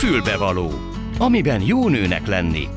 Fülbevaló, 0.00 0.72
amiben 1.18 1.62
jó 1.62 1.88
nőnek 1.88 2.26
lenni. 2.26 2.68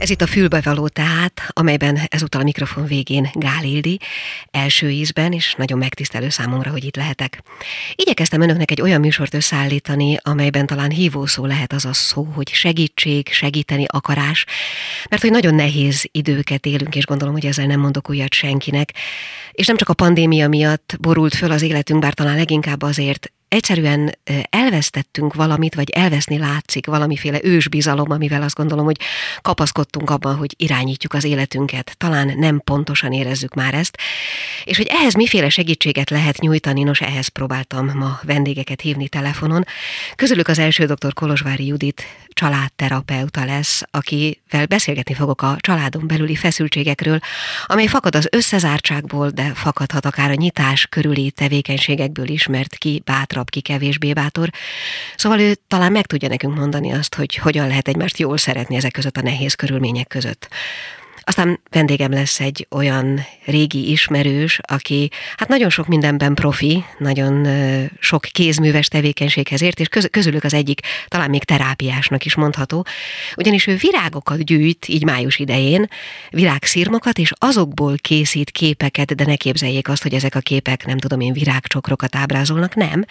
Ez 0.00 0.10
itt 0.10 0.20
a 0.20 0.26
fülbevaló 0.26 0.88
tehát, 0.88 1.42
amelyben 1.48 1.98
ezúttal 2.08 2.40
a 2.40 2.44
mikrofon 2.44 2.86
végén 2.86 3.30
Gál 3.32 3.64
első 4.50 4.90
ízben, 4.90 5.32
és 5.32 5.54
nagyon 5.58 5.78
megtisztelő 5.78 6.28
számomra, 6.28 6.70
hogy 6.70 6.84
itt 6.84 6.96
lehetek. 6.96 7.42
Igyekeztem 7.94 8.40
önöknek 8.40 8.70
egy 8.70 8.80
olyan 8.80 9.00
műsort 9.00 9.34
összeállítani, 9.34 10.16
amelyben 10.22 10.66
talán 10.66 10.90
hívószó 10.90 11.46
lehet 11.46 11.72
az 11.72 11.84
a 11.84 11.92
szó, 11.92 12.22
hogy 12.24 12.48
segítség, 12.48 13.28
segíteni 13.32 13.84
akarás, 13.88 14.44
mert 15.10 15.22
hogy 15.22 15.30
nagyon 15.30 15.54
nehéz 15.54 16.08
időket 16.12 16.66
élünk, 16.66 16.94
és 16.94 17.04
gondolom, 17.04 17.34
hogy 17.34 17.46
ezzel 17.46 17.66
nem 17.66 17.80
mondok 17.80 18.10
újat 18.10 18.32
senkinek. 18.32 18.94
És 19.52 19.66
nem 19.66 19.76
csak 19.76 19.88
a 19.88 19.94
pandémia 19.94 20.48
miatt 20.48 20.96
borult 21.00 21.34
föl 21.34 21.50
az 21.50 21.62
életünk, 21.62 22.00
bár 22.00 22.14
talán 22.14 22.36
leginkább 22.36 22.82
azért, 22.82 23.32
egyszerűen 23.50 24.18
elvesztettünk 24.50 25.34
valamit, 25.34 25.74
vagy 25.74 25.90
elveszni 25.90 26.38
látszik 26.38 26.86
valamiféle 26.86 27.38
ősbizalom, 27.42 28.10
amivel 28.10 28.42
azt 28.42 28.54
gondolom, 28.54 28.84
hogy 28.84 29.00
kapaszkodtunk 29.40 30.10
abban, 30.10 30.36
hogy 30.36 30.54
irányítjuk 30.56 31.12
az 31.12 31.24
életünket. 31.24 31.94
Talán 31.98 32.38
nem 32.38 32.60
pontosan 32.64 33.12
érezzük 33.12 33.54
már 33.54 33.74
ezt. 33.74 33.98
És 34.64 34.76
hogy 34.76 34.86
ehhez 34.90 35.14
miféle 35.14 35.48
segítséget 35.48 36.10
lehet 36.10 36.38
nyújtani, 36.38 36.82
nos 36.82 37.00
ehhez 37.00 37.28
próbáltam 37.28 37.90
ma 37.94 38.18
vendégeket 38.22 38.80
hívni 38.80 39.08
telefonon. 39.08 39.64
Közülük 40.16 40.48
az 40.48 40.58
első 40.58 40.84
dr. 40.84 41.12
Kolozsvári 41.12 41.66
Judit 41.66 42.04
családterapeuta 42.28 43.44
lesz, 43.44 43.82
akivel 43.90 44.66
beszélgetni 44.68 45.14
fogok 45.14 45.42
a 45.42 45.56
családon 45.60 46.06
belüli 46.06 46.34
feszültségekről, 46.34 47.18
amely 47.66 47.86
fakad 47.86 48.14
az 48.14 48.28
összezártságból, 48.30 49.30
de 49.30 49.54
fakadhat 49.54 50.06
akár 50.06 50.30
a 50.30 50.34
nyitás 50.34 50.86
körüli 50.86 51.30
tevékenységekből 51.30 52.28
is, 52.28 52.46
mert 52.46 52.76
ki 52.76 53.02
bátra 53.04 53.39
bátrabb, 53.40 53.50
ki 53.50 53.60
kevésbé 53.60 54.12
bátor. 54.12 54.50
Szóval 55.16 55.40
ő 55.40 55.54
talán 55.68 55.92
meg 55.92 56.06
tudja 56.06 56.28
nekünk 56.28 56.56
mondani 56.56 56.92
azt, 56.92 57.14
hogy 57.14 57.34
hogyan 57.34 57.66
lehet 57.66 57.88
egymást 57.88 58.18
jól 58.18 58.36
szeretni 58.36 58.76
ezek 58.76 58.92
között 58.92 59.16
a 59.16 59.22
nehéz 59.22 59.54
körülmények 59.54 60.06
között. 60.06 60.48
Aztán 61.30 61.60
vendégem 61.70 62.12
lesz 62.12 62.40
egy 62.40 62.66
olyan 62.70 63.20
régi 63.44 63.90
ismerős, 63.90 64.60
aki 64.62 65.10
hát 65.36 65.48
nagyon 65.48 65.70
sok 65.70 65.86
mindenben 65.86 66.34
profi, 66.34 66.84
nagyon 66.98 67.46
sok 68.00 68.22
kézműves 68.22 68.88
tevékenységhez 68.88 69.62
ért, 69.62 69.80
és 69.80 69.88
közülük 70.10 70.44
az 70.44 70.54
egyik 70.54 70.80
talán 71.08 71.30
még 71.30 71.44
terápiásnak 71.44 72.24
is 72.24 72.34
mondható, 72.34 72.86
ugyanis 73.36 73.66
ő 73.66 73.76
virágokat 73.76 74.44
gyűjt, 74.44 74.88
így 74.88 75.04
május 75.04 75.38
idején, 75.38 75.88
virágszirmokat, 76.30 77.18
és 77.18 77.32
azokból 77.38 77.94
készít 77.96 78.50
képeket, 78.50 79.14
de 79.14 79.24
ne 79.24 79.36
képzeljék 79.36 79.88
azt, 79.88 80.02
hogy 80.02 80.14
ezek 80.14 80.34
a 80.34 80.40
képek, 80.40 80.86
nem 80.86 80.98
tudom 80.98 81.20
én, 81.20 81.32
virágcsokrokat 81.32 82.16
ábrázolnak, 82.16 82.74
nem, 82.74 83.04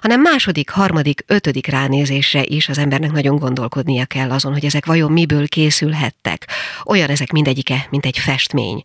hanem 0.00 0.20
második, 0.20 0.70
harmadik, 0.70 1.24
ötödik 1.26 1.66
ránézésre 1.66 2.42
is 2.44 2.68
az 2.68 2.78
embernek 2.78 3.10
nagyon 3.10 3.36
gondolkodnia 3.36 4.04
kell 4.04 4.30
azon, 4.30 4.52
hogy 4.52 4.64
ezek 4.64 4.86
vajon 4.86 5.12
miből 5.12 5.48
készülhettek. 5.48 6.48
Olyan 6.84 7.08
ezek 7.08 7.32
mind 7.32 7.50
mindegyike, 7.52 7.86
mint 7.90 8.06
egy 8.06 8.18
festmény. 8.18 8.82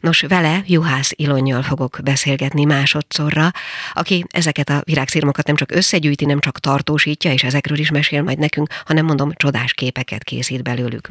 Nos, 0.00 0.20
vele 0.20 0.62
Juhász 0.66 1.12
Ilonnyal 1.16 1.62
fogok 1.62 1.98
beszélgetni 2.02 2.64
másodszorra, 2.64 3.50
aki 3.92 4.24
ezeket 4.28 4.68
a 4.68 4.82
virágszirmokat 4.84 5.46
nem 5.46 5.56
csak 5.56 5.70
összegyűjti, 5.70 6.24
nem 6.24 6.40
csak 6.40 6.60
tartósítja, 6.60 7.32
és 7.32 7.42
ezekről 7.42 7.78
is 7.78 7.90
mesél 7.90 8.22
majd 8.22 8.38
nekünk, 8.38 8.68
hanem 8.84 9.04
mondom, 9.04 9.32
csodás 9.34 9.72
képeket 9.72 10.24
készít 10.24 10.62
belőlük. 10.62 11.08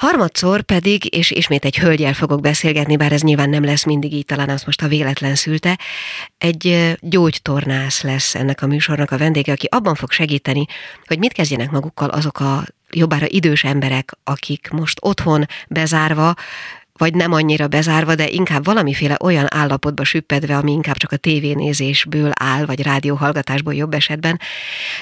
Harmadszor 0.00 0.62
pedig, 0.62 1.14
és 1.14 1.30
ismét 1.30 1.64
egy 1.64 1.78
hölgyel 1.78 2.12
fogok 2.12 2.40
beszélgetni, 2.40 2.96
bár 2.96 3.12
ez 3.12 3.22
nyilván 3.22 3.50
nem 3.50 3.64
lesz 3.64 3.84
mindig 3.84 4.12
így, 4.12 4.24
talán 4.24 4.48
azt 4.48 4.66
most 4.66 4.82
a 4.82 4.88
véletlen 4.88 5.34
szülte, 5.34 5.78
egy 6.38 6.94
gyógytornász 7.00 8.02
lesz 8.02 8.34
ennek 8.34 8.62
a 8.62 8.66
műsornak 8.66 9.10
a 9.10 9.18
vendége, 9.18 9.52
aki 9.52 9.66
abban 9.70 9.94
fog 9.94 10.10
segíteni, 10.10 10.66
hogy 11.04 11.18
mit 11.18 11.32
kezdjenek 11.32 11.70
magukkal 11.70 12.08
azok 12.08 12.40
a 12.40 12.64
jobbára 12.90 13.26
idős 13.28 13.64
emberek, 13.64 14.12
akik 14.24 14.68
most 14.70 14.98
otthon 15.00 15.46
bezárva 15.68 16.34
vagy 17.00 17.14
nem 17.14 17.32
annyira 17.32 17.68
bezárva, 17.68 18.14
de 18.14 18.28
inkább 18.28 18.64
valamiféle 18.64 19.16
olyan 19.20 19.46
állapotba 19.48 20.04
süppedve, 20.04 20.56
ami 20.56 20.72
inkább 20.72 20.96
csak 20.96 21.12
a 21.12 21.16
tévénézésből 21.16 22.30
áll, 22.34 22.64
vagy 22.64 22.82
rádióhallgatásból 22.82 23.74
jobb 23.74 23.94
esetben, 23.94 24.40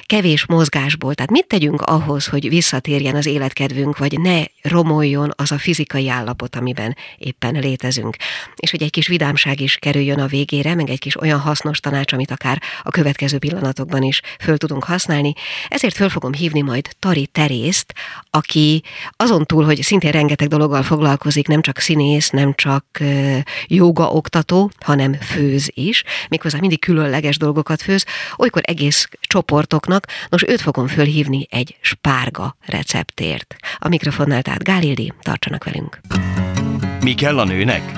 kevés 0.06 0.46
mozgásból. 0.46 1.14
Tehát 1.14 1.30
mit 1.30 1.46
tegyünk 1.46 1.82
ahhoz, 1.82 2.26
hogy 2.26 2.48
visszatérjen 2.48 3.14
az 3.14 3.26
életkedvünk, 3.26 3.98
vagy 3.98 4.20
ne 4.20 4.42
romoljon 4.62 5.32
az 5.36 5.52
a 5.52 5.58
fizikai 5.58 6.08
állapot, 6.08 6.56
amiben 6.56 6.96
éppen 7.16 7.54
létezünk. 7.54 8.16
És 8.56 8.70
hogy 8.70 8.82
egy 8.82 8.90
kis 8.90 9.06
vidámság 9.06 9.60
is 9.60 9.76
kerüljön 9.76 10.20
a 10.20 10.26
végére, 10.26 10.74
meg 10.74 10.90
egy 10.90 10.98
kis 10.98 11.20
olyan 11.20 11.38
hasznos 11.38 11.80
tanács, 11.80 12.12
amit 12.12 12.30
akár 12.30 12.62
a 12.82 12.90
következő 12.90 13.38
pillanatokban 13.38 14.02
is 14.02 14.20
föl 14.40 14.56
tudunk 14.56 14.84
használni. 14.84 15.32
Ezért 15.68 15.94
föl 15.94 16.08
fogom 16.08 16.32
hívni 16.32 16.60
majd 16.60 16.88
Tari 16.98 17.26
Terészt, 17.26 17.94
aki 18.30 18.82
azon 19.16 19.44
túl, 19.44 19.64
hogy 19.64 19.82
szintén 19.82 20.10
rengeteg 20.10 20.48
dologgal 20.48 20.82
foglalkozik, 20.82 21.46
nem 21.46 21.60
csak 21.60 21.78
színész, 21.88 22.30
nem 22.30 22.52
csak 22.54 22.84
joga 23.66 24.10
oktató, 24.10 24.70
hanem 24.80 25.12
főz 25.12 25.70
is, 25.74 26.04
méghozzá 26.28 26.58
mindig 26.60 26.80
különleges 26.80 27.36
dolgokat 27.36 27.82
főz, 27.82 28.04
olykor 28.36 28.62
egész 28.64 29.08
csoportoknak. 29.20 30.06
Nos, 30.28 30.42
őt 30.46 30.60
fogom 30.60 30.86
fölhívni 30.86 31.46
egy 31.50 31.76
spárga 31.80 32.56
receptért. 32.66 33.56
A 33.78 33.88
mikrofonnál 33.88 34.42
tehát 34.42 34.62
Gálildi, 34.62 35.12
tartsanak 35.22 35.64
velünk. 35.64 36.00
Mi 37.00 37.14
kell 37.14 37.38
a 37.38 37.44
nőnek? 37.44 37.92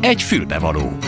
Egy 0.00 0.22
fülbevaló. 0.22 0.98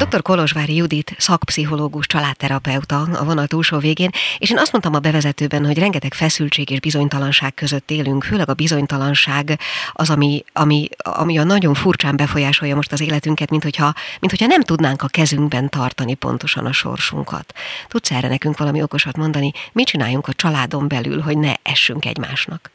Dr. 0.00 0.22
Kolozsvári 0.22 0.76
Judit, 0.76 1.14
szakpszichológus, 1.18 2.06
családterapeuta 2.06 2.96
a 3.20 3.24
vonal 3.24 3.46
túlsó 3.46 3.78
végén, 3.78 4.10
és 4.38 4.50
én 4.50 4.58
azt 4.58 4.72
mondtam 4.72 4.94
a 4.94 4.98
bevezetőben, 4.98 5.66
hogy 5.66 5.78
rengeteg 5.78 6.12
feszültség 6.12 6.70
és 6.70 6.80
bizonytalanság 6.80 7.54
között 7.54 7.90
élünk, 7.90 8.24
főleg 8.24 8.48
a 8.48 8.54
bizonytalanság 8.54 9.58
az, 9.92 10.10
ami, 10.10 10.44
ami, 10.52 10.88
ami 11.02 11.38
a 11.38 11.44
nagyon 11.44 11.74
furcsán 11.74 12.16
befolyásolja 12.16 12.74
most 12.74 12.92
az 12.92 13.00
életünket, 13.00 13.50
mint 13.50 13.62
hogyha, 13.62 13.92
mint 14.20 14.32
hogyha 14.32 14.46
nem 14.46 14.60
tudnánk 14.60 15.02
a 15.02 15.08
kezünkben 15.10 15.68
tartani 15.68 16.14
pontosan 16.14 16.66
a 16.66 16.72
sorsunkat. 16.72 17.52
Tudsz 17.88 18.10
erre 18.10 18.28
nekünk 18.28 18.58
valami 18.58 18.82
okosat 18.82 19.16
mondani? 19.16 19.52
Mit 19.72 19.86
csináljunk 19.86 20.28
a 20.28 20.32
családon 20.32 20.88
belül, 20.88 21.20
hogy 21.20 21.38
ne 21.38 21.52
essünk 21.62 22.04
egymásnak? 22.04 22.70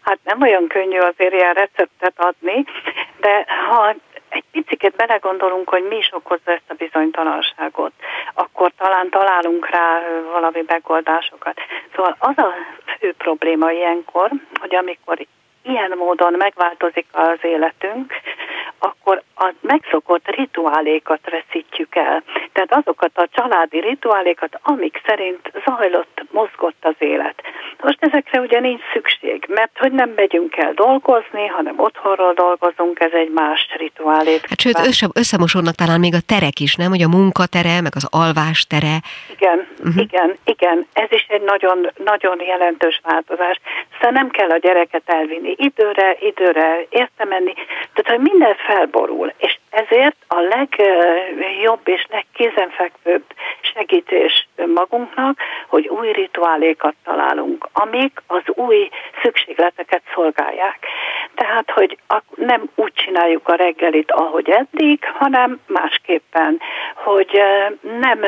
Hát 0.00 0.18
nem 0.24 0.42
olyan 0.42 0.66
könnyű 0.68 0.98
azért 0.98 1.32
ilyen 1.32 1.52
receptet 1.52 2.14
adni, 2.16 2.64
de 3.20 3.46
ha 3.68 3.94
egy 4.32 4.64
picit 4.64 4.96
belegondolunk, 4.96 5.68
hogy 5.68 5.82
mi 5.88 5.96
is 5.96 6.12
okozza 6.12 6.50
ezt 6.52 6.70
a 6.70 6.74
bizonytalanságot, 6.74 7.92
akkor 8.34 8.72
talán 8.76 9.10
találunk 9.10 9.70
rá 9.70 10.00
valami 10.32 10.64
megoldásokat. 10.66 11.60
Szóval 11.94 12.16
az 12.18 12.38
a 12.38 12.54
fő 12.98 13.14
probléma 13.18 13.70
ilyenkor, 13.70 14.30
hogy 14.60 14.74
amikor 14.74 15.26
ilyen 15.62 15.92
módon 15.96 16.34
megváltozik 16.38 17.06
az 17.12 17.38
életünk, 17.40 18.12
akkor 18.78 19.22
a 19.42 19.52
megszokott 19.60 20.26
rituálékat 20.36 21.20
veszítjük 21.30 21.94
el. 21.94 22.22
Tehát 22.52 22.74
azokat 22.74 23.10
a 23.14 23.28
családi 23.32 23.80
rituálékat, 23.80 24.58
amik 24.62 25.00
szerint 25.06 25.52
zajlott, 25.64 26.22
mozgott 26.30 26.80
az 26.80 26.94
élet. 26.98 27.42
Most 27.82 27.98
ezekre 28.00 28.40
ugye 28.40 28.60
nincs 28.60 28.80
szükség, 28.92 29.46
mert 29.48 29.78
hogy 29.78 29.92
nem 29.92 30.10
megyünk 30.16 30.56
el 30.56 30.72
dolgozni, 30.72 31.46
hanem 31.46 31.74
otthonról 31.78 32.32
dolgozunk, 32.32 33.00
ez 33.00 33.12
egy 33.12 33.30
más 33.30 33.68
rituálé. 33.76 34.38
Hát 34.48 34.60
sőt, 34.60 34.78
össze, 34.78 35.06
összemosodnak 35.14 35.74
talán 35.74 36.00
még 36.00 36.14
a 36.14 36.26
terek 36.26 36.60
is, 36.60 36.74
nem? 36.74 36.90
Hogy 36.90 37.02
a 37.02 37.08
munkatere, 37.08 37.80
meg 37.80 37.92
az 37.94 38.06
alvás 38.10 38.66
tere. 38.66 38.96
Igen, 39.36 39.66
uh-huh. 39.78 40.02
igen, 40.02 40.36
igen. 40.44 40.86
Ez 40.92 41.08
is 41.10 41.26
egy 41.28 41.42
nagyon, 41.42 41.90
nagyon 42.04 42.40
jelentős 42.40 43.00
változás. 43.02 43.60
Szóval 43.92 44.10
nem 44.10 44.28
kell 44.28 44.50
a 44.50 44.56
gyereket 44.56 45.02
elvinni 45.04 45.54
időre, 45.58 46.16
időre 46.20 46.86
érte 46.88 47.24
menni. 47.24 47.52
Tehát, 47.92 48.18
hogy 48.18 48.30
minden 48.30 48.54
felborul, 48.54 49.31
és 49.36 49.58
ezért 49.70 50.16
a 50.28 50.40
legjobb 50.40 51.80
és 51.88 52.06
legkézenfekvőbb 52.10 53.24
segítés 53.60 54.48
magunknak, 54.74 55.38
hogy 55.68 55.88
új 55.88 56.12
rituálékat 56.12 56.94
találunk, 57.04 57.68
amik 57.72 58.22
az 58.26 58.42
új 58.46 58.88
szükségleteket 59.22 60.02
szolgálják. 60.14 60.86
Tehát, 61.34 61.70
hogy 61.70 61.98
nem 62.34 62.62
úgy 62.74 62.92
csináljuk 62.92 63.48
a 63.48 63.54
reggelit, 63.54 64.10
ahogy 64.10 64.50
eddig, 64.50 65.04
hanem 65.04 65.60
másképpen, 65.66 66.60
hogy 66.94 67.42
nem 68.00 68.20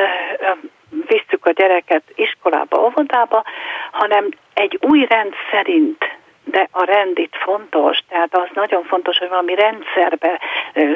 visszük 1.07 1.45
a 1.45 1.51
gyereket 1.51 2.03
iskolába, 2.15 2.83
óvodába, 2.85 3.43
hanem 3.91 4.29
egy 4.53 4.77
új 4.81 5.05
rend 5.09 5.33
szerint 5.51 6.15
de 6.45 6.67
a 6.71 6.83
rend 6.83 7.17
itt 7.17 7.35
fontos, 7.35 7.97
tehát 8.09 8.37
az 8.37 8.47
nagyon 8.53 8.83
fontos, 8.83 9.17
hogy 9.17 9.29
valami 9.29 9.55
rendszerbe 9.55 10.41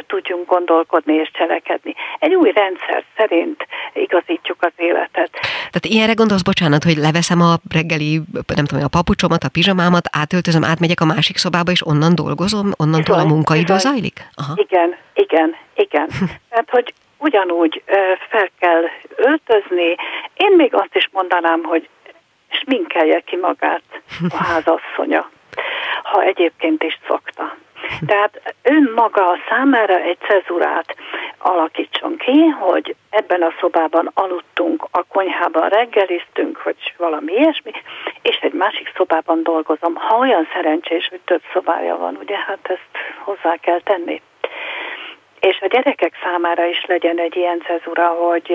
tudjunk 0.07 0.45
gondolkodni 0.47 1.13
és 1.13 1.31
cselekedni. 1.33 1.95
Egy 2.19 2.33
új 2.33 2.51
rendszer 2.51 3.03
szerint 3.17 3.67
igazítjuk 3.93 4.57
az 4.59 4.71
életet. 4.75 5.29
Tehát 5.53 5.85
ilyenre 5.85 6.13
gondolsz, 6.13 6.41
bocsánat, 6.41 6.83
hogy 6.83 6.95
leveszem 6.97 7.41
a 7.41 7.53
reggeli, 7.73 8.21
nem 8.55 8.65
tudom, 8.65 8.83
a 8.83 8.87
papucsomat, 8.87 9.43
a 9.43 9.49
pizsamámat, 9.49 10.05
átöltözöm, 10.11 10.63
átmegyek 10.63 11.01
a 11.01 11.05
másik 11.05 11.37
szobába, 11.37 11.71
és 11.71 11.85
onnan 11.85 12.15
dolgozom, 12.15 12.71
onnantól 12.77 13.19
a 13.19 13.25
munkaidő 13.25 13.77
zajlik? 13.77 14.17
Aha. 14.35 14.53
Igen, 14.55 14.95
igen, 15.13 15.55
igen. 15.75 16.07
Tehát, 16.49 16.69
hogy 16.69 16.93
ugyanúgy 17.17 17.83
fel 18.29 18.49
kell 18.59 18.83
öltözni. 19.15 19.95
Én 20.33 20.51
még 20.55 20.73
azt 20.73 20.95
is 20.95 21.09
mondanám, 21.11 21.63
hogy 21.63 21.89
sminkelje 22.49 23.19
ki 23.19 23.35
magát 23.35 23.83
a 24.29 24.43
házasszonya, 24.49 25.29
ha 26.03 26.21
egyébként 26.21 26.83
is 26.83 26.99
szokta. 27.07 27.55
Tehát 28.05 28.55
önmaga 28.63 29.37
számára 29.49 29.99
egy 29.99 30.17
cezurát 30.27 30.95
alakítson 31.37 32.17
ki, 32.17 32.45
hogy 32.45 32.95
ebben 33.09 33.41
a 33.41 33.53
szobában 33.59 34.11
aludtunk, 34.13 34.87
a 34.91 35.03
konyhában 35.03 35.69
reggeliztünk, 35.69 36.63
vagy 36.63 36.93
valami 36.97 37.33
ilyesmi, 37.33 37.71
és 38.21 38.37
egy 38.41 38.53
másik 38.53 38.91
szobában 38.95 39.43
dolgozom. 39.43 39.95
Ha 39.95 40.17
olyan 40.17 40.47
szerencsés, 40.53 41.07
hogy 41.09 41.19
több 41.25 41.41
szobája 41.53 41.97
van, 41.97 42.17
ugye, 42.21 42.37
hát 42.37 42.59
ezt 42.63 42.89
hozzá 43.23 43.55
kell 43.55 43.81
tenni 43.81 44.21
és 45.39 45.59
a 45.61 45.67
gyerekek 45.67 46.13
számára 46.23 46.65
is 46.65 46.85
legyen 46.87 47.19
egy 47.19 47.35
ilyen 47.35 47.61
cezura, 47.67 48.07
hogy 48.07 48.51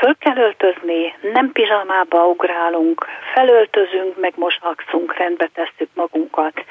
föl 0.00 0.16
kell 0.18 0.36
öltözni, 0.36 1.14
nem 1.32 1.52
pizsamába 1.52 2.26
ugrálunk, 2.26 3.06
felöltözünk, 3.34 4.20
meg 4.20 4.32
mosakszunk, 4.36 5.16
rendbe 5.16 5.50
tesszük 5.54 5.88
magunkat, 5.94 6.64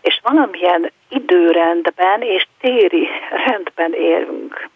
és 0.00 0.20
valamilyen 0.22 0.92
időrendben 1.08 2.20
és 2.20 2.46
téri 2.60 3.08
rendben 3.46 3.92
élünk. 3.92 4.68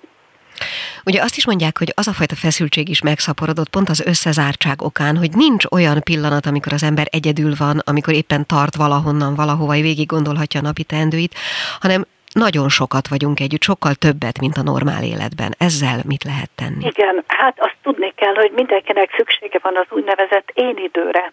Ugye 1.05 1.23
azt 1.23 1.37
is 1.37 1.47
mondják, 1.47 1.79
hogy 1.79 1.93
az 1.95 2.09
a 2.09 2.13
fajta 2.13 2.35
feszültség 2.35 2.89
is 2.89 3.03
megszaporodott 3.03 3.69
pont 3.69 3.89
az 3.89 4.07
összezártság 4.07 4.83
okán, 4.83 5.17
hogy 5.17 5.31
nincs 5.35 5.65
olyan 5.71 6.03
pillanat, 6.03 6.47
amikor 6.47 6.73
az 6.73 6.83
ember 6.83 7.07
egyedül 7.11 7.53
van, 7.59 7.83
amikor 7.85 8.15
éppen 8.15 8.47
tart 8.47 8.77
valahonnan, 8.77 9.35
valahova, 9.35 9.73
végig 9.73 10.07
gondolhatja 10.07 10.61
a 10.61 10.63
napi 10.63 10.83
teendőit, 10.83 11.35
hanem 11.81 12.07
nagyon 12.33 12.69
sokat 12.69 13.09
vagyunk 13.09 13.41
együtt, 13.41 13.63
sokkal 13.63 13.95
többet, 13.95 14.41
mint 14.41 14.57
a 14.57 14.63
normál 14.63 15.03
életben. 15.03 15.55
Ezzel 15.59 15.99
mit 16.07 16.25
lehet 16.25 16.51
tenni? 16.55 16.87
Igen, 16.87 17.25
hát 17.27 17.57
azt 17.61 17.77
tudni 17.83 18.13
kell, 18.15 18.35
hogy 18.35 18.53
mindenkinek 18.55 19.15
szüksége 19.17 19.59
van 19.63 19.77
az 19.77 19.87
úgynevezett 19.91 20.51
én 20.55 20.77
időre. 20.77 21.33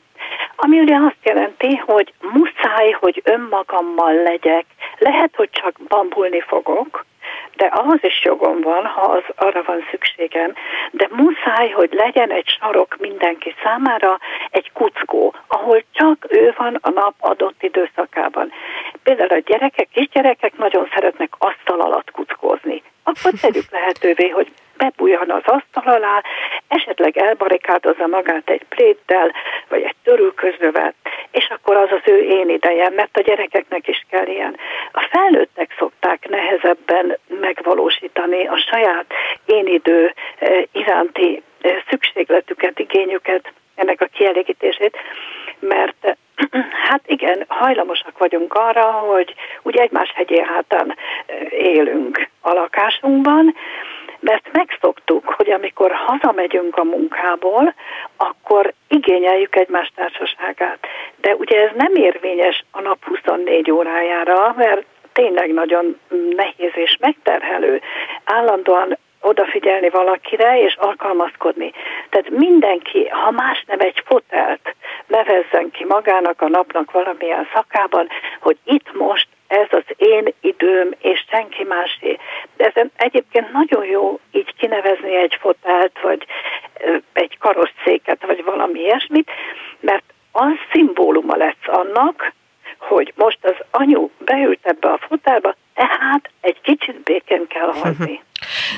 Ami 0.56 0.80
ugye 0.80 0.96
azt 0.96 1.24
jelenti, 1.24 1.76
hogy 1.76 2.14
muszáj, 2.20 2.92
hogy 2.92 3.22
önmagammal 3.24 4.14
legyek. 4.14 4.66
Lehet, 4.98 5.36
hogy 5.36 5.50
csak 5.52 5.80
bambulni 5.88 6.42
fogok, 6.42 7.06
de 7.56 7.66
ahhoz 7.66 8.00
is 8.02 8.24
jogom 8.24 8.62
van, 8.62 8.86
ha 8.86 9.02
az 9.02 9.24
arra 9.36 9.64
van 9.64 9.88
szükségem, 9.92 10.54
de 10.92 11.08
muszáj, 11.12 11.70
hogy 11.70 11.94
legyen 11.94 12.32
egy 12.32 12.48
sarok 12.60 12.96
mindenki 13.00 13.56
számára, 13.64 14.20
egy 14.50 14.72
kuckó, 14.74 15.34
ahol 15.48 15.84
csak 15.92 16.26
ő 16.30 16.54
van 16.58 16.78
a 16.82 16.90
nap 16.90 17.14
adott 17.20 17.64
időszakában. 17.64 18.52
Például 19.04 19.30
a 19.30 19.44
gyerekek, 19.46 19.88
kisgyerekek 19.92 20.58
nagyon 20.58 20.90
szeretnek 20.94 21.30
asztal 21.38 21.82
alatt 21.82 22.12
kuckózni. 22.12 22.84
Akkor 23.04 23.32
tegyük 23.42 23.72
lehetővé, 23.72 24.30
hogy 24.30 24.52
bebújjon 24.78 25.32
az 25.32 25.44
asztal 25.46 25.94
alá, 25.94 26.24
esetleg 26.68 27.18
elbarikádozza 27.18 28.08
magát 28.08 28.50
egy 28.50 28.66
pléttel, 28.70 29.32
vagy 29.68 29.82
egy 29.82 29.96
törülközővel, 30.04 30.94
és 31.32 31.48
akkor 31.50 31.76
az 31.76 31.92
az 31.92 32.02
ő 32.12 32.18
én 32.18 32.50
ideje, 32.50 32.90
mert 32.90 33.18
a 33.18 33.22
gyerekeknek 33.22 33.88
is 33.88 34.06
kell 34.10 34.28
ilyen. 34.28 34.58
A 34.92 35.08
felnőttek 35.12 35.76
szokták 35.78 36.30
nehezebben 36.30 37.18
megvalósítani 37.28 38.48
a 38.48 38.58
saját 38.58 39.06
én 39.46 39.68
idő 39.86 40.14
eh, 40.40 40.64
iránti 40.72 41.44
eh, 41.62 41.82
szükségletüket, 41.90 42.80
igényüket, 42.80 43.54
ennek 43.76 44.02
a 44.02 44.06
kielégítését, 44.06 44.98
mert 45.60 46.18
hát 46.88 47.02
igen, 47.06 47.46
hajlamosak 47.48 48.18
vagyunk 48.18 48.54
arra, 48.54 48.84
hogy 48.84 49.34
úgy 49.62 49.78
egymás 49.78 50.12
hegyén 50.16 50.46
hátán 50.46 50.96
eh, 51.26 51.52
élünk 51.52 52.30
a 52.42 52.54
lakásunkban, 52.54 53.56
mert 54.20 54.50
megszoktuk, 54.52 55.26
hogy 55.26 55.52
amikor 55.52 55.92
hazamegyünk 55.92 56.78
a 56.78 56.84
munkából, 56.84 57.74
akkor 58.18 58.74
igényeljük 58.88 59.56
egymás 59.56 59.92
társaságát. 59.96 60.88
De 61.22 61.36
ugye 61.36 61.62
ez 61.62 61.72
nem 61.76 61.96
érvényes 61.96 62.64
a 62.72 62.82
nap 62.82 63.06
24 63.06 63.72
órájára, 63.72 64.54
mert 64.58 64.86
tényleg 65.14 65.54
nagyon 65.54 66.00
nehéz 66.36 66.72
és 66.74 66.98
megterhelő. 67.00 67.82
Állandóan 68.24 68.98
odafigyelni 69.26 69.90
valakire 69.90 70.62
és 70.62 70.76
alkalmazkodni. 70.76 71.72
Tehát 72.10 72.30
mindenki, 72.30 73.08
ha 73.08 73.32
más 73.32 73.64
nem 73.68 73.80
egy 73.80 74.02
fotelt, 74.06 74.76
nevezzen 75.08 75.72
ki 75.72 75.86
magának 75.86 76.42
a 76.42 76.50
napnak 76.50 76.92
valamilyen 76.92 77.48
szakában, 77.54 78.08
hogy 78.40 78.58
itt 78.64 78.94
most 78.94 79.28
ez 79.48 79.68
az 79.70 79.84
én 79.98 80.34
időm, 80.42 80.94
és 81.00 81.26
senki 81.30 81.64
másé. 81.64 82.18
De 82.58 82.66
ezen 82.66 82.92
egyébként 82.96 83.52
nagyon 83.52 83.86
jó 83.86 84.20
így 84.32 84.56
kinevezni 84.58 85.16
egy 85.16 85.38
fotelt, 85.40 86.00
vagy 86.02 86.26
egy 87.14 87.38
karosszéket, 87.38 88.26
vagy 88.26 88.44
valami 88.44 88.80
ilyesmit, 88.80 89.32
mert 89.80 90.04
az 90.32 90.54
szimbóluma 90.72 91.36
lesz 91.36 91.66
annak, 91.66 92.34
hogy 92.78 93.14
most 93.16 93.38
az 93.42 93.56
anyu 93.72 94.10
beült 94.18 94.60
ebbe 94.62 94.88
a 94.88 95.00
fotelba, 95.08 95.56
tehát 95.74 96.30
egy 96.42 96.62
kicsit 96.62 97.04
békén 97.04 97.48
kell 97.48 97.74
hagyni. 97.74 98.22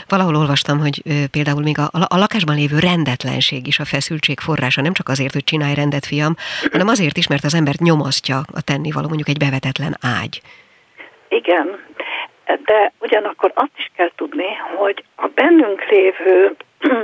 Valahol 0.07 0.35
olvastam, 0.35 0.79
hogy 0.79 1.01
például 1.31 1.62
még 1.62 1.77
a, 1.77 1.88
a 2.07 2.18
lakásban 2.18 2.56
lévő 2.56 2.79
rendetlenség 2.79 3.68
is 3.68 3.79
a 3.79 3.85
feszültség 3.85 4.39
forrása, 4.39 4.81
nem 4.81 4.94
csak 4.94 5.09
azért, 5.09 5.33
hogy 5.33 5.44
csinálj 5.44 5.74
rendet, 5.74 6.06
fiam, 6.06 6.35
hanem 6.71 6.88
azért 6.88 7.18
is, 7.18 7.27
mert 7.27 7.44
az 7.44 7.56
embert 7.56 7.79
nyomasztja 7.79 8.38
a 8.53 8.62
tennivaló, 8.62 9.07
mondjuk 9.07 9.27
egy 9.27 9.38
bevetetlen 9.38 9.97
ágy. 10.21 10.41
Igen, 11.29 11.79
de 12.65 12.91
ugyanakkor 13.00 13.51
azt 13.56 13.77
is 13.77 13.91
kell 13.95 14.12
tudni, 14.15 14.56
hogy 14.75 15.03
a 15.15 15.27
bennünk 15.27 15.89
lévő 15.89 16.56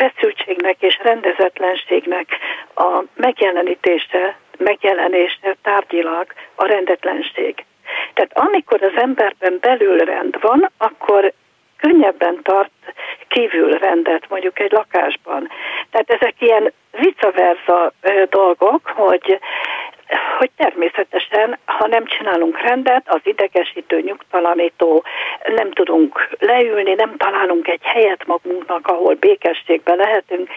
feszültségnek 0.00 0.76
és 0.78 0.98
rendezetlenségnek 1.02 2.26
a 2.74 3.02
megjelenítése, 3.14 4.38
megjelenése 4.58 5.56
tárgyilag 5.62 6.26
a 6.54 6.66
rendetlenség. 6.66 7.64
Tehát 8.14 8.38
amikor 8.38 8.82
az 8.82 9.02
emberben 9.02 9.58
belül 9.60 9.98
rend 9.98 10.40
van, 10.40 10.70
akkor 10.76 11.32
könnyebben 11.86 12.42
tart 12.42 12.72
kívül 13.28 13.70
rendet 13.70 14.28
mondjuk 14.28 14.60
egy 14.60 14.72
lakásban. 14.72 15.48
Tehát 15.90 16.10
ezek 16.10 16.34
ilyen 16.38 16.72
vice 16.90 17.30
versa 17.30 17.92
dolgok, 18.30 18.86
hogy 18.94 19.40
hogy 20.38 20.50
természetesen, 20.56 21.58
ha 21.64 21.86
nem 21.86 22.04
csinálunk 22.04 22.60
rendet, 22.60 23.02
az 23.06 23.20
idegesítő, 23.22 24.00
nyugtalanító, 24.00 25.04
nem 25.54 25.70
tudunk 25.70 26.28
leülni, 26.38 26.94
nem 26.94 27.16
találunk 27.16 27.68
egy 27.68 27.82
helyet 27.82 28.26
magunknak, 28.26 28.86
ahol 28.86 29.14
békességbe 29.14 29.94
lehetünk, 29.94 30.48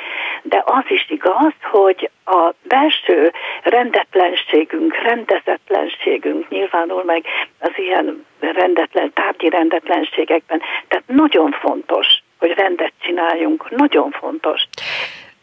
de 0.41 0.63
az 0.65 0.83
is 0.88 1.09
igaz, 1.09 1.53
hogy 1.61 2.09
a 2.25 2.49
belső 2.63 3.33
rendetlenségünk, 3.63 4.95
rendezetlenségünk 4.95 6.49
nyilvánul 6.49 7.03
meg 7.03 7.25
az 7.59 7.71
ilyen 7.75 8.25
rendetlen, 8.39 9.13
tárgyi 9.13 9.49
rendetlenségekben. 9.49 10.61
Tehát 10.88 11.07
nagyon 11.07 11.51
fontos, 11.51 12.21
hogy 12.39 12.53
rendet 12.55 12.93
csináljunk, 13.00 13.69
nagyon 13.69 14.12
fontos. 14.12 14.62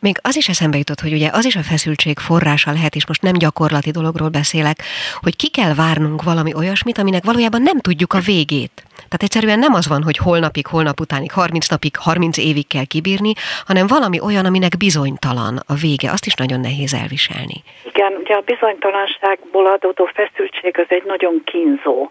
Még 0.00 0.17
az 0.23 0.37
is 0.37 0.49
eszembe 0.49 0.76
jutott, 0.76 1.00
hogy 1.00 1.12
ugye 1.12 1.29
az 1.33 1.45
is 1.45 1.57
a 1.57 1.69
feszültség 1.71 2.19
forrása 2.19 2.71
lehet, 2.73 2.95
és 2.95 3.07
most 3.07 3.23
nem 3.23 3.33
gyakorlati 3.33 3.91
dologról 3.91 4.29
beszélek, 4.29 4.76
hogy 5.23 5.37
ki 5.37 5.50
kell 5.50 5.75
várnunk 5.75 6.23
valami 6.23 6.53
olyasmit, 6.55 6.99
aminek 6.99 7.25
valójában 7.25 7.62
nem 7.62 7.79
tudjuk 7.79 8.12
a 8.12 8.25
végét. 8.26 8.83
Tehát 8.95 9.23
egyszerűen 9.23 9.59
nem 9.59 9.75
az 9.75 9.88
van, 9.88 10.03
hogy 10.03 10.17
holnapig, 10.17 10.67
holnap 10.67 11.00
utánig, 11.00 11.33
30 11.33 11.69
napig, 11.69 11.97
30 11.97 12.38
évig 12.38 12.67
kell 12.67 12.85
kibírni, 12.85 13.33
hanem 13.67 13.87
valami 13.87 14.21
olyan, 14.21 14.45
aminek 14.45 14.76
bizonytalan 14.79 15.55
a 15.67 15.75
vége. 15.75 16.11
Azt 16.11 16.26
is 16.26 16.35
nagyon 16.35 16.61
nehéz 16.61 16.93
elviselni. 17.03 17.59
Igen, 17.93 18.12
ugye 18.23 18.35
a 18.35 18.41
bizonytalanságból 18.41 19.67
adódó 19.67 20.05
feszültség 20.15 20.79
az 20.79 20.87
egy 20.88 21.05
nagyon 21.05 21.43
kínzó 21.45 22.09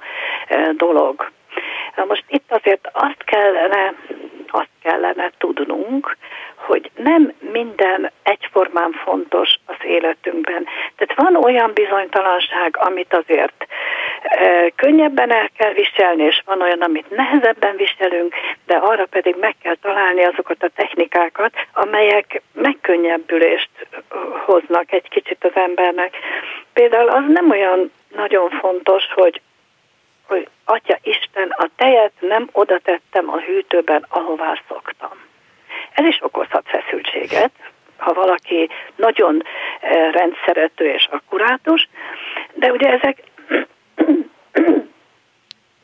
eh, 0.47 0.69
dolog. 0.77 1.31
Na 1.95 2.05
most 2.05 2.23
itt 2.27 2.51
azért 2.51 2.89
azt 2.93 3.23
kellene, 3.23 3.93
azt 4.47 4.69
kellene 4.83 5.31
tudnunk, 5.37 6.17
hogy 6.55 6.91
nem 6.95 7.33
minden 7.39 8.11
egyformán 8.23 8.91
fontos 8.91 9.55
az 9.65 9.75
életünkben. 9.83 10.65
Tehát 10.95 11.31
van 11.31 11.43
olyan 11.43 11.71
bizonytalanság, 11.73 12.77
amit 12.77 13.13
azért 13.13 13.67
e, 14.21 14.69
könnyebben 14.75 15.31
el 15.31 15.49
kell 15.57 15.73
viselni, 15.73 16.23
és 16.23 16.41
van 16.45 16.61
olyan, 16.61 16.81
amit 16.81 17.09
nehezebben 17.09 17.75
viselünk, 17.75 18.33
de 18.65 18.75
arra 18.75 19.05
pedig 19.05 19.35
meg 19.39 19.55
kell 19.61 19.75
találni 19.81 20.23
azokat 20.23 20.63
a 20.63 20.69
technikákat, 20.75 21.53
amelyek 21.73 22.41
megkönnyebbülést 22.53 23.69
hoznak 24.45 24.91
egy 24.91 25.09
kicsit 25.09 25.43
az 25.43 25.51
embernek. 25.53 26.15
Például 26.73 27.09
az 27.09 27.23
nem 27.27 27.49
olyan 27.49 27.91
nagyon 28.15 28.49
fontos, 28.49 29.03
hogy 29.13 29.41
hogy 30.27 30.47
Atya 30.65 30.97
Isten, 31.01 31.49
a 31.49 31.69
tejet 31.75 32.11
nem 32.19 32.49
oda 32.51 32.79
tettem 32.79 33.29
a 33.29 33.39
hűtőben, 33.39 34.05
ahová 34.09 34.61
szoktam. 34.67 35.11
Ez 35.93 36.05
is 36.05 36.19
okozhat 36.21 36.63
feszültséget, 36.67 37.51
ha 37.97 38.13
valaki 38.13 38.69
nagyon 38.95 39.43
eh, 39.79 40.11
rendszerető 40.11 40.85
és 40.85 41.07
akkurátus, 41.11 41.89
de 42.53 42.71
ugye 42.71 42.89
ezek 42.89 43.23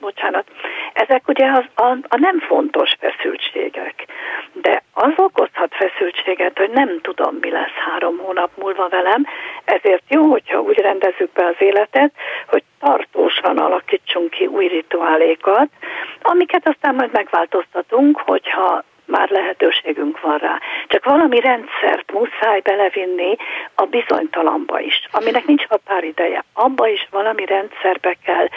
bocsánat, 0.02 0.46
ezek 0.94 1.28
ugye 1.28 1.52
az, 1.52 1.66
a, 1.76 1.98
a 2.08 2.18
nem 2.18 2.40
fontos 2.40 2.92
feszültségek, 3.00 4.06
de 4.54 4.84
az 4.94 5.14
okozhat 5.16 5.74
feszültséget, 5.76 6.58
hogy 6.58 6.70
nem 6.70 7.02
tudom, 7.02 7.38
mi 7.42 7.52
lesz 7.52 7.76
három 7.90 8.18
hónap 8.18 8.50
múlva 8.56 8.88
velem, 8.90 9.26
ezért 9.66 10.04
jó, 10.08 10.24
hogyha 10.30 10.62
úgy 10.62 10.78
rendezzük 10.78 11.32
be 11.32 11.46
az 11.46 11.56
életet, 11.58 12.12
hogy 12.48 12.64
tartósan 12.80 13.58
alakítsunk 13.58 14.30
ki 14.30 14.46
új 14.46 14.68
rituálékat, 14.68 15.68
amiket 16.22 16.68
aztán 16.68 16.96
majd 16.96 17.12
megváltoztatunk, 17.12 18.20
hogyha 18.20 18.84
már 19.12 19.30
lehetőségünk 19.30 20.22
van 20.22 20.38
rá. 20.38 20.60
Csak 20.88 21.06
valami 21.06 21.40
rendszert 21.40 22.12
muszáj 22.12 22.60
belevinni 22.60 23.36
a 23.76 23.86
bizonytalamba 23.86 24.80
is, 24.80 25.08
aminek 25.12 25.46
nincs 25.46 25.66
határideje. 25.68 26.44
Abba 26.54 26.88
is 26.88 27.08
valami 27.12 27.46
rendszerbe 27.46 28.18
kell 28.26 28.48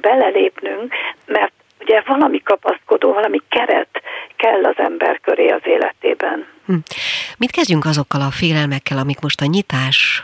belelépnünk, 0.00 0.94
mert 1.26 1.52
ugye 1.80 2.02
valami 2.06 2.42
kapaszkodó, 2.42 3.12
valami 3.12 3.40
keret 3.48 4.02
kell 4.36 4.64
az 4.64 4.74
ember 4.76 5.20
köré 5.20 5.48
az 5.48 5.62
életében. 5.64 6.46
Hm. 6.66 6.74
Mit 7.38 7.50
kezdjünk 7.50 7.84
azokkal 7.84 8.20
a 8.20 8.30
félelmekkel, 8.30 8.98
amik 8.98 9.20
most 9.20 9.40
a 9.40 9.44
nyitás 9.46 10.22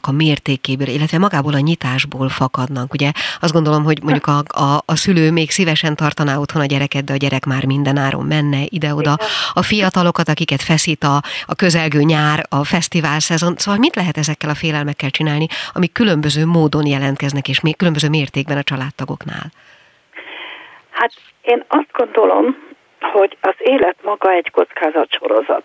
a 0.00 0.12
mértékéből, 0.12 0.86
illetve 0.86 1.18
magából 1.18 1.54
a 1.54 1.58
nyitásból 1.58 2.28
fakadnak. 2.28 2.92
Ugye 2.92 3.10
azt 3.40 3.52
gondolom, 3.52 3.84
hogy 3.84 4.02
mondjuk 4.02 4.26
a, 4.26 4.38
a, 4.38 4.82
a 4.84 4.96
szülő 4.96 5.30
még 5.30 5.50
szívesen 5.50 5.96
tartaná 5.96 6.36
otthon 6.36 6.62
a 6.62 6.66
gyereket, 6.66 7.04
de 7.04 7.12
a 7.12 7.16
gyerek 7.16 7.44
már 7.44 7.64
mindenáron 7.64 8.24
menne 8.24 8.58
ide-oda. 8.68 9.16
A 9.52 9.62
fiatalokat, 9.62 10.28
akiket 10.28 10.62
feszít 10.62 11.04
a, 11.04 11.16
a 11.46 11.54
közelgő 11.54 12.00
nyár, 12.00 12.46
a 12.48 12.64
fesztivál 12.64 13.20
szezon. 13.20 13.54
Szóval 13.56 13.80
mit 13.80 13.94
lehet 13.94 14.16
ezekkel 14.16 14.50
a 14.50 14.54
félelmekkel 14.54 15.10
csinálni, 15.10 15.46
amik 15.72 15.92
különböző 15.92 16.46
módon 16.46 16.86
jelentkeznek, 16.86 17.48
és 17.48 17.60
még 17.60 17.76
különböző 17.76 18.08
mértékben 18.08 18.56
a 18.56 18.62
családtagoknál? 18.62 19.46
Hát 20.90 21.12
én 21.42 21.64
azt 21.68 21.92
gondolom, 21.92 22.56
hogy 23.00 23.36
az 23.40 23.54
élet 23.58 23.96
maga 24.02 24.30
egy 24.30 24.50
kockázatsorozat. 24.50 25.64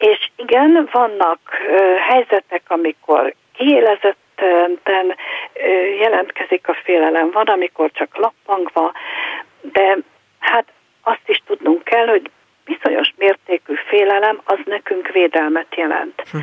És 0.00 0.30
igen, 0.36 0.88
vannak 0.92 1.38
helyzetek, 2.08 2.62
amikor 2.66 3.34
kiélezetten 3.52 5.16
jelentkezik 5.98 6.68
a 6.68 6.74
félelem, 6.84 7.30
van, 7.30 7.46
amikor 7.46 7.90
csak 7.92 8.16
lappangva, 8.16 8.92
de 9.60 9.96
hát 10.38 10.64
azt 11.02 11.26
is 11.26 11.42
tudnunk 11.46 11.84
kell, 11.84 12.06
hogy 12.06 12.30
bizonyos 12.64 13.12
mértékű 13.16 13.74
félelem 13.88 14.40
az 14.44 14.58
nekünk 14.64 15.08
védelmet 15.08 15.76
jelent. 15.76 16.22
Hm. 16.30 16.38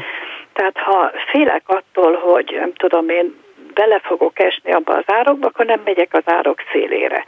Tehát 0.53 0.77
ha 0.77 1.11
félek 1.31 1.63
attól, 1.65 2.15
hogy 2.15 2.55
nem 2.59 2.73
tudom 2.73 3.09
én, 3.09 3.35
bele 3.77 3.99
fogok 3.99 4.39
esni 4.39 4.71
abba 4.71 4.93
az 4.93 5.03
árokba, 5.05 5.47
akkor 5.47 5.65
nem 5.65 5.81
megyek 5.85 6.13
az 6.13 6.23
árok 6.25 6.61
szélére. 6.71 7.23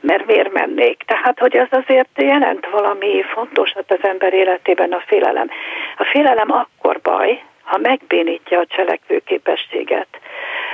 Mert 0.00 0.26
miért 0.26 0.52
mennék? 0.52 1.02
Tehát, 1.06 1.38
hogy 1.38 1.56
az 1.56 1.68
azért 1.70 2.08
jelent 2.14 2.66
valami 2.70 3.22
fontosat 3.22 3.92
az 3.92 3.98
ember 4.02 4.32
életében 4.32 4.92
a 4.92 5.02
félelem. 5.06 5.48
A 5.96 6.04
félelem 6.04 6.50
akkor 6.52 7.00
baj, 7.02 7.42
ha 7.62 7.78
megbénítja 7.78 8.58
a 8.58 8.66
cselekvőképességet. 8.66 10.08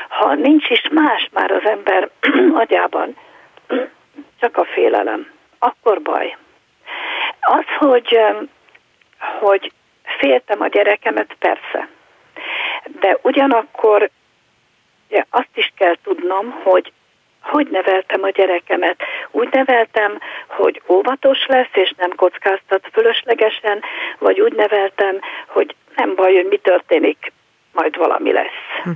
Ha 0.09 0.35
nincs 0.35 0.71
is 0.71 0.83
más 0.91 1.29
már 1.33 1.51
az 1.51 1.65
ember 1.65 2.09
agyában, 2.63 3.17
csak 4.41 4.57
a 4.57 4.65
félelem, 4.65 5.33
akkor 5.59 6.03
baj. 6.03 6.37
Az, 7.41 7.65
hogy, 7.79 8.19
hogy 9.41 9.73
féltem 10.03 10.61
a 10.61 10.69
gyerekemet, 10.69 11.37
persze. 11.39 11.89
De 13.01 13.19
ugyanakkor 13.23 14.11
azt 15.31 15.55
is 15.55 15.73
kell 15.77 15.95
tudnom, 16.03 16.51
hogy 16.51 16.93
hogy 17.43 17.69
neveltem 17.71 18.23
a 18.23 18.31
gyerekemet. 18.31 19.03
Úgy 19.31 19.49
neveltem, 19.51 20.19
hogy 20.47 20.83
óvatos 20.89 21.47
lesz, 21.47 21.75
és 21.75 21.93
nem 21.97 22.15
kockáztat 22.15 22.89
fölöslegesen, 22.93 23.83
vagy 24.19 24.41
úgy 24.41 24.53
neveltem, 24.53 25.21
hogy 25.47 25.75
nem 25.97 26.15
baj, 26.15 26.35
hogy 26.35 26.47
mi 26.47 26.57
történik, 26.57 27.33
majd 27.73 27.97
valami 27.97 28.33
lesz. 28.33 28.83
Hm. 28.83 28.91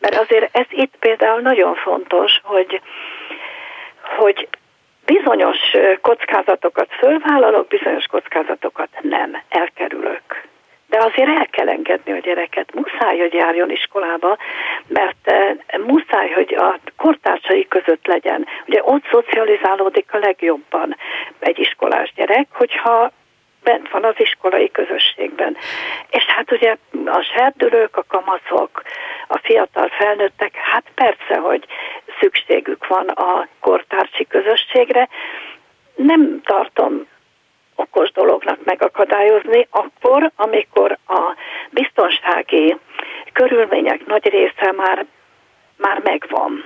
Mert 0.00 0.16
azért 0.16 0.56
ez 0.56 0.66
itt 0.70 0.94
például 0.98 1.40
nagyon 1.40 1.74
fontos, 1.74 2.40
hogy, 2.42 2.80
hogy 4.16 4.48
bizonyos 5.04 5.58
kockázatokat 6.00 6.88
fölvállalok, 6.98 7.66
bizonyos 7.66 8.06
kockázatokat 8.06 8.88
nem, 9.02 9.42
elkerülök 9.48 10.22
de 10.88 10.98
azért 10.98 11.28
el 11.28 11.46
kell 11.50 11.68
engedni 11.68 12.12
a 12.12 12.18
gyereket. 12.18 12.74
Muszáj, 12.74 13.18
hogy 13.18 13.32
járjon 13.32 13.70
iskolába, 13.70 14.36
mert 14.86 15.16
eh, 15.30 15.56
muszáj, 15.86 16.30
hogy 16.30 16.54
a 16.54 16.78
kortársai 16.96 17.68
között 17.68 18.06
legyen. 18.06 18.46
Ugye 18.66 18.80
ott 18.84 19.04
szocializálódik 19.10 20.12
a 20.12 20.18
legjobban 20.18 20.96
egy 21.38 21.58
iskolás 21.58 22.12
gyerek, 22.16 22.46
hogyha 22.52 23.12
bent 23.62 23.90
van 23.90 24.04
az 24.04 24.14
iskolai 24.16 24.70
közösségben. 24.70 25.56
És 26.10 26.24
hát 26.24 26.52
ugye 26.52 26.76
a 27.04 27.20
serdülők, 27.34 27.96
a 27.96 28.04
kamaszok, 28.08 28.82
a 29.26 29.38
fiatal 29.38 29.88
felnőttek, 29.88 30.54
hát 30.54 30.84
persze, 30.94 31.40
hogy 31.40 31.64
szükségük 32.20 32.86
van 32.86 33.08
a 33.08 33.48
kortársi 33.60 34.26
közösségre. 34.26 35.08
Nem 35.94 36.40
tartom 36.44 37.06
okos 37.76 38.12
dolognak 38.12 38.58
megakadályozni, 38.64 39.66
akkor, 39.70 40.30
amikor 40.36 40.98
a 41.06 41.34
biztonsági 41.70 42.76
körülmények 43.32 44.06
nagy 44.06 44.28
része 44.28 44.72
már 44.76 45.06
már 45.76 46.00
megvan. 46.04 46.64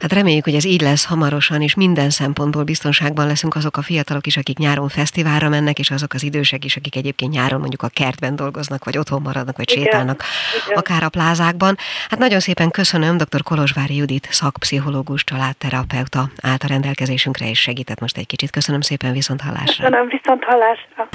Hát 0.00 0.12
reméljük, 0.12 0.44
hogy 0.44 0.54
ez 0.54 0.64
így 0.64 0.80
lesz 0.80 1.06
hamarosan, 1.06 1.62
és 1.62 1.74
minden 1.74 2.10
szempontból 2.10 2.62
biztonságban 2.62 3.26
leszünk 3.26 3.54
azok 3.54 3.76
a 3.76 3.82
fiatalok 3.82 4.26
is, 4.26 4.36
akik 4.36 4.58
nyáron 4.58 4.88
fesztiválra 4.88 5.48
mennek, 5.48 5.78
és 5.78 5.90
azok 5.90 6.12
az 6.12 6.22
idősek 6.22 6.64
is, 6.64 6.76
akik 6.76 6.96
egyébként 6.96 7.32
nyáron 7.32 7.60
mondjuk 7.60 7.82
a 7.82 7.88
kertben 7.88 8.36
dolgoznak, 8.36 8.84
vagy 8.84 8.98
otthon 8.98 9.22
maradnak, 9.22 9.56
vagy 9.56 9.70
igen, 9.70 9.84
sétálnak, 9.84 10.22
igen. 10.64 10.78
akár 10.78 11.02
a 11.02 11.08
plázákban. 11.08 11.76
Hát 12.08 12.18
nagyon 12.18 12.40
szépen 12.40 12.70
köszönöm 12.70 13.16
dr. 13.16 13.42
Kolozsvári 13.42 13.96
Judit, 13.96 14.26
szakpszichológus, 14.30 15.24
családterapeuta 15.24 16.28
állt 16.42 16.62
a 16.62 16.66
rendelkezésünkre, 16.66 17.48
és 17.48 17.60
segített 17.60 18.00
most 18.00 18.16
egy 18.16 18.26
kicsit. 18.26 18.50
Köszönöm 18.50 18.80
szépen, 18.80 19.12
viszont 19.12 19.40
hallásra. 19.40 19.84
Köszönöm, 19.84 20.08
viszont 20.08 20.44
hallásra. 20.44 21.08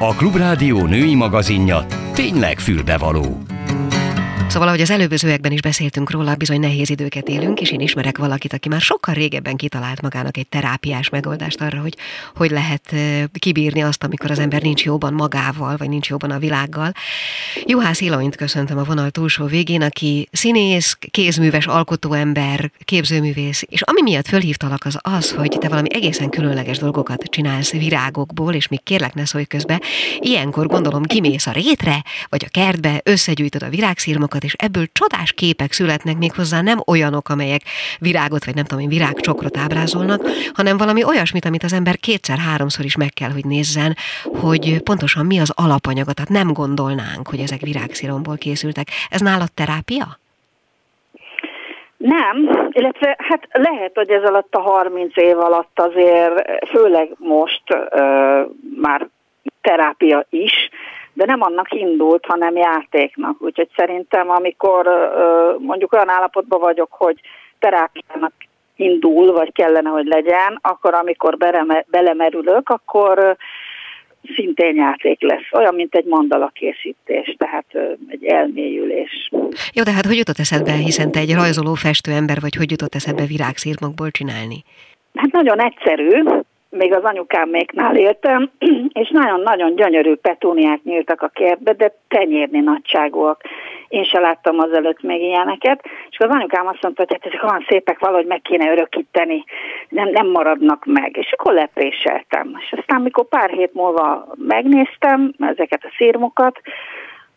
A 0.00 0.14
Klubrádió 0.14 0.86
női 0.86 1.14
magazinja 1.14 1.86
tényleg 2.14 2.58
fülbevaló. 2.58 3.57
Szóval, 4.48 4.68
ahogy 4.68 4.80
az 4.80 4.90
előzőekben 4.90 5.52
is 5.52 5.60
beszéltünk 5.60 6.10
róla, 6.10 6.34
bizony 6.34 6.60
nehéz 6.60 6.90
időket 6.90 7.28
élünk, 7.28 7.60
és 7.60 7.70
én 7.70 7.80
ismerek 7.80 8.18
valakit, 8.18 8.52
aki 8.52 8.68
már 8.68 8.80
sokkal 8.80 9.14
régebben 9.14 9.56
kitalált 9.56 10.02
magának 10.02 10.36
egy 10.36 10.48
terápiás 10.48 11.08
megoldást 11.08 11.60
arra, 11.60 11.80
hogy 11.80 11.96
hogy 12.34 12.50
lehet 12.50 12.94
kibírni 13.32 13.82
azt, 13.82 14.04
amikor 14.04 14.30
az 14.30 14.38
ember 14.38 14.62
nincs 14.62 14.84
jóban 14.84 15.12
magával, 15.12 15.76
vagy 15.76 15.88
nincs 15.88 16.08
jóban 16.08 16.30
a 16.30 16.38
világgal. 16.38 16.92
Juhász 17.64 18.00
Ilonyt 18.00 18.36
köszöntöm 18.36 18.78
a 18.78 18.82
vonal 18.82 19.10
túlsó 19.10 19.44
végén, 19.44 19.82
aki 19.82 20.28
színész, 20.32 20.96
kézműves 21.10 21.66
alkotóember, 21.66 22.70
képzőművész, 22.84 23.64
és 23.68 23.82
ami 23.82 24.02
miatt 24.02 24.28
fölhívtalak 24.28 24.84
az 24.84 24.98
az, 25.02 25.30
hogy 25.30 25.56
te 25.58 25.68
valami 25.68 25.88
egészen 25.94 26.28
különleges 26.28 26.78
dolgokat 26.78 27.22
csinálsz 27.22 27.70
virágokból, 27.70 28.54
és 28.54 28.68
még 28.68 28.82
kérlek 28.82 29.14
ne 29.14 29.24
szólj 29.24 29.44
közbe, 29.44 29.80
ilyenkor 30.18 30.66
gondolom 30.66 31.02
kimész 31.02 31.46
a 31.46 31.52
rétre, 31.52 32.04
vagy 32.28 32.44
a 32.46 32.50
kertbe, 32.50 33.00
összegyűjtöd 33.04 33.62
a 33.62 33.68
virágszírmokat, 33.68 34.36
virágokat, 34.38 34.44
és 34.44 34.54
ebből 34.58 34.86
csodás 34.92 35.32
képek 35.32 35.72
születnek 35.72 36.16
még 36.18 36.32
hozzá 36.32 36.62
nem 36.62 36.78
olyanok, 36.86 37.28
amelyek 37.28 37.60
virágot, 38.00 38.44
vagy 38.44 38.54
nem 38.54 38.64
tudom 38.64 38.82
én, 38.82 38.88
virágcsokrot 38.88 39.56
ábrázolnak, 39.56 40.20
hanem 40.54 40.76
valami 40.76 41.04
olyasmit, 41.04 41.44
amit 41.44 41.62
az 41.62 41.72
ember 41.72 41.96
kétszer-háromszor 41.96 42.84
is 42.84 42.96
meg 42.96 43.12
kell, 43.18 43.30
hogy 43.30 43.44
nézzen, 43.44 43.94
hogy 44.40 44.82
pontosan 44.82 45.26
mi 45.26 45.38
az 45.38 45.52
alapanyaga, 45.56 46.12
tehát 46.12 46.30
nem 46.30 46.52
gondolnánk, 46.52 47.28
hogy 47.28 47.40
ezek 47.40 47.60
virágsziromból 47.60 48.36
készültek. 48.36 48.86
Ez 49.10 49.20
nálad 49.20 49.52
terápia? 49.52 50.06
Nem, 51.96 52.36
illetve 52.72 53.16
hát 53.18 53.48
lehet, 53.52 53.92
hogy 53.94 54.10
ez 54.10 54.22
alatt 54.22 54.54
a 54.54 54.60
30 54.60 55.16
év 55.16 55.38
alatt 55.38 55.80
azért, 55.80 56.66
főleg 56.68 57.08
most 57.18 57.62
ö, 57.90 58.42
már 58.80 59.08
terápia 59.60 60.26
is, 60.30 60.70
de 61.18 61.24
nem 61.24 61.42
annak 61.42 61.72
indult, 61.72 62.24
hanem 62.26 62.56
játéknak. 62.56 63.42
Úgyhogy 63.42 63.68
szerintem, 63.76 64.30
amikor 64.30 64.88
mondjuk 65.58 65.92
olyan 65.92 66.08
állapotban 66.08 66.60
vagyok, 66.60 66.88
hogy 66.90 67.20
terápiának 67.58 68.32
indul, 68.76 69.32
vagy 69.32 69.52
kellene, 69.52 69.88
hogy 69.88 70.06
legyen, 70.06 70.58
akkor 70.60 70.94
amikor 70.94 71.36
belemerülök, 71.86 72.68
akkor 72.68 73.36
szintén 74.34 74.76
játék 74.76 75.22
lesz. 75.22 75.52
Olyan, 75.52 75.74
mint 75.74 75.94
egy 75.94 76.04
mandala 76.04 76.50
készítés, 76.54 77.34
tehát 77.38 77.66
egy 78.08 78.24
elmélyülés. 78.24 79.30
Jó, 79.72 79.82
de 79.82 79.92
hát 79.92 80.06
hogy 80.06 80.16
jutott 80.16 80.38
eszedbe, 80.38 80.72
hiszen 80.72 81.10
te 81.10 81.18
egy 81.20 81.34
rajzoló 81.34 81.74
festő 81.74 82.12
ember 82.12 82.36
vagy, 82.40 82.54
hogy 82.54 82.70
jutott 82.70 82.94
eszedbe 82.94 83.24
virágszírmokból 83.24 84.10
csinálni? 84.10 84.64
Hát 85.14 85.32
nagyon 85.32 85.60
egyszerű, 85.60 86.22
még 86.70 86.94
az 86.94 87.02
anyukáméknál 87.02 87.96
éltem, 87.96 88.50
és 89.02 89.10
nagyon-nagyon 89.10 89.74
gyönyörű 89.74 90.14
petúniák 90.14 90.82
nyíltak 90.82 91.22
a 91.22 91.28
kertbe, 91.28 91.72
de 91.72 91.94
tenyérni 92.08 92.60
nagyságúak. 92.60 93.40
Én 93.88 94.04
se 94.04 94.20
láttam 94.20 94.58
azelőtt 94.58 95.02
még 95.02 95.22
ilyeneket, 95.22 95.84
és 96.10 96.18
az 96.18 96.30
anyukám 96.30 96.66
azt 96.66 96.82
mondta, 96.82 97.04
hogy 97.06 97.12
hát 97.12 97.32
ezek 97.32 97.50
olyan 97.50 97.64
szépek, 97.68 97.98
valahogy 97.98 98.26
meg 98.26 98.40
kéne 98.42 98.70
örökíteni, 98.72 99.44
nem, 99.88 100.08
nem 100.08 100.26
maradnak 100.26 100.84
meg. 100.84 101.16
És 101.16 101.32
akkor 101.32 101.54
lepréseltem. 101.54 102.56
És 102.60 102.74
aztán, 102.78 103.00
mikor 103.00 103.28
pár 103.28 103.50
hét 103.50 103.74
múlva 103.74 104.26
megnéztem 104.34 105.32
ezeket 105.38 105.84
a 105.84 105.94
szírmokat, 105.96 106.60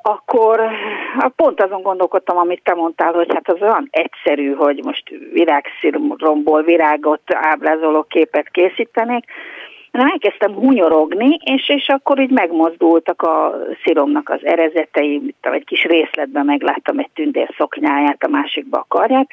akkor 0.01 0.72
hát 1.20 1.34
pont 1.36 1.62
azon 1.62 1.81
gondolkodtam, 1.81 2.38
amit 2.38 2.63
te 2.63 2.74
mondtál, 2.74 3.13
hogy 3.13 3.34
hát 3.34 3.50
az 3.50 3.62
olyan 3.62 3.88
egyszerű, 3.91 4.53
hogy 4.53 4.84
most 4.84 5.03
virágsziromból 5.34 6.63
virágot 6.63 7.22
ábrázoló 7.25 8.03
képet 8.03 8.50
készítenék, 8.50 9.25
hanem 9.91 10.08
elkezdtem 10.08 10.53
hunyorogni, 10.53 11.38
és, 11.43 11.70
és 11.70 11.88
akkor 11.88 12.20
így 12.20 12.29
megmozdultak 12.29 13.22
a 13.22 13.55
sziromnak 13.84 14.29
az 14.29 14.46
erezetei, 14.46 15.36
egy 15.41 15.65
kis 15.65 15.84
részletben 15.84 16.46
megláttam 16.46 17.00
egy 17.00 17.10
tündér 17.13 17.53
szoknyáját, 17.58 18.24
a 18.24 18.29
másikba 18.29 18.77
a 18.77 18.86
karját, 18.88 19.29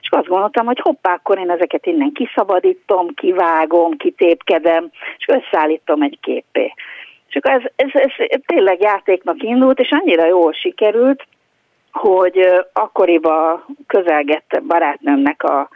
és 0.00 0.08
azt 0.10 0.26
gondoltam, 0.26 0.66
hogy 0.66 0.80
hoppá, 0.80 1.12
akkor 1.12 1.38
én 1.38 1.50
ezeket 1.50 1.86
innen 1.86 2.12
kiszabadítom, 2.12 3.08
kivágom, 3.14 3.96
kitépkedem, 3.96 4.90
és 5.18 5.26
összeállítom 5.26 6.02
egy 6.02 6.18
képé. 6.20 6.72
Akkor 7.34 7.50
ez, 7.50 7.62
ez, 7.76 8.02
ez 8.28 8.40
tényleg 8.46 8.80
játéknak 8.80 9.42
indult, 9.42 9.78
és 9.78 9.90
annyira 9.90 10.26
jól 10.26 10.52
sikerült, 10.52 11.26
hogy 11.92 12.48
akkoriban 12.72 13.64
közelgett 13.86 14.62
barátnőmnek 14.66 15.42
a 15.42 15.68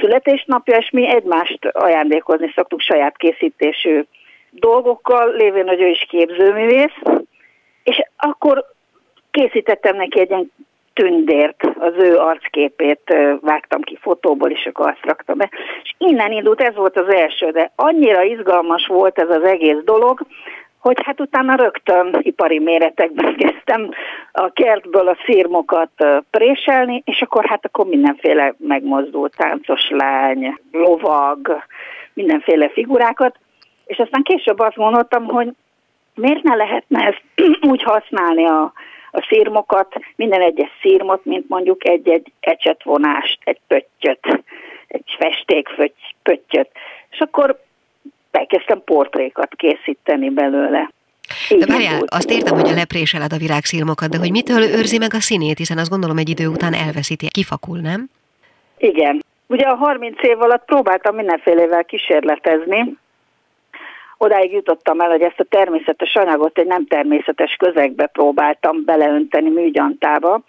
születésnapja, 0.00 0.76
és 0.76 0.90
mi 0.90 1.08
egymást 1.08 1.64
ajándékozni 1.64 2.52
szoktuk 2.54 2.80
saját 2.80 3.16
készítésű 3.16 4.04
dolgokkal, 4.50 5.34
lévén, 5.34 5.68
hogy 5.68 5.80
ő 5.80 5.86
is 5.86 6.06
képzőművész, 6.08 6.96
és 7.84 8.02
akkor 8.16 8.64
készítettem 9.30 9.96
neki 9.96 10.20
egy 10.20 10.30
ilyen 10.30 10.52
tündért, 10.92 11.62
az 11.78 11.92
ő 11.98 12.16
arcképét 12.16 13.14
vágtam 13.40 13.82
ki 13.82 13.98
fotóból, 14.00 14.50
és 14.50 14.66
akkor 14.66 14.88
azt 14.88 15.04
raktam 15.04 15.36
be. 15.36 15.50
És 15.82 15.94
innen 15.98 16.32
indult, 16.32 16.60
ez 16.60 16.74
volt 16.74 16.96
az 16.96 17.14
első, 17.14 17.50
de 17.50 17.72
annyira 17.76 18.22
izgalmas 18.22 18.86
volt 18.86 19.18
ez 19.18 19.28
az 19.28 19.42
egész 19.42 19.78
dolog, 19.84 20.26
hogy 20.84 21.02
hát 21.04 21.20
utána 21.20 21.54
rögtön 21.54 22.16
ipari 22.20 22.58
méretekben 22.58 23.36
kezdtem 23.42 23.90
a 24.32 24.52
kertből 24.52 25.08
a 25.08 25.16
szírmokat 25.24 25.90
préselni, 26.30 27.02
és 27.04 27.20
akkor 27.22 27.44
hát 27.44 27.64
akkor 27.64 27.86
mindenféle 27.86 28.54
megmozdult 28.58 29.36
táncos 29.36 29.88
lány, 29.90 30.58
lovag, 30.72 31.62
mindenféle 32.12 32.68
figurákat, 32.68 33.36
és 33.86 33.98
aztán 33.98 34.22
később 34.22 34.58
azt 34.58 34.76
gondoltam, 34.76 35.24
hogy 35.24 35.48
miért 36.14 36.42
ne 36.42 36.54
lehetne 36.54 37.06
ezt 37.06 37.22
úgy 37.72 37.82
használni 37.82 38.44
a, 38.44 38.72
a 39.10 39.26
szírmokat, 39.28 39.94
minden 40.16 40.40
egyes 40.40 40.70
szírmot, 40.80 41.24
mint 41.24 41.48
mondjuk 41.48 41.88
egy-egy 41.88 42.32
ecsetvonást, 42.40 43.38
egy 43.44 43.60
pöttyöt, 43.66 44.42
egy 44.86 45.16
festék 45.18 45.68
pöttyöt. 46.22 46.68
És 47.10 47.20
akkor 47.20 47.63
elkezdtem 48.34 48.82
portrékat 48.84 49.54
készíteni 49.56 50.30
belőle. 50.30 50.90
Így 51.50 51.58
de 51.58 51.66
várjál, 51.66 52.02
azt 52.06 52.30
értem, 52.30 52.54
hogy 52.58 52.68
a 52.68 52.74
lepréseled 52.74 53.32
a 53.32 53.36
virágszírmokat, 53.36 54.08
de 54.08 54.18
hogy 54.18 54.30
mitől 54.30 54.62
őrzi 54.62 54.98
meg 54.98 55.14
a 55.14 55.20
színét, 55.20 55.58
hiszen 55.58 55.78
azt 55.78 55.90
gondolom 55.90 56.16
egy 56.16 56.28
idő 56.28 56.46
után 56.46 56.74
elveszíti, 56.74 57.28
kifakul, 57.30 57.78
nem? 57.78 58.08
Igen. 58.78 59.22
Ugye 59.46 59.66
a 59.66 59.74
30 59.74 60.22
év 60.22 60.40
alatt 60.40 60.64
próbáltam 60.64 61.14
mindenfélevel 61.14 61.84
kísérletezni, 61.84 62.96
odáig 64.18 64.52
jutottam 64.52 65.00
el, 65.00 65.10
hogy 65.10 65.22
ezt 65.22 65.40
a 65.40 65.44
természetes 65.44 66.14
anyagot 66.14 66.58
egy 66.58 66.66
nem 66.66 66.86
természetes 66.86 67.56
közegbe 67.58 68.06
próbáltam 68.06 68.84
beleönteni 68.84 69.50
műgyantába. 69.50 70.40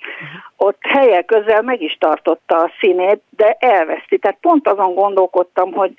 Ott 0.57 0.77
helyek 0.81 1.25
közel 1.25 1.61
meg 1.61 1.81
is 1.81 1.97
tartotta 1.99 2.57
a 2.57 2.71
színét, 2.79 3.21
de 3.29 3.57
elveszti. 3.59 4.17
Tehát 4.17 4.37
pont 4.41 4.67
azon 4.67 4.93
gondolkodtam, 4.93 5.71
hogy 5.71 5.93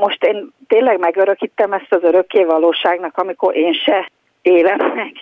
most 0.00 0.24
én 0.24 0.52
tényleg 0.66 0.98
megörökítem 0.98 1.72
ezt 1.72 1.92
az 1.92 2.02
örökké 2.02 2.44
valóságnak, 2.44 3.18
amikor 3.18 3.56
én 3.56 3.72
se 3.72 4.10
élem 4.42 4.92
meg, 4.94 5.12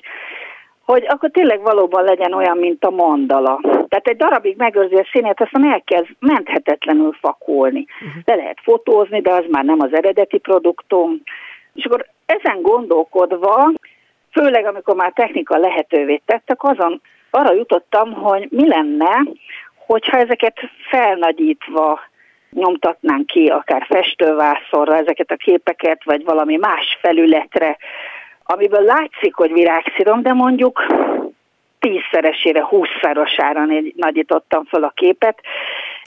hogy 0.84 1.04
akkor 1.08 1.30
tényleg 1.30 1.60
valóban 1.60 2.04
legyen 2.04 2.32
olyan, 2.32 2.56
mint 2.56 2.84
a 2.84 2.90
mandala. 2.90 3.60
Tehát 3.62 4.08
egy 4.08 4.16
darabig 4.16 4.56
megőrzi 4.56 4.94
a 4.94 5.08
színét, 5.12 5.40
aztán 5.40 5.72
elkezd 5.72 6.08
menthetetlenül 6.18 7.12
fakulni. 7.20 7.86
Uh-huh. 7.94 8.22
Le 8.24 8.34
lehet 8.34 8.58
fotózni, 8.62 9.20
de 9.20 9.32
az 9.32 9.44
már 9.50 9.64
nem 9.64 9.80
az 9.80 9.94
eredeti 9.94 10.38
produktum. 10.38 11.22
És 11.74 11.84
akkor 11.84 12.06
ezen 12.26 12.62
gondolkodva, 12.62 13.72
főleg 14.32 14.66
amikor 14.66 14.94
már 14.94 15.12
technika 15.12 15.58
lehetővé 15.58 16.22
tettek, 16.26 16.62
azon 16.62 17.00
arra 17.30 17.52
jutottam, 17.52 18.12
hogy 18.12 18.48
mi 18.50 18.68
lenne, 18.68 19.22
hogyha 19.86 20.16
ezeket 20.16 20.60
felnagyítva 20.88 22.00
nyomtatnánk 22.54 23.26
ki 23.26 23.46
akár 23.46 23.86
festővászorra 23.88 24.96
ezeket 24.96 25.30
a 25.30 25.36
képeket, 25.36 26.04
vagy 26.04 26.24
valami 26.24 26.56
más 26.56 26.98
felületre, 27.00 27.76
amiből 28.44 28.82
látszik, 28.82 29.34
hogy 29.34 29.52
virágszírom, 29.52 30.22
de 30.22 30.32
mondjuk 30.32 30.86
tízszeresére, 31.78 32.64
húszszerosára 32.64 33.64
nagyítottam 33.96 34.64
fel 34.64 34.82
a 34.82 34.92
képet. 34.94 35.40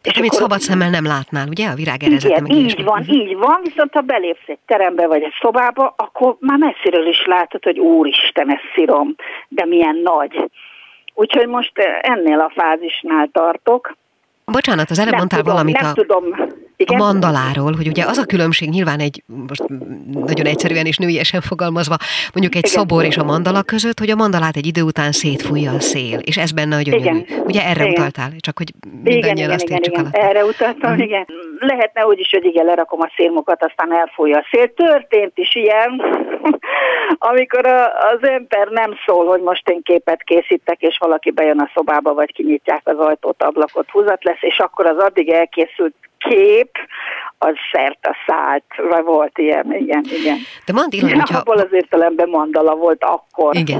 És 0.04 0.18
amit 0.18 0.30
akkor... 0.30 0.42
szabad 0.42 0.60
szemmel 0.60 0.90
nem 0.90 1.06
látnál, 1.06 1.48
ugye, 1.48 1.68
a 1.68 1.76
virág 1.76 2.02
Igen, 2.02 2.46
így 2.46 2.84
van, 2.84 3.00
uh-huh. 3.00 3.16
így 3.16 3.38
van, 3.38 3.60
viszont 3.64 3.94
ha 3.94 4.02
belépsz 4.02 4.48
egy 4.48 4.60
terembe 4.66 5.08
vagy 5.08 5.24
egy 5.24 5.34
szobába, 5.42 5.94
akkor 5.98 6.36
már 6.40 6.58
messziről 6.58 7.08
is 7.08 7.26
látod, 7.26 7.64
hogy 7.64 7.80
úristen, 7.80 8.52
ez 8.52 8.62
szirom, 8.76 9.16
de 9.48 9.66
milyen 9.66 10.00
nagy. 10.04 10.50
Úgyhogy 11.14 11.48
most 11.48 11.72
ennél 12.02 12.40
a 12.40 12.52
fázisnál 12.56 13.30
tartok, 13.32 13.96
Bocsánat, 14.52 14.90
az 14.90 15.00
előbb 15.00 15.16
mondtál 15.16 15.40
tudom, 15.40 15.54
valamit 15.54 15.82
nem 15.82 15.90
a, 15.90 15.94
tudom. 15.94 16.24
Igen? 16.76 17.00
a 17.00 17.04
mandaláról, 17.04 17.74
hogy 17.76 17.88
ugye 17.88 18.04
az 18.04 18.18
a 18.18 18.26
különbség 18.26 18.70
nyilván 18.70 19.00
egy, 19.00 19.24
most 19.48 19.64
nagyon 20.14 20.46
egyszerűen 20.46 20.86
és 20.86 20.98
nőiesen 20.98 21.42
fogalmazva, 21.42 21.96
mondjuk 22.34 22.56
egy 22.56 22.66
Igen. 22.66 22.80
szobor 22.80 23.06
és 23.06 23.18
a 23.18 23.24
mandala 23.24 23.64
között, 23.64 24.00
hogy 24.00 24.10
a 24.10 24.16
mandalát 24.16 24.56
egy 24.56 24.66
idő 24.66 24.82
után 24.82 25.12
szétfújja 25.12 25.72
a 25.72 25.80
szél, 25.80 26.20
és 26.20 26.38
ez 26.38 26.52
benne 26.52 26.76
a 26.76 26.82
gyönyörű. 26.82 27.18
Igen. 27.18 27.44
Ugye 27.46 27.66
erre 27.66 27.82
igen. 27.82 27.94
utaltál, 27.94 28.30
csak 28.40 28.58
hogy 28.58 28.74
mindannyian 29.04 29.52
azt 29.52 29.70
igen, 29.70 29.84
igen. 29.84 30.08
Erre 30.12 30.44
utaltam, 30.44 30.92
uh-huh. 30.92 31.06
igen. 31.06 31.26
Lehetne 31.60 32.06
úgy 32.06 32.20
is, 32.20 32.30
hogy 32.30 32.46
igen, 32.46 32.66
lerakom 32.66 33.00
a 33.02 33.12
szélmokat, 33.16 33.64
aztán 33.64 33.94
elfújja 33.94 34.38
a 34.38 34.46
szél. 34.52 34.74
Történt 34.74 35.32
is 35.36 35.56
ilyen, 35.56 36.02
amikor 37.32 37.66
a, 37.66 37.86
az 37.86 38.28
ember 38.28 38.68
nem 38.68 38.94
szól, 39.06 39.26
hogy 39.26 39.42
most 39.42 39.70
én 39.70 39.82
képet 39.84 40.24
készítek, 40.24 40.82
és 40.82 40.98
valaki 41.00 41.32
bejön 41.32 41.60
a 41.60 41.72
szobába, 41.74 42.14
vagy 42.14 42.34
kinyitják 42.34 42.82
az 42.84 42.98
ajtót, 42.98 43.44
ablakot, 43.44 43.90
húzat 43.90 44.24
lesz, 44.24 44.42
és 44.42 44.60
akkor 44.60 44.86
az 44.86 44.98
addig 44.98 45.30
elkészült 45.30 45.94
kép, 46.18 46.70
az 47.38 47.54
szert 47.72 48.06
a 48.06 48.16
szállt, 48.28 48.64
vagy 48.90 49.04
volt 49.04 49.38
ilyen, 49.38 49.74
igen, 49.74 50.06
igen. 50.20 50.38
De 50.66 50.74
mondd, 50.74 50.90
Ilon, 50.92 51.14
hogyha... 51.14 51.38
Abból 51.38 51.58
az 51.58 51.68
értelemben 51.72 52.30
mandala 52.30 52.76
volt 52.76 53.04
akkor. 53.04 53.56
Igen. 53.56 53.80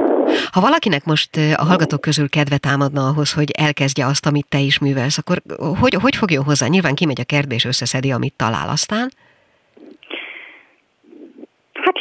Ha 0.52 0.62
valakinek 0.62 1.06
most 1.06 1.30
a 1.56 1.64
hallgatók 1.64 2.02
közül 2.02 2.30
kedve 2.30 2.58
támadna 2.58 3.08
ahhoz, 3.08 3.34
hogy 3.34 3.52
elkezdje 3.52 4.06
azt, 4.06 4.26
amit 4.26 4.46
te 4.50 4.58
is 4.58 4.80
művelsz, 4.80 5.18
akkor 5.18 5.38
hogy, 5.80 5.94
hogy 6.02 6.16
fogjon 6.16 6.44
hozzá? 6.44 6.68
Nyilván 6.68 6.96
kimegy 6.96 7.20
a 7.20 7.24
kertbe 7.24 7.54
és 7.54 7.66
összeszedi, 7.66 8.12
amit 8.12 8.34
talál 8.36 8.70
aztán. 8.70 9.10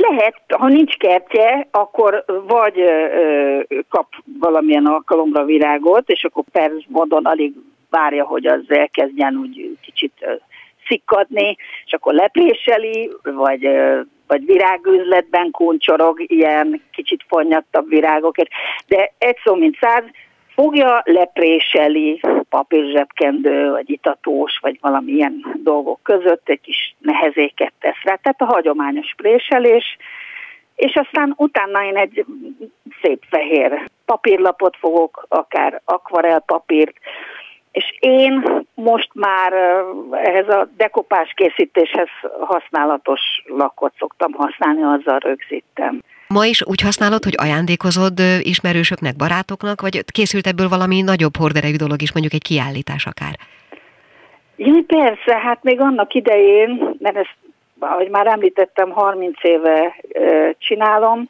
Lehet, 0.09 0.40
ha 0.49 0.69
nincs 0.69 0.97
kertje, 0.97 1.69
akkor 1.71 2.25
vagy 2.47 2.81
ö, 2.81 3.61
kap 3.88 4.07
valamilyen 4.40 4.87
alkalomra 4.87 5.45
virágot, 5.45 6.11
és 6.11 6.25
akkor 6.25 6.45
perc 6.53 6.85
módon 6.88 7.25
alig 7.25 7.53
várja, 7.90 8.25
hogy 8.25 8.47
az 8.47 8.64
elkezdjen 8.69 9.37
úgy 9.37 9.79
kicsit 9.83 10.12
szikkadni, 10.87 11.57
és 11.87 11.92
akkor 11.92 12.14
lepréseli, 12.14 13.11
vagy, 13.23 13.69
vagy 14.27 14.45
virágüzletben 14.45 15.51
kuncsorog 15.51 16.23
ilyen 16.27 16.83
kicsit 16.92 17.25
fonnyattabb 17.29 17.88
virágokért. 17.88 18.51
De 18.87 19.12
egy 19.19 19.37
szó 19.45 19.55
mint 19.55 19.77
száz, 19.81 20.05
fogja, 20.57 21.03
lepréseli 21.05 22.21
papírzsebkendő, 22.49 23.71
vagy 23.71 23.90
itatós, 23.90 24.59
vagy 24.62 24.79
valami 24.81 25.12
ilyen 25.12 25.45
dolgok 25.62 26.03
között, 26.03 26.49
egy 26.49 26.61
kis 26.61 26.95
nehezéket 26.99 27.73
tesz 27.81 28.03
rá. 28.03 28.14
Tehát 28.14 28.40
a 28.40 28.55
hagyományos 28.55 29.14
préselés, 29.16 29.97
és 30.77 30.95
aztán 30.95 31.35
utána 31.37 31.85
én 31.85 31.97
egy 31.97 32.25
szép 33.03 33.23
fehér 33.31 33.90
papírlapot 34.05 34.77
fogok, 34.77 35.27
akár 35.29 35.81
akvarelpapírt, 35.85 36.97
és 37.73 37.97
én 38.01 38.64
most 38.75 39.11
már 39.12 39.53
ehhez 40.11 40.49
a 40.49 40.69
dekopás 40.77 41.33
készítéshez 41.35 42.09
használatos 42.40 43.21
lakot 43.47 43.92
szoktam 43.99 44.33
használni, 44.33 44.83
azzal 44.83 45.19
rögzítem. 45.19 46.03
Ma 46.29 46.45
is 46.45 46.67
úgy 46.67 46.81
használod, 46.81 47.25
hogy 47.25 47.35
ajándékozod 47.37 48.21
ismerősöknek, 48.41 49.17
barátoknak, 49.17 49.81
vagy 49.81 50.05
készült 50.12 50.47
ebből 50.47 50.69
valami 50.69 51.01
nagyobb 51.01 51.37
horderejű 51.37 51.77
dolog 51.77 52.03
is, 52.03 52.12
mondjuk 52.12 52.35
egy 52.35 52.43
kiállítás 52.43 53.07
akár? 53.07 53.35
Ja, 54.57 54.83
persze, 54.87 55.39
hát 55.39 55.62
még 55.62 55.81
annak 55.81 56.15
idején, 56.15 56.97
mert 56.99 57.17
ezt 57.17 57.37
ahogy 57.79 58.09
már 58.09 58.27
említettem, 58.27 58.91
30 58.91 59.37
éve 59.43 59.97
csinálom. 60.59 61.29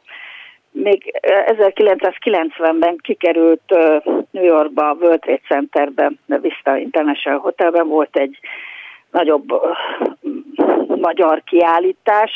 Még 0.71 1.19
1990-ben 1.45 2.97
kikerült 2.97 3.61
New 4.31 4.43
Yorkba, 4.43 4.89
a 4.89 4.93
World 4.99 5.19
Trade 5.19 5.41
Centerben, 5.47 6.19
a 6.29 6.37
Vista 6.37 6.77
International 6.77 7.39
Hotelben 7.39 7.87
volt 7.87 8.17
egy 8.17 8.39
nagyobb 9.11 9.45
magyar 10.87 11.43
kiállítás, 11.45 12.31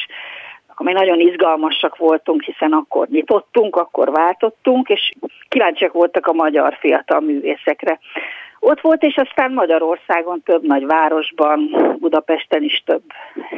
még 0.77 0.95
nagyon 0.95 1.19
izgalmasak 1.19 1.97
voltunk, 1.97 2.43
hiszen 2.43 2.71
akkor 2.71 3.07
nyitottunk, 3.07 3.75
akkor 3.75 4.11
váltottunk, 4.11 4.89
és 4.89 5.11
kíváncsiak 5.49 5.93
voltak 5.93 6.27
a 6.27 6.33
magyar 6.33 6.77
fiatal 6.79 7.19
művészekre. 7.19 7.99
Ott 8.63 8.81
volt, 8.81 9.03
és 9.03 9.15
aztán 9.15 9.53
Magyarországon 9.53 10.41
több 10.43 10.65
nagy 10.65 10.85
városban, 10.85 11.59
Budapesten 11.99 12.63
is 12.63 12.83
több 12.85 13.01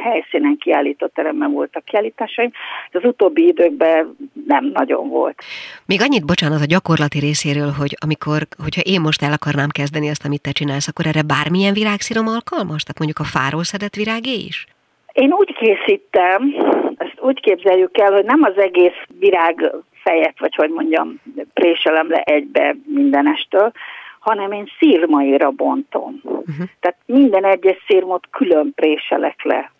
helyszínen 0.02 0.56
kiállított 0.56 1.14
teremben 1.14 1.52
voltak 1.52 1.84
kiállításaim. 1.84 2.50
De 2.90 2.98
az 2.98 3.04
utóbbi 3.04 3.46
időkben 3.46 4.16
nem 4.46 4.70
nagyon 4.72 5.08
volt. 5.08 5.42
Még 5.86 6.02
annyit, 6.02 6.26
bocsánat, 6.26 6.60
a 6.60 6.66
gyakorlati 6.66 7.18
részéről, 7.18 7.70
hogy 7.78 7.96
amikor, 8.04 8.40
hogyha 8.62 8.82
én 8.84 9.00
most 9.00 9.22
el 9.22 9.32
akarnám 9.32 9.68
kezdeni 9.68 10.08
azt, 10.08 10.24
amit 10.24 10.42
te 10.42 10.50
csinálsz, 10.50 10.88
akkor 10.88 11.06
erre 11.06 11.22
bármilyen 11.22 11.72
virágszírom 11.72 12.26
alkalmas? 12.26 12.82
Tehát 12.82 12.98
mondjuk 12.98 13.18
a 13.18 13.30
fáról 13.38 13.64
szedett 13.64 13.94
virágé 13.94 14.34
is? 14.50 14.66
Én 15.12 15.32
úgy 15.32 15.54
készítem, 15.54 16.54
úgy 17.24 17.40
képzeljük 17.40 17.98
el, 17.98 18.12
hogy 18.12 18.24
nem 18.24 18.42
az 18.42 18.58
egész 18.58 18.98
virág 19.18 19.72
fejet, 20.02 20.38
vagy 20.38 20.54
hogy 20.54 20.70
mondjam, 20.70 21.20
préselem 21.54 22.10
le 22.10 22.20
egybe 22.20 22.76
mindenestől, 22.86 23.72
hanem 24.18 24.52
én 24.52 24.70
szírmaira 24.78 25.50
bontom. 25.50 26.20
Uh-huh. 26.22 26.66
Tehát 26.80 26.98
minden 27.06 27.44
egyes 27.44 27.84
szírmot 27.86 28.26
külön 28.30 28.72
préselek 28.74 29.42
le. 29.42 29.72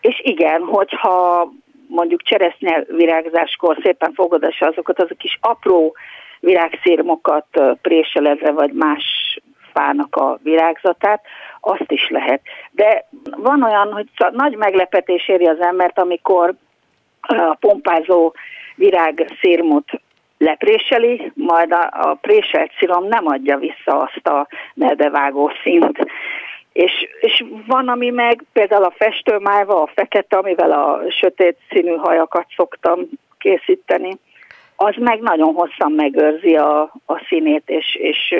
És 0.00 0.20
igen, 0.24 0.62
hogyha 0.62 1.48
mondjuk 1.88 2.22
cseresznye 2.22 2.84
virágzáskor 2.88 3.78
szépen 3.82 4.12
fogod 4.12 4.54
azokat, 4.58 5.02
azok 5.02 5.18
kis 5.18 5.38
apró 5.40 5.96
virágszírmokat 6.40 7.46
préselezve, 7.82 8.52
vagy 8.52 8.72
más 8.72 9.04
fának 9.72 10.16
a 10.16 10.38
virágzatát, 10.42 11.22
azt 11.60 11.90
is 11.92 12.08
lehet. 12.08 12.40
De 12.70 13.08
van 13.36 13.62
olyan, 13.62 13.92
hogy 13.92 14.06
nagy 14.32 14.56
meglepetés 14.56 15.28
éri 15.28 15.46
az 15.46 15.60
embert, 15.60 15.98
amikor 15.98 16.54
a 17.20 17.56
pompázó 17.60 18.34
virág 18.74 19.32
szírmot 19.40 19.90
lepréseli, 20.38 21.32
majd 21.34 21.72
a, 21.72 21.88
a 21.90 22.18
préselt 22.20 22.72
szírom 22.78 23.08
nem 23.08 23.26
adja 23.26 23.56
vissza 23.56 23.98
azt 24.00 24.26
a 24.26 24.48
melbevágó 24.74 25.50
színt. 25.62 25.98
És, 26.72 26.92
és 27.20 27.44
van, 27.66 27.88
ami 27.88 28.10
meg 28.10 28.44
például 28.52 28.84
a 28.84 28.94
festőmájva, 28.96 29.82
a 29.82 29.90
fekete, 29.94 30.36
amivel 30.36 30.72
a 30.72 31.00
sötét 31.10 31.56
színű 31.70 31.94
hajakat 31.94 32.46
szoktam 32.56 33.00
készíteni, 33.38 34.18
az 34.76 34.94
meg 34.98 35.20
nagyon 35.20 35.54
hosszan 35.54 35.92
megőrzi 35.92 36.56
a, 36.56 36.82
a 37.06 37.24
színét, 37.28 37.62
és, 37.66 37.94
és 37.94 38.34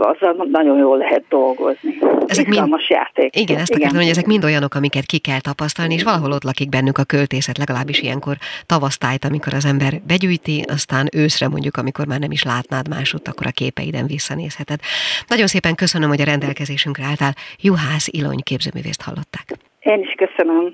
azzal 0.00 0.46
nagyon 0.50 0.78
jól 0.78 0.98
lehet 0.98 1.24
dolgozni. 1.28 1.98
Ezek 2.26 2.46
mind, 2.46 2.68
játék. 2.88 3.36
Igen, 3.36 3.58
ezt 3.58 3.74
akartam, 3.74 3.98
hogy 3.98 4.08
ezek 4.08 4.26
mind 4.26 4.44
olyanok, 4.44 4.74
amiket 4.74 5.04
ki 5.04 5.18
kell 5.18 5.40
tapasztalni, 5.40 5.94
és 5.94 6.02
valahol 6.02 6.32
ott 6.32 6.44
lakik 6.44 6.68
bennük 6.68 6.98
a 6.98 7.04
költészet, 7.04 7.58
legalábbis 7.58 8.00
ilyenkor 8.00 8.36
tavasztájt, 8.66 9.24
amikor 9.24 9.54
az 9.54 9.64
ember 9.64 9.92
begyűjti, 10.06 10.64
aztán 10.68 11.08
őszre 11.14 11.48
mondjuk, 11.48 11.76
amikor 11.76 12.06
már 12.06 12.18
nem 12.18 12.30
is 12.30 12.42
látnád 12.42 12.88
másút, 12.88 13.28
akkor 13.28 13.46
a 13.46 13.50
képeiden 13.50 14.06
visszanézheted. 14.06 14.80
Nagyon 15.26 15.46
szépen 15.46 15.74
köszönöm, 15.74 16.08
hogy 16.08 16.20
a 16.20 16.24
rendelkezésünkre 16.24 17.04
álltál. 17.04 17.34
Juhász 17.60 18.08
Ilony 18.10 18.40
képzőművészt 18.42 19.02
hallották. 19.02 19.46
Én 19.80 20.00
is 20.00 20.14
köszönöm. 20.16 20.72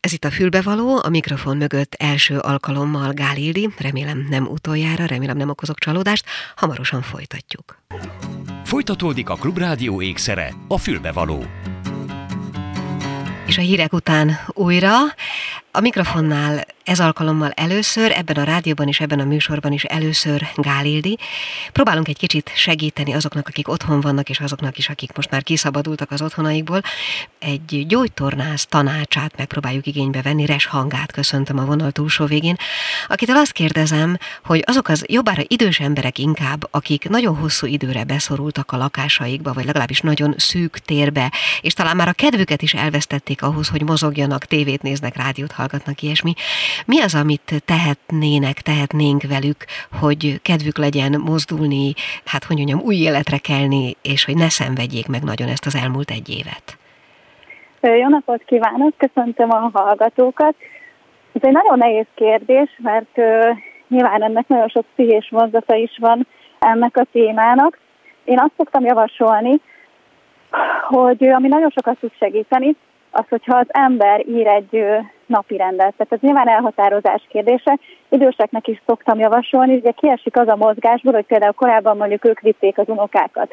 Ez 0.00 0.12
itt 0.12 0.24
a 0.24 0.30
fülbevaló, 0.30 1.00
a 1.02 1.08
mikrofon 1.08 1.56
mögött 1.56 1.94
első 1.94 2.38
alkalommal 2.38 3.12
Gálildi, 3.12 3.68
remélem 3.78 4.26
nem 4.30 4.46
utoljára, 4.46 5.04
remélem 5.04 5.36
nem 5.36 5.48
okozok 5.48 5.78
csalódást, 5.78 6.26
hamarosan 6.56 7.02
folytatjuk. 7.02 7.82
Folytatódik 8.64 9.28
a 9.28 9.34
Klubrádió 9.34 10.02
ékszere, 10.02 10.54
a 10.68 10.78
fülbevaló. 10.78 11.44
És 13.46 13.58
a 13.58 13.60
hírek 13.60 13.92
után 13.92 14.38
újra 14.48 14.94
a 15.70 15.80
mikrofonnál 15.80 16.64
ez 16.84 17.00
alkalommal 17.00 17.50
először, 17.50 18.10
ebben 18.10 18.36
a 18.36 18.44
rádióban 18.44 18.88
és 18.88 19.00
ebben 19.00 19.20
a 19.20 19.24
műsorban 19.24 19.72
is 19.72 19.84
először 19.84 20.48
Gálildi. 20.56 21.18
Próbálunk 21.72 22.08
egy 22.08 22.16
kicsit 22.16 22.50
segíteni 22.54 23.14
azoknak, 23.14 23.48
akik 23.48 23.68
otthon 23.68 24.00
vannak, 24.00 24.28
és 24.28 24.40
azoknak 24.40 24.78
is, 24.78 24.88
akik 24.88 25.12
most 25.16 25.30
már 25.30 25.42
kiszabadultak 25.42 26.10
az 26.10 26.22
otthonaikból. 26.22 26.80
Egy 27.38 27.84
gyógytornász 27.86 28.66
tanácsát 28.66 29.36
megpróbáljuk 29.36 29.86
igénybe 29.86 30.22
venni, 30.22 30.46
Res 30.46 30.66
hangát 30.66 31.12
köszöntöm 31.12 31.58
a 31.58 31.64
vonal 31.64 31.90
túlsó 31.90 32.24
végén, 32.24 32.56
akitől 33.08 33.36
azt 33.36 33.52
kérdezem, 33.52 34.18
hogy 34.44 34.62
azok 34.66 34.88
az 34.88 35.04
jobbára 35.06 35.42
idős 35.46 35.80
emberek 35.80 36.18
inkább, 36.18 36.68
akik 36.70 37.08
nagyon 37.08 37.36
hosszú 37.36 37.66
időre 37.66 38.04
beszorultak 38.04 38.72
a 38.72 38.76
lakásaikba, 38.76 39.52
vagy 39.52 39.64
legalábbis 39.64 40.00
nagyon 40.00 40.34
szűk 40.36 40.78
térbe, 40.78 41.32
és 41.60 41.72
talán 41.72 41.96
már 41.96 42.08
a 42.08 42.12
kedvüket 42.12 42.62
is 42.62 42.74
elvesztették 42.74 43.42
ahhoz, 43.42 43.68
hogy 43.68 43.82
mozogjanak, 43.82 44.44
tévét 44.44 44.82
néznek, 44.82 45.16
rádiót 45.16 45.52
hallgatnak, 45.52 45.66
ilyesmi. 46.00 46.32
Mi 46.86 47.00
az, 47.00 47.14
amit 47.14 47.62
tehetnének, 47.64 48.60
tehetnénk 48.60 49.22
velük, 49.22 49.64
hogy 50.00 50.40
kedvük 50.42 50.78
legyen 50.78 51.20
mozdulni, 51.20 51.92
hát 52.24 52.44
hogy 52.44 52.56
mondjam, 52.56 52.80
új 52.80 52.96
életre 52.96 53.38
kelni, 53.38 53.96
és 54.02 54.24
hogy 54.24 54.36
ne 54.36 54.48
szenvedjék 54.48 55.08
meg 55.08 55.22
nagyon 55.22 55.48
ezt 55.48 55.66
az 55.66 55.74
elmúlt 55.74 56.10
egy 56.10 56.28
évet? 56.28 56.78
Jó 57.80 58.08
napot 58.08 58.42
kívánok, 58.46 58.94
köszöntöm 58.96 59.50
a 59.50 59.70
hallgatókat. 59.72 60.54
Ez 61.32 61.42
egy 61.42 61.52
nagyon 61.52 61.78
nehéz 61.78 62.06
kérdés, 62.14 62.70
mert 62.82 63.16
uh, 63.16 63.58
nyilván 63.88 64.22
ennek 64.22 64.48
nagyon 64.48 64.68
sok 64.68 64.84
pszichés 64.94 65.28
mozdata 65.30 65.74
is 65.74 65.98
van 66.00 66.26
ennek 66.58 66.96
a 66.96 67.06
témának. 67.12 67.78
Én 68.24 68.38
azt 68.38 68.52
szoktam 68.56 68.84
javasolni, 68.84 69.60
hogy 70.88 71.28
ami 71.28 71.48
nagyon 71.48 71.70
sokat 71.70 71.98
tud 71.98 72.12
segíteni, 72.18 72.76
az, 73.10 73.24
hogyha 73.28 73.56
az 73.56 73.66
ember 73.68 74.28
ír 74.28 74.46
egy 74.46 74.84
napi 75.28 75.56
rendet. 75.56 75.94
Tehát 75.96 76.12
ez 76.12 76.20
nyilván 76.20 76.48
elhatározás 76.48 77.26
kérdése. 77.28 77.78
Időseknek 78.08 78.66
is 78.66 78.82
szoktam 78.86 79.18
javasolni, 79.18 79.74
ugye 79.74 79.90
kiesik 79.90 80.36
az 80.36 80.48
a 80.48 80.56
mozgásból, 80.56 81.12
hogy 81.12 81.26
például 81.26 81.52
korábban 81.52 81.96
mondjuk 81.96 82.24
ők 82.24 82.40
vitték 82.40 82.78
az 82.78 82.88
unokákat 82.88 83.52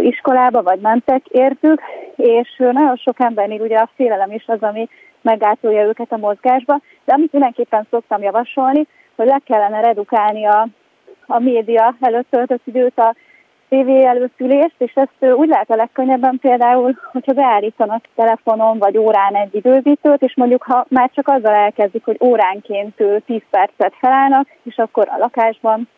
iskolába, 0.00 0.62
vagy 0.62 0.80
mentek 0.80 1.26
értük, 1.26 1.80
és 2.16 2.56
nagyon 2.56 2.96
sok 2.96 3.20
embernél 3.20 3.60
ugye 3.60 3.76
a 3.76 3.90
félelem 3.94 4.30
is 4.30 4.44
az, 4.46 4.62
ami 4.62 4.88
meggátolja 5.20 5.86
őket 5.86 6.12
a 6.12 6.16
mozgásba, 6.16 6.80
de 7.04 7.12
amit 7.12 7.32
mindenképpen 7.32 7.86
szoktam 7.90 8.22
javasolni, 8.22 8.86
hogy 9.16 9.26
le 9.26 9.40
kellene 9.44 9.80
redukálni 9.80 10.46
a, 10.46 10.68
a 11.26 11.38
média 11.38 11.96
előtt 12.00 12.30
töltött 12.30 12.66
időt, 12.66 12.98
a 12.98 13.14
TV 13.74 13.88
előszülést, 13.88 14.74
és 14.78 14.92
ezt 14.94 15.32
úgy 15.34 15.48
lehet 15.48 15.70
a 15.70 15.74
legkönnyebben 15.74 16.38
például, 16.40 16.98
hogyha 17.12 17.32
beállítanak 17.32 18.04
telefonon 18.14 18.78
vagy 18.78 18.98
órán 18.98 19.34
egy 19.34 19.54
időzítőt, 19.54 20.22
és 20.22 20.34
mondjuk 20.36 20.62
ha 20.62 20.86
már 20.88 21.10
csak 21.14 21.28
azzal 21.28 21.54
elkezdik, 21.54 22.04
hogy 22.04 22.16
óránként 22.20 22.94
10 23.26 23.40
percet 23.50 23.94
felállnak, 24.00 24.48
és 24.62 24.76
akkor 24.76 25.08
a 25.08 25.18
lakásban, 25.18 25.88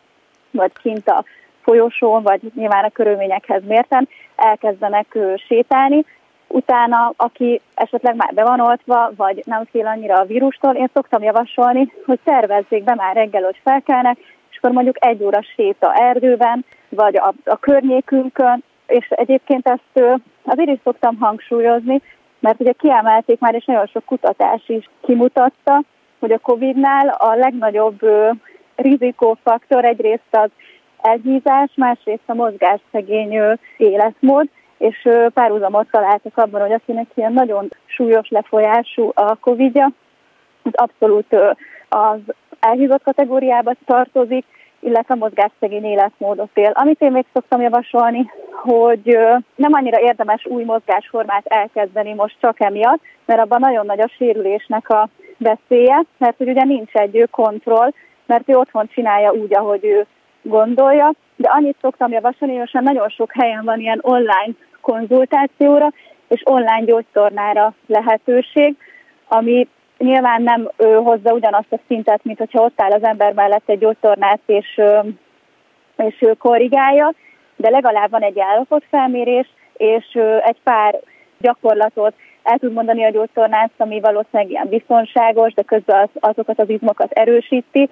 vagy 0.51 0.71
kint 0.81 1.09
a 1.09 1.23
folyosón, 1.61 2.23
vagy 2.23 2.41
nyilván 2.55 2.83
a 2.83 2.89
körülményekhez 2.89 3.61
mérten 3.67 4.07
elkezdenek 4.35 5.17
sétálni, 5.47 6.05
utána, 6.47 7.13
aki 7.15 7.61
esetleg 7.73 8.15
már 8.15 8.33
be 8.33 8.43
van 8.43 8.59
oltva, 8.59 9.11
vagy 9.15 9.43
nem 9.45 9.63
fél 9.71 9.87
annyira 9.87 10.15
a 10.15 10.25
vírustól, 10.25 10.75
én 10.75 10.89
szoktam 10.93 11.23
javasolni, 11.23 11.93
hogy 12.05 12.19
szervezzék 12.25 12.83
be 12.83 12.95
már 12.95 13.15
reggel, 13.15 13.43
hogy 13.43 13.59
felkelnek, 13.63 14.17
és 14.49 14.57
akkor 14.57 14.71
mondjuk 14.71 15.05
egy 15.05 15.23
óra 15.23 15.41
séta 15.55 15.93
erdőben, 15.93 16.65
vagy 16.89 17.17
a, 17.17 17.33
a 17.45 17.57
környékünkön, 17.57 18.63
és 18.87 19.07
egyébként 19.09 19.67
ezt 19.67 20.19
azért 20.43 20.69
is 20.69 20.79
szoktam 20.83 21.17
hangsúlyozni, 21.17 22.01
mert 22.39 22.59
ugye 22.59 22.71
kiemelték 22.71 23.39
már, 23.39 23.55
és 23.55 23.65
nagyon 23.65 23.85
sok 23.85 24.05
kutatás 24.05 24.61
is 24.67 24.89
kimutatta, 25.01 25.83
hogy 26.19 26.31
a 26.31 26.39
Covid-nál 26.39 27.07
a 27.07 27.35
legnagyobb 27.35 27.99
rizikófaktor 28.75 29.85
egyrészt 29.85 30.31
az 30.31 30.49
elhízás, 31.01 31.71
másrészt 31.75 32.23
a 32.25 32.33
mozgásszegény 32.33 33.57
életmód, 33.77 34.49
és 34.77 35.09
párhuzamot 35.33 35.87
találtak 35.91 36.37
abban, 36.37 36.61
hogy 36.61 36.71
akinek 36.71 37.07
ilyen 37.13 37.33
nagyon 37.33 37.69
súlyos 37.85 38.29
lefolyású 38.29 39.11
a 39.13 39.35
Covid-ja, 39.35 39.91
az 40.63 40.71
abszolút 40.73 41.35
az 41.89 42.19
elhízott 42.59 43.03
kategóriába 43.03 43.73
tartozik, 43.85 44.45
illetve 44.79 45.15
mozgásszegény 45.15 45.85
életmódot 45.85 46.49
él. 46.53 46.71
Amit 46.73 47.01
én 47.01 47.11
még 47.11 47.25
szoktam 47.33 47.61
javasolni, 47.61 48.31
hogy 48.51 49.17
nem 49.55 49.73
annyira 49.73 49.99
érdemes 49.99 50.45
új 50.45 50.63
mozgásformát 50.63 51.45
elkezdeni 51.45 52.13
most 52.13 52.35
csak 52.41 52.59
emiatt, 52.59 53.01
mert 53.25 53.39
abban 53.39 53.59
nagyon 53.59 53.85
nagy 53.85 53.99
a 53.99 54.11
sérülésnek 54.17 54.89
a 54.89 55.09
veszélye, 55.37 56.03
mert 56.17 56.37
hogy 56.37 56.49
ugye 56.49 56.63
nincs 56.63 56.93
egy 56.93 57.27
kontroll, 57.31 57.91
mert 58.25 58.49
ő 58.49 58.55
otthon 58.55 58.87
csinálja 58.87 59.31
úgy, 59.31 59.55
ahogy 59.55 59.85
ő 59.85 60.05
gondolja, 60.41 61.13
de 61.35 61.49
annyit 61.49 61.77
szoktam 61.81 62.11
javasolni, 62.11 62.55
hogy 62.55 62.69
most 62.71 62.85
nagyon 62.85 63.09
sok 63.09 63.31
helyen 63.33 63.63
van 63.63 63.79
ilyen 63.79 63.99
online 64.01 64.53
konzultációra, 64.81 65.91
és 66.27 66.41
online 66.43 66.85
gyógytornára 66.85 67.73
lehetőség, 67.87 68.75
ami 69.27 69.67
nyilván 69.97 70.41
nem 70.41 70.69
ő, 70.77 70.93
hozza 70.93 71.33
ugyanazt 71.33 71.71
a 71.73 71.79
szintet, 71.87 72.23
mint 72.23 72.37
hogyha 72.37 72.63
ott 72.63 72.81
áll 72.81 72.91
az 72.91 73.03
ember 73.03 73.33
mellett 73.33 73.69
egy 73.69 73.79
gyógytornát, 73.79 74.39
és, 74.45 74.81
és 75.97 76.15
ő 76.19 76.33
korrigálja, 76.33 77.13
de 77.55 77.69
legalább 77.69 78.09
van 78.09 78.21
egy 78.21 78.41
felmérés, 78.89 79.47
és 79.77 80.19
egy 80.43 80.57
pár 80.63 80.99
gyakorlatot 81.37 82.13
el 82.43 82.57
tud 82.57 82.73
mondani 82.73 83.03
a 83.03 83.09
gyógytornász, 83.09 83.71
ami 83.77 83.99
valószínűleg 83.99 84.49
ilyen 84.51 84.67
biztonságos, 84.69 85.53
de 85.53 85.61
közben 85.61 86.01
az, 86.01 86.09
azokat 86.29 86.59
az 86.59 86.69
izmokat 86.69 87.11
erősíti, 87.11 87.89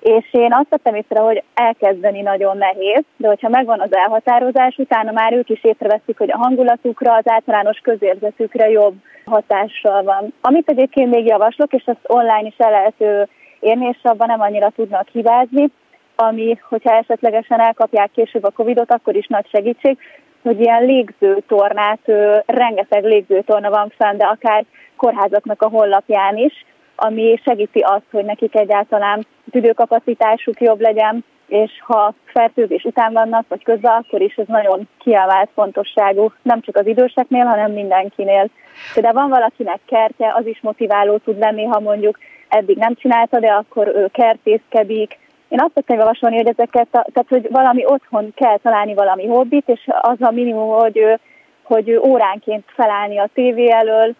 és 0.00 0.24
én 0.30 0.52
azt 0.52 0.68
tettem 0.68 0.94
észre, 0.94 1.20
hogy 1.20 1.42
elkezdeni 1.54 2.20
nagyon 2.20 2.56
nehéz, 2.56 3.02
de 3.16 3.28
hogyha 3.28 3.48
megvan 3.48 3.80
az 3.80 3.94
elhatározás, 3.94 4.76
utána 4.76 5.12
már 5.12 5.32
ők 5.32 5.48
is 5.48 5.64
észreveszik, 5.64 6.18
hogy 6.18 6.30
a 6.30 6.38
hangulatukra, 6.38 7.14
az 7.14 7.28
általános 7.30 7.78
közérzetükre 7.78 8.70
jobb 8.70 8.94
hatással 9.24 10.02
van. 10.02 10.34
Amit 10.40 10.68
egyébként 10.68 11.10
még 11.10 11.26
javaslok, 11.26 11.72
és 11.72 11.82
azt 11.86 11.98
online 12.06 12.46
is 12.46 12.56
el 12.58 12.70
lehet 12.70 13.28
érni, 13.60 13.86
és 13.86 13.98
abban 14.02 14.26
nem 14.26 14.40
annyira 14.40 14.72
tudnak 14.76 15.08
hibázni, 15.08 15.70
ami, 16.16 16.58
hogyha 16.68 16.96
esetlegesen 16.96 17.60
elkapják 17.60 18.10
később 18.10 18.44
a 18.44 18.50
Covidot, 18.50 18.92
akkor 18.92 19.16
is 19.16 19.26
nagy 19.26 19.48
segítség, 19.48 19.98
hogy 20.42 20.60
ilyen 20.60 20.84
légzőtornát, 20.84 22.00
rengeteg 22.46 23.04
légzőtorna 23.04 23.70
van 23.70 23.92
fenn, 23.96 24.16
de 24.16 24.24
akár 24.24 24.64
kórházaknak 24.96 25.62
a 25.62 25.68
honlapján 25.68 26.36
is, 26.36 26.64
ami 27.00 27.40
segíti 27.44 27.80
azt, 27.80 28.06
hogy 28.10 28.24
nekik 28.24 28.56
egyáltalán 28.56 29.26
tüdőkapacitásuk 29.50 30.60
jobb 30.60 30.80
legyen, 30.80 31.24
és 31.48 31.70
ha 31.80 32.14
fertőzés 32.24 32.84
után 32.84 33.12
vannak, 33.12 33.44
vagy 33.48 33.62
közben, 33.62 33.92
akkor 33.92 34.20
is 34.20 34.34
ez 34.34 34.46
nagyon 34.46 34.88
kiemelt 34.98 35.50
fontosságú, 35.54 36.32
nem 36.42 36.60
csak 36.60 36.76
az 36.76 36.86
időseknél, 36.86 37.44
hanem 37.44 37.72
mindenkinél. 37.72 38.48
De 38.94 39.12
van 39.12 39.28
valakinek 39.28 39.80
kertje, 39.86 40.32
az 40.36 40.46
is 40.46 40.60
motiváló 40.60 41.16
tud 41.16 41.38
lenni, 41.38 41.64
ha 41.64 41.80
mondjuk 41.80 42.18
eddig 42.48 42.76
nem 42.76 42.94
csinálta, 42.94 43.38
de 43.40 43.48
akkor 43.48 43.86
ő 43.86 44.08
kertészkedik. 44.12 45.18
Én 45.48 45.60
azt 45.60 45.74
tudtam 45.74 45.98
javasolni, 45.98 46.36
hogy 46.36 46.48
ezeket, 46.48 46.88
tehát 46.90 47.26
hogy 47.28 47.48
valami 47.50 47.84
otthon 47.86 48.32
kell 48.34 48.58
találni 48.58 48.94
valami 48.94 49.26
hobbit, 49.26 49.68
és 49.68 49.88
az 50.00 50.20
a 50.20 50.30
minimum, 50.30 50.68
hogy, 50.68 51.18
hogy 51.62 51.96
óránként 51.96 52.64
felállni 52.66 53.18
a 53.18 53.28
tévé 53.34 53.70
elől, 53.70 54.14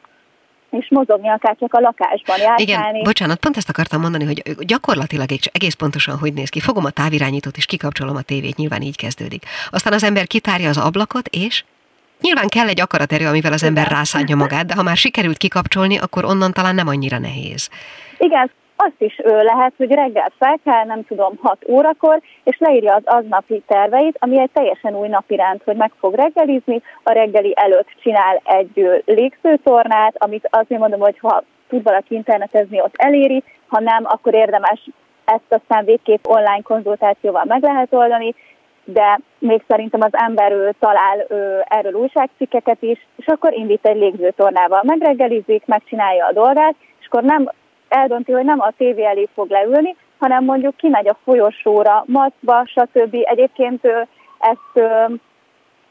és 0.70 0.86
mozogni 0.90 1.28
akár 1.28 1.56
csak 1.58 1.74
a 1.74 1.80
lakásban, 1.80 2.38
játszani. 2.38 2.62
Igen, 2.62 3.02
bocsánat, 3.02 3.38
pont 3.38 3.56
ezt 3.56 3.68
akartam 3.68 4.00
mondani, 4.00 4.24
hogy 4.24 4.42
gyakorlatilag 4.58 5.30
egész 5.52 5.74
pontosan 5.74 6.18
hogy 6.18 6.32
néz 6.32 6.48
ki. 6.48 6.60
Fogom 6.60 6.84
a 6.84 6.90
távirányítót, 6.90 7.56
és 7.56 7.66
kikapcsolom 7.66 8.16
a 8.16 8.22
tévét, 8.22 8.56
nyilván 8.56 8.82
így 8.82 8.96
kezdődik. 8.96 9.44
Aztán 9.70 9.92
az 9.92 10.04
ember 10.04 10.26
kitárja 10.26 10.68
az 10.68 10.78
ablakot, 10.78 11.28
és 11.28 11.64
Nyilván 12.20 12.48
kell 12.48 12.68
egy 12.68 12.80
akaraterő, 12.80 13.26
amivel 13.26 13.52
az 13.52 13.62
ember 13.62 13.88
rászánja 13.88 14.36
magát, 14.36 14.66
de 14.66 14.74
ha 14.74 14.82
már 14.82 14.96
sikerült 14.96 15.36
kikapcsolni, 15.36 15.98
akkor 15.98 16.24
onnan 16.24 16.52
talán 16.52 16.74
nem 16.74 16.88
annyira 16.88 17.18
nehéz. 17.18 17.68
Igen, 18.18 18.50
azt 18.80 19.00
is 19.00 19.20
ő 19.24 19.42
lehet, 19.42 19.72
hogy 19.76 19.92
reggel 19.92 20.32
fel 20.38 20.58
kell, 20.64 20.84
nem 20.84 21.04
tudom, 21.04 21.38
6 21.42 21.58
órakor, 21.68 22.20
és 22.44 22.58
leírja 22.58 22.94
az 22.94 23.02
aznapi 23.04 23.62
terveit, 23.66 24.16
ami 24.18 24.40
egy 24.40 24.50
teljesen 24.52 24.94
új 24.94 25.08
napi 25.08 25.36
rend, 25.36 25.60
hogy 25.64 25.76
meg 25.76 25.92
fog 25.98 26.14
reggelizni, 26.14 26.82
a 27.02 27.12
reggeli 27.12 27.52
előtt 27.56 27.88
csinál 28.02 28.40
egy 28.44 29.02
légzőtornát, 29.04 30.14
amit 30.18 30.48
azért 30.50 30.80
mondom, 30.80 31.00
hogy 31.00 31.18
ha 31.18 31.42
tud 31.68 31.82
valaki 31.82 32.14
internetezni, 32.14 32.80
ott 32.80 32.94
eléri, 32.96 33.42
ha 33.66 33.80
nem, 33.80 34.04
akkor 34.04 34.34
érdemes 34.34 34.88
ezt 35.24 35.52
aztán 35.62 35.84
végképp 35.84 36.26
online 36.26 36.62
konzultációval 36.62 37.44
meg 37.44 37.62
lehet 37.62 37.92
oldani, 37.94 38.34
de 38.84 39.20
még 39.38 39.62
szerintem 39.68 40.00
az 40.00 40.12
ember 40.12 40.52
ő 40.52 40.74
talál 40.78 41.26
ő, 41.28 41.64
erről 41.68 41.92
újságcikkeket 41.92 42.82
is, 42.82 43.06
és 43.16 43.26
akkor 43.26 43.52
indít 43.52 43.86
egy 43.86 43.96
légzőtornával. 43.96 44.80
Megreggelizik, 44.84 45.66
megcsinálja 45.66 46.26
a 46.26 46.32
dolgát, 46.32 46.74
és 47.00 47.06
akkor 47.06 47.22
nem 47.22 47.50
eldönti, 47.88 48.32
hogy 48.32 48.44
nem 48.44 48.60
a 48.60 48.72
tévé 48.76 49.04
elé 49.04 49.28
fog 49.34 49.50
leülni, 49.50 49.96
hanem 50.18 50.44
mondjuk 50.44 50.76
kimegy 50.76 51.08
a 51.08 51.18
folyosóra, 51.24 52.04
macba, 52.06 52.66
stb. 52.66 53.16
Egyébként 53.22 53.84
ezt 54.38 54.86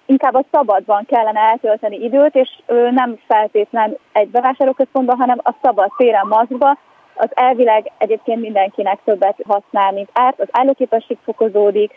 inkább 0.05 0.33
a 0.33 0.43
szabadban 0.51 1.05
kellene 1.05 1.39
eltölteni 1.39 2.03
időt, 2.03 2.35
és 2.35 2.49
nem 2.91 3.17
feltétlen 3.27 3.97
egy 4.11 4.27
bevásárlóközpontban, 4.27 5.17
hanem 5.17 5.39
a 5.43 5.53
szabad 5.61 5.91
téren 5.97 6.27
maszkba, 6.27 6.77
az 7.17 7.29
elvileg 7.33 7.91
egyébként 7.97 8.41
mindenkinek 8.41 8.99
többet 9.03 9.37
használ, 9.47 9.91
mint 9.91 10.09
árt, 10.13 10.39
az 10.39 10.47
állóképesség 10.51 11.17
fokozódik, 11.23 11.91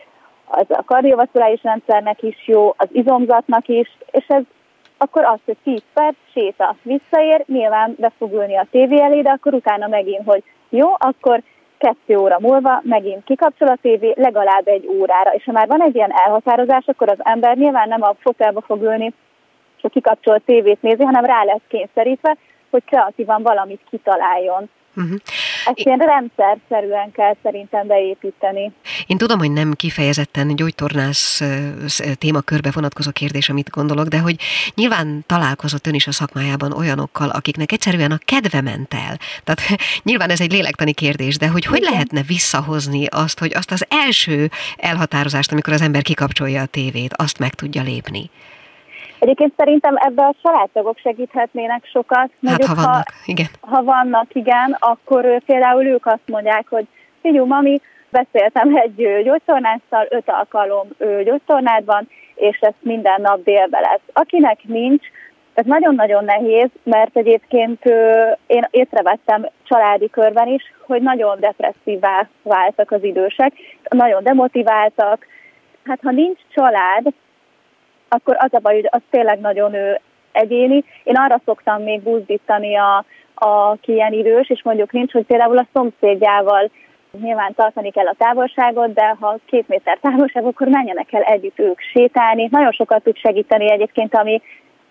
az 0.45 0.65
a 0.69 0.83
kardiovaszkuláris 0.85 1.63
rendszernek 1.63 2.23
is 2.23 2.47
jó, 2.47 2.73
az 2.77 2.87
izomzatnak 2.91 3.67
is, 3.67 3.97
és 4.11 4.25
ez 4.27 4.43
akkor 5.01 5.23
az, 5.25 5.39
hogy 5.45 5.57
10 5.63 5.81
perc 5.93 6.15
séta 6.33 6.75
visszaér, 6.81 7.43
nyilván 7.47 7.95
be 7.97 8.11
fog 8.17 8.33
ülni 8.33 8.57
a 8.57 8.67
tévé 8.71 9.01
elé, 9.01 9.21
de 9.21 9.29
akkor 9.29 9.53
utána 9.53 9.87
megint, 9.87 10.25
hogy 10.25 10.43
jó, 10.69 10.87
akkor 10.97 11.41
kettő 11.77 12.17
óra 12.17 12.37
múlva 12.39 12.81
megint 12.83 13.23
kikapcsol 13.23 13.67
a 13.67 13.77
tévé 13.81 14.13
legalább 14.15 14.67
egy 14.67 14.87
órára, 14.87 15.33
és 15.33 15.43
ha 15.43 15.51
már 15.51 15.67
van 15.67 15.81
egy 15.81 15.95
ilyen 15.95 16.11
elhatározás, 16.11 16.87
akkor 16.87 17.09
az 17.09 17.17
ember 17.19 17.57
nyilván 17.57 17.87
nem 17.87 18.01
a 18.01 18.15
fotelba 18.19 18.61
fog 18.61 18.81
ülni, 18.81 19.13
és 19.77 19.83
a 19.83 19.89
kikapcsolt 19.89 20.43
tévét 20.45 20.81
nézi, 20.81 21.03
hanem 21.03 21.25
rá 21.25 21.43
lesz 21.43 21.67
kényszerítve, 21.67 22.37
hogy 22.69 22.83
kreatívan 22.85 23.43
valamit 23.43 23.81
kitaláljon. 23.89 24.69
Uh-huh. 24.95 25.17
Ezt 25.65 25.79
ilyen 25.79 25.97
rendszerszerűen 25.97 27.11
kell 27.11 27.35
szerintem 27.43 27.87
beépíteni. 27.87 28.71
Én 29.07 29.17
tudom, 29.17 29.39
hogy 29.39 29.51
nem 29.51 29.73
kifejezetten 29.73 30.55
gyógytornász 30.55 31.41
témakörbe 32.17 32.69
vonatkozó 32.73 33.11
kérdés, 33.11 33.49
amit 33.49 33.69
gondolok, 33.69 34.07
de 34.07 34.19
hogy 34.19 34.35
nyilván 34.75 35.23
találkozott 35.27 35.87
ön 35.87 35.93
is 35.93 36.07
a 36.07 36.11
szakmájában 36.11 36.71
olyanokkal, 36.71 37.29
akiknek 37.29 37.71
egyszerűen 37.71 38.11
a 38.11 38.19
kedve 38.25 38.61
ment 38.61 38.93
el. 38.93 39.17
Tehát 39.43 39.61
nyilván 40.03 40.29
ez 40.29 40.41
egy 40.41 40.51
lélektani 40.51 40.93
kérdés, 40.93 41.37
de 41.37 41.47
hogy 41.47 41.65
hogy 41.65 41.81
lehetne 41.81 42.21
visszahozni 42.21 43.05
azt, 43.05 43.39
hogy 43.39 43.53
azt 43.53 43.71
az 43.71 43.85
első 43.89 44.49
elhatározást, 44.77 45.51
amikor 45.51 45.73
az 45.73 45.81
ember 45.81 46.01
kikapcsolja 46.01 46.61
a 46.61 46.65
tévét, 46.65 47.13
azt 47.15 47.39
meg 47.39 47.53
tudja 47.53 47.81
lépni? 47.81 48.29
Egyébként 49.21 49.53
szerintem 49.57 49.95
ebbe 49.97 50.23
a 50.23 50.35
családtagok 50.41 50.97
segíthetnének 50.97 51.85
sokat. 51.85 52.29
Hát, 52.47 52.65
ha 52.65 52.75
vannak, 52.75 52.93
ha, 52.93 53.03
igen. 53.25 53.47
Ha 53.59 53.83
vannak, 53.83 54.35
igen, 54.35 54.77
akkor 54.79 55.41
például 55.45 55.85
ők 55.85 56.05
azt 56.05 56.27
mondják, 56.27 56.65
hogy 56.69 56.85
figyelj, 57.21 57.47
mami, 57.47 57.81
beszéltem 58.09 58.75
egy 58.75 59.23
gyógytornásszal, 59.23 60.05
öt 60.09 60.29
alkalom 60.29 60.87
gyógytornád 61.23 61.85
van, 61.85 62.07
és 62.35 62.57
ezt 62.59 62.75
minden 62.79 63.21
nap 63.21 63.43
délbe 63.43 63.79
lesz. 63.79 64.01
Akinek 64.13 64.59
nincs, 64.63 65.05
ez 65.53 65.65
nagyon-nagyon 65.65 66.23
nehéz, 66.23 66.69
mert 66.83 67.17
egyébként 67.17 67.85
én 68.47 68.67
észrevettem 68.69 69.49
családi 69.63 70.09
körben 70.09 70.47
is, 70.47 70.63
hogy 70.79 71.01
nagyon 71.01 71.39
depresszívá 71.39 72.27
váltak 72.43 72.91
az 72.91 73.03
idősek, 73.03 73.53
nagyon 73.89 74.23
demotiváltak. 74.23 75.25
Hát 75.83 75.99
ha 76.03 76.11
nincs 76.11 76.39
család, 76.53 77.13
akkor 78.13 78.35
az 78.39 78.53
a 78.53 78.59
baj, 78.59 78.73
hogy 78.73 78.87
az 78.91 79.01
tényleg 79.09 79.39
nagyon 79.39 79.73
ő 79.73 79.99
egyéni. 80.31 80.83
Én 81.03 81.15
arra 81.15 81.41
szoktam 81.45 81.81
még 81.81 82.01
buzdítani 82.01 82.75
a, 82.75 83.05
a 83.33 83.75
ki 83.81 83.91
ilyen 83.93 84.13
idős, 84.13 84.49
és 84.49 84.63
mondjuk 84.63 84.91
nincs, 84.91 85.11
hogy 85.11 85.25
például 85.25 85.57
a 85.57 85.67
szomszédjával 85.73 86.69
nyilván 87.21 87.53
tartani 87.53 87.91
kell 87.91 88.07
a 88.07 88.15
távolságot, 88.17 88.93
de 88.93 89.15
ha 89.19 89.37
két 89.45 89.67
méter 89.67 89.97
távolság, 90.01 90.45
akkor 90.45 90.67
menjenek 90.67 91.13
el 91.13 91.21
együtt 91.21 91.59
ők 91.59 91.79
sétálni. 91.79 92.47
Nagyon 92.51 92.71
sokat 92.71 93.03
tud 93.03 93.17
segíteni 93.17 93.71
egyébként, 93.71 94.15
ami, 94.15 94.41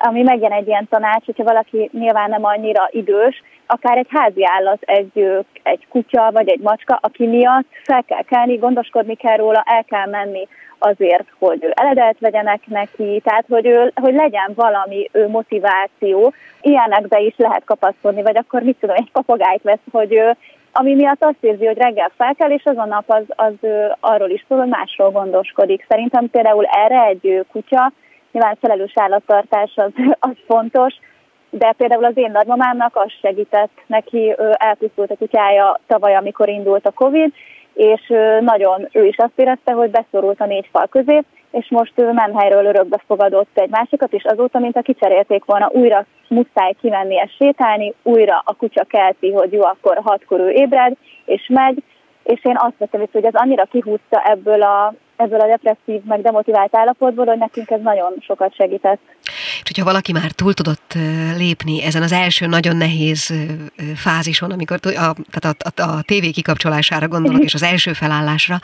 ami 0.03 0.23
megjen 0.23 0.53
egy 0.53 0.67
ilyen 0.67 0.89
tanács, 0.91 1.25
hogyha 1.25 1.45
valaki 1.45 1.91
nyilván 1.93 2.31
nem 2.31 2.45
annyira 2.45 2.89
idős, 2.91 3.43
akár 3.67 3.99
egy 3.99 4.07
házi 4.11 4.47
állat, 4.47 4.83
egy, 4.83 5.45
egy 5.63 5.87
kutya 5.89 6.31
vagy 6.33 6.49
egy 6.49 6.61
macska, 6.61 6.99
aki 7.03 7.27
miatt 7.27 7.67
fel 7.85 8.03
kell 8.03 8.23
kelni, 8.23 8.57
gondoskodni 8.57 9.15
kell 9.15 9.37
róla, 9.37 9.63
el 9.67 9.85
kell 9.85 10.07
menni 10.07 10.49
azért, 10.79 11.27
hogy 11.39 11.73
eledelt 11.75 12.19
vegyenek 12.19 12.67
neki, 12.67 13.21
tehát 13.25 13.45
hogy, 13.49 13.67
ő, 13.67 13.93
hogy 13.95 14.15
legyen 14.15 14.53
valami 14.55 15.09
ő 15.13 15.29
motiváció. 15.29 16.33
Ilyenekbe 16.61 17.21
is 17.21 17.35
lehet 17.37 17.65
kapaszkodni, 17.65 18.23
vagy 18.23 18.37
akkor 18.37 18.63
mit 18.63 18.77
tudom, 18.81 18.97
egy 18.97 19.11
papagájt 19.13 19.63
vesz, 19.63 19.87
hogy 19.91 20.13
ő, 20.13 20.37
ami 20.73 20.95
miatt 20.95 21.25
azt 21.25 21.37
érzi, 21.41 21.67
hogy 21.67 21.79
reggel 21.79 22.11
fel 22.17 22.35
kell, 22.35 22.51
és 22.51 22.63
azon 22.65 22.89
nap 22.89 23.05
az, 23.07 23.25
az 23.29 23.69
arról 24.01 24.31
is 24.31 24.45
szól, 24.49 24.59
hogy 24.59 24.69
másról 24.69 25.11
gondoskodik. 25.11 25.85
Szerintem 25.89 26.31
például 26.31 26.65
erre 26.65 27.05
egy 27.05 27.45
kutya, 27.53 27.93
nyilván 28.33 28.59
felelős 28.61 28.93
állattartás 28.95 29.73
az, 29.75 29.93
az 30.31 30.37
fontos, 30.47 30.95
de 31.51 31.73
például 31.77 32.05
az 32.05 32.17
én 32.17 32.31
nagymamámnak 32.31 32.97
az 32.97 33.13
segített 33.21 33.71
neki, 33.87 34.35
elpusztult 34.53 35.11
a 35.11 35.17
kutyája 35.17 35.81
tavaly, 35.87 36.15
amikor 36.15 36.49
indult 36.49 36.87
a 36.87 36.91
Covid, 36.93 37.33
és 37.75 38.13
nagyon 38.41 38.89
ő 38.93 39.05
is 39.05 39.17
azt 39.17 39.33
érezte, 39.37 39.73
hogy 39.73 39.91
beszorult 39.91 40.41
a 40.41 40.47
négy 40.47 40.69
fal 40.73 40.87
közé, 40.87 41.23
és 41.51 41.67
most 41.71 41.93
ő 41.95 42.13
menhelyről 42.13 42.65
örökbe 42.65 43.01
fogadott 43.07 43.49
egy 43.59 43.71
másikat, 43.71 44.13
és 44.13 44.25
azóta, 44.25 44.59
mint 44.59 44.77
a 44.77 44.83
kicserélték 44.83 45.45
volna, 45.45 45.71
újra 45.73 46.07
muszáj 46.29 46.73
kimennie 46.81 47.29
sétálni, 47.39 47.95
újra 48.03 48.43
a 48.45 48.55
kutya 48.55 48.85
kelti, 48.85 49.33
hogy 49.33 49.53
jó, 49.53 49.63
akkor 49.63 50.01
hatkor 50.05 50.41
ő 50.41 50.51
ébred, 50.51 50.97
és 51.25 51.47
megy, 51.49 51.83
és 52.23 52.45
én 52.45 52.57
azt 52.59 52.79
vettem 52.79 53.05
hogy 53.13 53.25
ez 53.25 53.35
annyira 53.35 53.65
kihúzta 53.65 54.23
ebből 54.25 54.63
a, 54.63 54.95
ebből 55.21 55.41
a 55.41 55.47
depresszív, 55.47 56.03
meg 56.05 56.23
demotivált 56.23 56.77
állapotból, 56.77 57.27
hogy 57.27 57.39
nekünk 57.39 57.71
ez 57.71 57.81
nagyon 57.83 58.15
sokat 58.21 58.55
segített. 58.55 59.01
És 59.63 59.63
hogyha 59.65 59.85
valaki 59.85 60.13
már 60.13 60.31
túl 60.31 60.55
tudott 60.55 60.95
lépni 61.37 61.83
ezen 61.83 62.03
az 62.03 62.13
első 62.13 62.47
nagyon 62.47 62.77
nehéz 62.77 63.35
fázison, 63.95 64.51
amikor 64.51 64.79
a, 64.83 65.15
tehát 65.31 65.63
a, 65.63 65.83
a, 65.83 65.91
a 65.91 66.03
tévé 66.03 66.31
kikapcsolására 66.31 67.09
gondolok, 67.09 67.43
és 67.43 67.55
az 67.55 67.63
első 67.63 67.93
felállásra, 67.93 68.59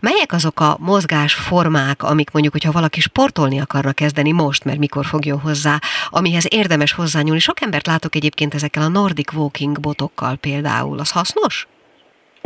melyek 0.00 0.32
azok 0.32 0.60
a 0.60 0.76
mozgásformák, 0.80 2.02
amik 2.02 2.30
mondjuk, 2.30 2.54
hogyha 2.54 2.72
valaki 2.72 3.00
sportolni 3.00 3.60
akarna 3.60 3.92
kezdeni 3.92 4.32
most, 4.32 4.64
mert 4.64 4.78
mikor 4.78 5.04
fogjon 5.04 5.38
hozzá, 5.40 5.78
amihez 6.08 6.46
érdemes 6.48 6.92
hozzányúlni. 6.92 7.38
Sok 7.38 7.60
embert 7.60 7.86
látok 7.86 8.14
egyébként 8.14 8.54
ezekkel 8.54 8.82
a 8.82 8.88
Nordic 8.88 9.32
Walking 9.32 9.80
botokkal 9.80 10.36
például. 10.36 10.98
Az 10.98 11.10
hasznos? 11.10 11.66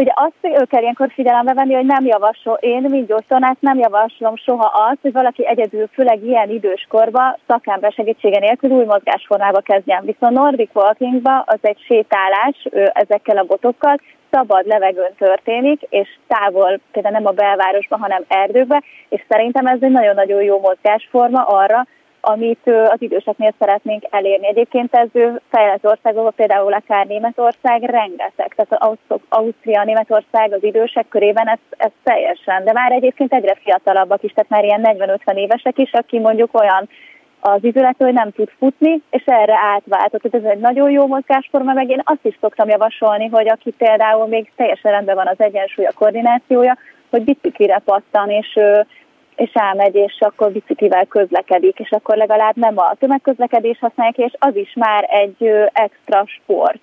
Ugye 0.00 0.12
azt 0.14 0.66
kell 0.68 0.82
ilyenkor 0.82 1.10
figyelembe 1.14 1.54
venni, 1.54 1.74
hogy 1.74 1.84
nem 1.84 2.04
javasol, 2.04 2.58
én, 2.60 2.86
mint 2.88 3.06
gyógytornász 3.06 3.56
nem 3.60 3.78
javaslom 3.78 4.36
soha 4.36 4.86
azt, 4.88 4.98
hogy 5.02 5.12
valaki 5.12 5.46
egyedül, 5.46 5.86
főleg 5.92 6.24
ilyen 6.24 6.50
időskorba 6.50 7.38
szakember 7.46 7.92
segítsége 7.92 8.38
nélkül 8.38 8.70
új 8.70 8.84
mozgásformába 8.84 9.60
kezdjen. 9.60 10.04
Viszont 10.04 10.36
Nordic 10.36 10.74
Walkingba 10.74 11.38
az 11.46 11.58
egy 11.60 11.78
sétálás 11.86 12.66
ezekkel 12.92 13.36
a 13.36 13.44
botokkal, 13.44 14.00
szabad 14.30 14.66
levegőn 14.66 15.14
történik, 15.18 15.80
és 15.88 16.08
távol, 16.26 16.80
például 16.92 17.14
nem 17.14 17.26
a 17.26 17.30
belvárosban, 17.30 18.00
hanem 18.00 18.24
erdőbe, 18.28 18.82
és 19.08 19.24
szerintem 19.28 19.66
ez 19.66 19.78
egy 19.80 19.90
nagyon-nagyon 19.90 20.42
jó 20.42 20.60
mozgásforma 20.60 21.42
arra, 21.42 21.86
amit 22.20 22.66
az 22.66 23.02
időseknél 23.02 23.54
szeretnénk 23.58 24.02
elérni. 24.10 24.46
Egyébként 24.46 24.94
ez 24.94 25.08
fejlett 25.50 25.86
országokban, 25.86 26.32
például 26.36 26.72
akár 26.72 27.06
Németország 27.06 27.82
rengeteg, 27.82 28.54
tehát 28.56 28.98
Ausztria, 29.28 29.84
Németország 29.84 30.52
az 30.52 30.62
idősek 30.62 31.08
körében 31.08 31.48
ez, 31.48 31.58
ez 31.76 31.90
teljesen, 32.02 32.64
de 32.64 32.72
már 32.72 32.92
egyébként 32.92 33.32
egyre 33.32 33.54
fiatalabbak 33.54 34.22
is, 34.22 34.32
tehát 34.32 34.50
már 34.50 34.64
ilyen 34.64 34.96
40-50 35.24 35.34
évesek 35.34 35.78
is, 35.78 35.92
aki 35.92 36.18
mondjuk 36.18 36.60
olyan 36.60 36.88
az 37.40 37.64
izülető, 37.64 38.04
hogy 38.04 38.14
nem 38.14 38.30
tud 38.30 38.48
futni, 38.58 39.02
és 39.10 39.22
erre 39.26 39.54
átváltott. 39.74 40.34
Ez 40.34 40.42
egy 40.44 40.58
nagyon 40.58 40.90
jó 40.90 41.06
mozgásforma, 41.06 41.72
meg 41.72 41.90
én 41.90 42.02
azt 42.04 42.24
is 42.24 42.36
szoktam 42.40 42.68
javasolni, 42.68 43.28
hogy 43.28 43.48
aki 43.48 43.70
például 43.70 44.26
még 44.26 44.52
teljesen 44.56 44.92
rendben 44.92 45.14
van 45.14 45.26
az 45.26 45.40
egyensúly, 45.40 45.84
a 45.84 45.92
koordinációja, 45.94 46.78
hogy 47.10 47.24
biciklire 47.24 47.82
pattan, 47.84 48.30
és 48.30 48.58
és 49.40 49.50
elmegy, 49.52 49.94
és 49.94 50.16
akkor 50.20 50.52
biciklivel 50.52 51.06
közlekedik, 51.06 51.78
és 51.78 51.90
akkor 51.90 52.16
legalább 52.16 52.56
nem 52.56 52.78
a 52.78 52.94
tömegközlekedés 52.98 53.78
használják, 53.78 54.18
és 54.18 54.32
az 54.38 54.56
is 54.56 54.72
már 54.74 55.06
egy 55.10 55.50
extra 55.72 56.24
sport. 56.26 56.80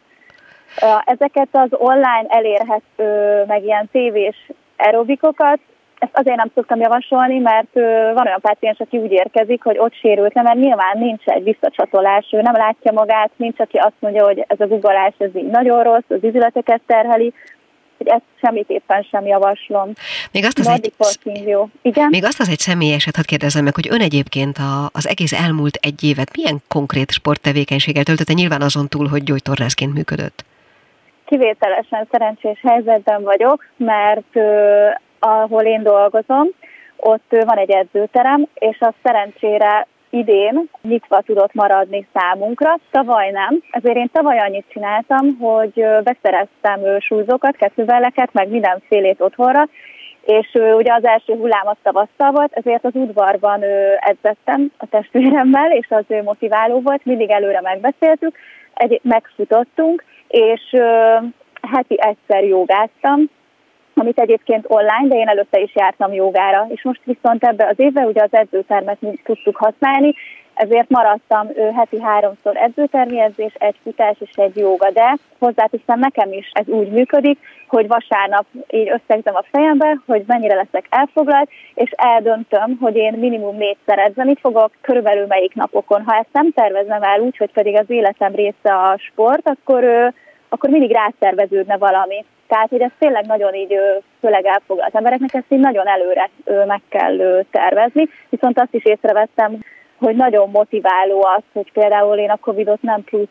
Ezeket 1.06 1.48
az 1.52 1.70
online 1.72 2.26
elérhető, 2.28 3.44
meg 3.48 3.64
ilyen 3.64 3.90
tévés 3.92 4.50
aerobikokat, 4.78 5.60
ezt 6.00 6.18
azért 6.18 6.38
nem 6.38 6.52
szoktam 6.54 6.80
javasolni, 6.80 7.40
mert 7.40 7.74
van 8.14 8.26
olyan 8.26 8.42
páciens, 8.42 8.80
aki 8.80 8.98
úgy 8.98 9.12
érkezik, 9.12 9.64
hogy 9.64 9.78
ott 9.78 9.94
sérült 9.94 10.34
le, 10.34 10.42
mert 10.42 10.58
nyilván 10.58 10.98
nincs 10.98 11.26
egy 11.26 11.44
visszacsatolás, 11.44 12.28
ő 12.32 12.42
nem 12.42 12.56
látja 12.56 12.92
magát, 12.92 13.32
nincs, 13.36 13.60
aki 13.60 13.78
azt 13.78 14.00
mondja, 14.00 14.26
hogy 14.26 14.46
ez 14.48 14.60
a 14.60 14.68
guggolás 14.68 15.14
ez 15.18 15.36
így 15.36 15.50
nagyon 15.50 15.84
rossz, 15.84 16.10
az 16.10 16.24
üzleteket 16.24 16.82
terheli, 16.86 17.34
hogy 17.98 18.08
ezt 18.08 18.24
semmiképpen 18.42 19.08
sem 19.12 19.26
javaslom. 19.26 19.92
Még 20.32 20.46
azt 20.46 20.60
az, 20.60 20.68
egy. 20.68 20.94
Igen? 21.82 22.08
még 22.10 22.26
azt 22.26 22.40
az 22.40 22.50
egy 22.50 22.60
személyeset, 22.60 23.16
hadd 23.16 23.26
kérdezzem 23.26 23.64
meg, 23.64 23.76
hogy 23.76 23.88
ön 23.90 24.02
egyébként 24.02 24.58
a, 24.58 24.90
az 24.92 25.08
egész 25.08 25.34
elmúlt 25.34 25.76
egy 25.82 26.04
évet 26.04 26.36
milyen 26.36 26.62
konkrét 26.68 27.12
sporttevékenységgel 27.12 28.04
töltötte, 28.04 28.34
nyilván 28.34 28.62
azon 28.62 28.88
túl, 28.88 29.08
hogy 29.08 29.24
gyógytornászként 29.24 29.94
működött? 29.94 30.46
Kivételesen 31.26 32.08
szerencsés 32.12 32.60
helyzetben 32.62 33.24
vagyok, 33.24 33.66
mert 33.78 34.36
uh, 34.36 34.44
ahol 35.20 35.64
én 35.64 35.84
dolgozom, 35.84 36.48
ott 36.96 37.26
van 37.30 37.58
egy 37.58 37.72
edzőterem, 37.72 38.48
és 38.54 38.80
a 38.80 38.94
szerencsére 39.04 39.88
idén 40.10 40.70
nyitva 40.82 41.22
tudott 41.22 41.54
maradni 41.54 42.08
számunkra, 42.14 42.78
tavaly 42.92 43.32
nem. 43.32 43.60
Ezért 43.72 43.96
én 43.96 44.10
tavaly 44.14 44.40
annyit 44.40 44.66
csináltam, 44.70 45.38
hogy 45.40 45.86
beszereztem 46.04 47.00
súlyzókat, 47.00 47.56
kettőveleket, 47.56 48.34
meg 48.34 48.50
mindenfélét 48.50 49.22
otthonra, 49.22 49.68
és 50.26 50.54
ugye 50.54 50.94
az 50.94 51.06
első 51.06 51.34
hullám 51.34 51.68
az 51.68 51.76
tavasszal 51.84 52.32
volt, 52.32 52.54
ezért 52.54 52.86
az 52.86 52.96
udvarban 52.96 53.64
edzettem 54.00 54.72
a 54.78 54.86
testvéremmel, 54.86 55.72
és 55.72 55.88
az 55.90 56.04
ő 56.08 56.24
motiváló 56.24 56.82
volt, 56.82 57.06
mindig 57.06 57.30
előre 57.30 57.62
megbeszéltük, 57.62 58.36
egy, 58.74 59.00
megfutottunk, 59.04 60.04
és 60.28 60.62
heti 61.72 62.02
egyszer 62.02 62.44
jogáztam, 62.44 63.30
amit 63.98 64.20
egyébként 64.20 64.66
online, 64.68 65.08
de 65.08 65.16
én 65.16 65.28
előtte 65.28 65.60
is 65.60 65.76
jártam 65.76 66.14
jogára, 66.14 66.66
és 66.70 66.84
most 66.84 67.02
viszont 67.04 67.44
ebbe 67.44 67.66
az 67.66 67.80
évben 67.80 68.06
ugye 68.06 68.24
az 68.24 68.34
edzőtermet 68.34 68.98
tudtuk 69.24 69.56
használni, 69.56 70.14
ezért 70.58 70.90
maradtam 70.90 71.50
ő, 71.56 71.72
heti 71.72 72.02
háromszor 72.02 72.58
edzőtermi 72.58 73.20
edzés, 73.20 73.54
egy 73.58 73.76
futás 73.84 74.16
és 74.20 74.30
egy 74.36 74.56
joga, 74.56 74.90
de 74.92 75.18
hozzáteszem 75.40 76.00
nekem 76.00 76.32
is 76.32 76.50
ez 76.54 76.68
úgy 76.68 76.90
működik, 76.90 77.40
hogy 77.68 77.88
vasárnap 77.88 78.46
így 78.70 78.90
összegzem 78.90 79.36
a 79.36 79.46
fejembe, 79.52 79.98
hogy 80.06 80.24
mennyire 80.28 80.56
leszek 80.56 80.86
elfoglalt, 80.90 81.50
és 81.74 81.92
eldöntöm, 81.96 82.78
hogy 82.82 82.96
én 82.96 83.14
minimum 83.14 83.58
négyszer 83.58 84.00
edzeni 84.00 84.36
fogok, 84.36 84.72
körülbelül 84.82 85.26
melyik 85.26 85.54
napokon. 85.54 86.04
Ha 86.06 86.16
ezt 86.16 86.34
nem 86.34 86.52
tervezem 86.52 87.04
el 87.04 87.20
úgy, 87.20 87.38
hogy 87.38 87.52
pedig 87.52 87.76
az 87.76 87.90
életem 87.90 88.36
része 88.36 88.74
a 88.74 88.98
sport, 88.98 89.48
akkor, 89.48 90.14
akkor 90.50 90.70
mindig 90.70 90.92
rászerveződne 90.92 91.78
valami. 91.78 92.26
Tehát, 92.48 92.70
hogy 92.70 92.82
ez 92.82 92.92
tényleg 93.00 93.26
nagyon 93.26 93.54
így, 93.54 93.80
főleg 94.20 94.46
elfoglalt 94.46 94.96
embereknek 94.96 95.34
ezt 95.34 95.46
így 95.50 95.60
nagyon 95.60 95.88
előre 95.88 96.30
meg 96.66 96.82
kell 96.90 97.44
tervezni, 97.52 98.10
viszont 98.30 98.60
azt 98.60 98.74
is 98.74 98.86
észrevettem, 98.86 99.60
hogy 99.98 100.16
nagyon 100.16 100.50
motiváló 100.50 101.26
az, 101.26 101.44
hogy 101.54 101.72
például 101.72 102.18
én 102.18 102.30
a 102.30 102.38
Covid-ot 102.38 102.82
nem 102.82 103.04
plusz 103.04 103.28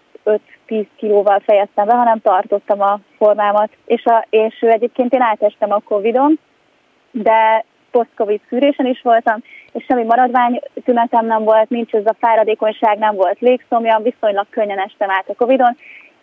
5-10 0.68 0.86
kilóval 0.96 1.40
fejeztem 1.40 1.86
be, 1.86 1.94
hanem 1.94 2.20
tartottam 2.20 2.80
a 2.80 3.00
formámat, 3.16 3.70
és, 3.84 4.04
a, 4.04 4.26
és 4.30 4.60
egyébként 4.60 5.14
én 5.14 5.22
átestem 5.22 5.72
a 5.72 5.80
Covid-on, 5.84 6.38
de 7.10 7.64
post-Covid 7.90 8.40
szűrésen 8.48 8.86
is 8.86 9.00
voltam, 9.02 9.42
és 9.72 9.84
semmi 9.84 10.04
maradvány 10.04 10.60
tünetem 10.84 11.26
nem 11.26 11.44
volt, 11.44 11.68
nincs 11.68 11.92
ez 11.92 12.06
a 12.06 12.16
fáradékonyság, 12.18 12.98
nem 12.98 13.14
volt 13.14 13.40
légszomjam, 13.40 14.02
viszonylag 14.02 14.46
könnyen 14.50 14.78
estem 14.78 15.10
át 15.10 15.28
a 15.28 15.34
Covid-on, 15.34 15.76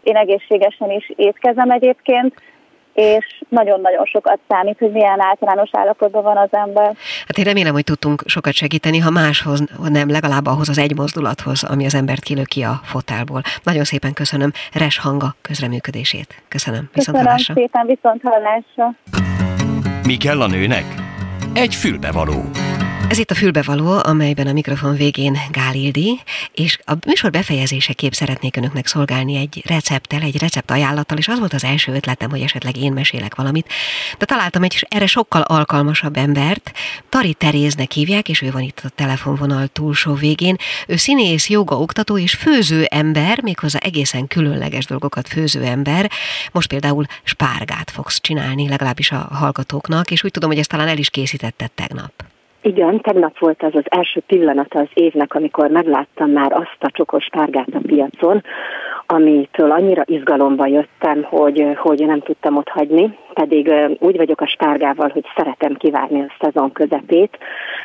én 0.04 0.16
egészségesen 0.16 0.92
is 0.92 1.12
étkezem 1.16 1.72
egyébként, 1.72 2.34
és 2.94 3.42
nagyon-nagyon 3.50 4.06
sokat 4.06 4.40
számít, 4.48 4.78
hogy 4.78 4.92
milyen 4.92 5.22
általános 5.22 5.70
állapotban 5.72 6.24
van 6.24 6.38
az 6.38 6.50
ember. 6.52 6.96
Hát 7.28 7.38
én 7.38 7.44
remélem, 7.44 7.74
hogy 7.74 7.84
tudtunk 7.84 8.24
sokat 8.26 8.54
segíteni, 8.54 9.00
ha 9.00 9.10
máshoz 9.10 9.64
nem, 9.90 10.10
legalább 10.10 10.46
ahhoz 10.46 10.70
az 10.70 10.78
egy 10.78 10.96
mozdulathoz, 10.96 11.64
ami 11.64 11.86
az 11.86 11.96
embert 11.96 12.24
kilöki 12.24 12.62
a 12.62 12.80
fotelból. 12.84 13.42
Nagyon 13.64 13.84
szépen 13.84 14.14
köszönöm 14.14 14.52
Res 14.74 15.00
Hanga 15.00 15.36
közreműködését. 15.42 16.44
Köszönöm. 16.48 16.90
Viszont 16.94 16.94
köszönöm 16.94 17.22
hallásra. 17.22 17.54
szépen, 17.54 17.86
viszont 17.86 18.22
hallásra. 18.24 18.96
Mi 20.04 20.18
kell 20.18 20.42
a 20.42 20.48
nőnek? 20.48 20.86
Egy 21.54 21.76
fülbevaló. 21.76 22.42
Ez 23.14 23.20
itt 23.20 23.32
a 23.32 23.36
fülbevaló, 23.36 24.00
amelyben 24.04 24.48
a 24.48 24.54
mikrofon 24.54 24.96
végén 24.96 25.38
Gál 25.52 25.76
Ildi, 25.76 26.22
és 26.54 26.80
a 26.86 26.94
műsor 27.06 27.32
befejezéseképp 27.32 28.12
szeretnék 28.12 28.56
önöknek 28.58 28.88
szolgálni 28.88 29.36
egy 29.36 29.64
recepttel, 29.66 30.22
egy 30.22 30.38
recept 30.38 30.72
ajánlattal, 30.72 31.18
és 31.18 31.28
az 31.28 31.40
volt 31.40 31.54
az 31.54 31.64
első 31.64 31.94
ötletem, 31.94 32.30
hogy 32.30 32.42
esetleg 32.42 32.78
én 32.78 32.94
mesélek 32.94 33.36
valamit. 33.36 33.74
De 34.18 34.26
találtam 34.26 34.64
egy 34.64 34.88
erre 34.90 35.06
sokkal 35.06 35.42
alkalmasabb 35.42 36.18
embert, 36.18 36.72
Tari 37.10 37.34
Teréznek 37.34 37.92
hívják, 37.92 38.30
és 38.30 38.42
ő 38.42 38.52
van 38.52 38.62
itt 38.62 38.82
a 38.84 38.90
telefonvonal 38.90 39.68
túlsó 39.68 40.14
végén. 40.14 40.56
Ő 40.88 40.96
színész, 40.96 41.50
joga 41.50 41.80
oktató 41.80 42.18
és 42.18 42.34
főző 42.34 42.84
ember, 42.84 43.42
méghozzá 43.42 43.80
egészen 43.80 44.28
különleges 44.28 44.86
dolgokat 44.86 45.28
főző 45.28 45.64
ember. 45.64 46.12
Most 46.52 46.68
például 46.68 47.06
spárgát 47.24 47.92
fogsz 47.92 48.22
csinálni, 48.22 48.68
legalábbis 48.68 49.12
a 49.12 49.30
hallgatóknak, 49.32 50.12
és 50.12 50.24
úgy 50.24 50.32
tudom, 50.32 50.50
hogy 50.50 50.60
ezt 50.60 50.70
talán 50.70 50.88
el 50.88 50.98
is 50.98 51.10
készítetted 51.10 51.72
tegnap. 51.72 52.32
Igen, 52.66 53.02
tegnap 53.02 53.40
volt 53.40 53.64
az 53.64 53.76
az 53.76 53.84
első 53.86 54.20
pillanata 54.28 54.80
az 54.80 54.88
évnek, 54.94 55.34
amikor 55.34 55.70
megláttam 55.70 56.32
már 56.32 56.52
azt 56.52 56.78
a 56.80 56.92
csokos 56.92 57.28
párgát 57.32 57.68
a 57.74 57.80
piacon, 57.88 58.44
amitől 59.14 59.72
annyira 59.72 60.04
izgalomba 60.06 60.66
jöttem, 60.68 61.24
hogy, 61.24 61.68
hogy 61.76 62.06
nem 62.06 62.20
tudtam 62.20 62.58
ott 62.58 62.70
hagyni, 62.70 63.18
pedig 63.34 63.74
úgy 64.00 64.18
vagyok 64.18 64.42
a 64.42 64.48
spárgával, 64.48 65.10
hogy 65.10 65.26
szeretem 65.36 65.74
kivárni 65.74 66.22
a 66.22 66.34
szezon 66.40 66.72
közepét, 66.72 67.38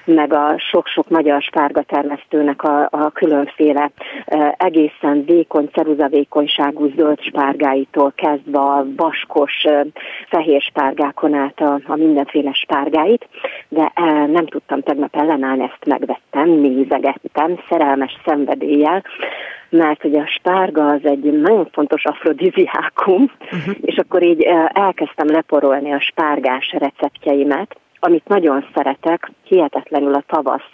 meg 0.04 0.32
a 0.32 0.54
sok-sok 0.70 1.08
magyar 1.08 1.42
spárgatermesztőnek 1.42 2.62
a, 2.62 2.88
a 2.90 3.10
különféle 3.10 3.90
egészen 4.56 5.24
vékony, 5.24 5.68
ceruzavékonyságú 5.72 6.90
zöld 6.96 7.20
spárgáitól 7.20 8.12
kezdve 8.16 8.58
a 8.58 8.86
vaskos 8.96 9.64
fehér 10.28 10.60
spárgákon 10.60 11.34
át 11.34 11.60
a, 11.60 11.80
a 11.86 11.96
mindenféle 11.96 12.52
spárgáit, 12.52 13.28
de 13.68 13.92
nem 14.26 14.46
tudtam 14.46 14.80
tegnap 14.80 15.16
ellenállni, 15.16 15.62
ezt 15.62 15.86
megvettem, 15.86 16.48
nézegettem, 16.48 17.58
szerelmes 17.68 18.18
szenvedéllyel, 18.24 19.02
mert 19.70 20.02
hogy 20.02 20.14
a 20.14 20.26
spárga 20.26 20.88
az 20.88 21.00
egy 21.04 21.40
nagyon 21.40 21.68
fontos 21.72 22.04
afrodiziákum, 22.04 23.22
uh-huh. 23.22 23.74
és 23.80 23.96
akkor 23.96 24.22
így 24.22 24.42
elkezdtem 24.72 25.26
leporolni 25.26 25.92
a 25.92 26.00
spárgás 26.00 26.74
receptjeimet, 26.78 27.76
amit 28.00 28.28
nagyon 28.28 28.64
szeretek, 28.74 29.30
hihetetlenül 29.44 30.14
a 30.14 30.24
tavasz 30.26 30.70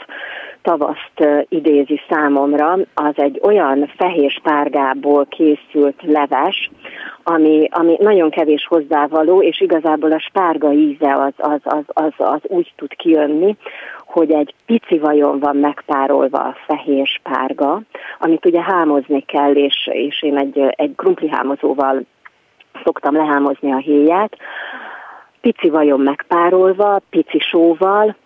tavaszt 0.65 1.47
idézi 1.49 2.01
számomra, 2.09 2.79
az 2.95 3.15
egy 3.15 3.41
olyan 3.43 3.93
fehér 3.97 4.31
spárgából 4.31 5.27
készült 5.27 6.03
leves, 6.03 6.71
ami, 7.23 7.69
ami 7.71 7.97
nagyon 8.01 8.31
kevés 8.31 8.67
hozzávaló, 8.67 9.43
és 9.43 9.61
igazából 9.61 10.13
a 10.13 10.19
spárga 10.19 10.73
íze 10.73 11.15
az, 11.15 11.33
az, 11.37 11.61
az, 11.63 11.85
az, 11.87 12.13
az 12.17 12.41
úgy 12.43 12.73
tud 12.77 12.95
kijönni, 12.97 13.57
hogy 14.07 14.33
egy 14.33 14.55
pici 14.67 14.99
vajon 14.99 15.39
van 15.39 15.57
megpárolva 15.57 16.39
a 16.39 16.57
fehér 16.67 17.07
spárga, 17.07 17.81
amit 18.19 18.47
ugye 18.47 18.63
hámozni 18.63 19.21
kell, 19.21 19.53
és, 19.53 19.89
és 19.93 20.23
én 20.23 20.37
egy, 20.37 20.59
egy 20.59 20.93
krumplihámozóval 20.97 22.03
szoktam 22.85 23.15
lehámozni 23.17 23.73
a 23.73 23.77
héját, 23.77 24.37
pici 25.41 25.69
vajon 25.69 26.01
megpárolva, 26.01 27.01
pici 27.11 27.39
sóval, 27.39 28.17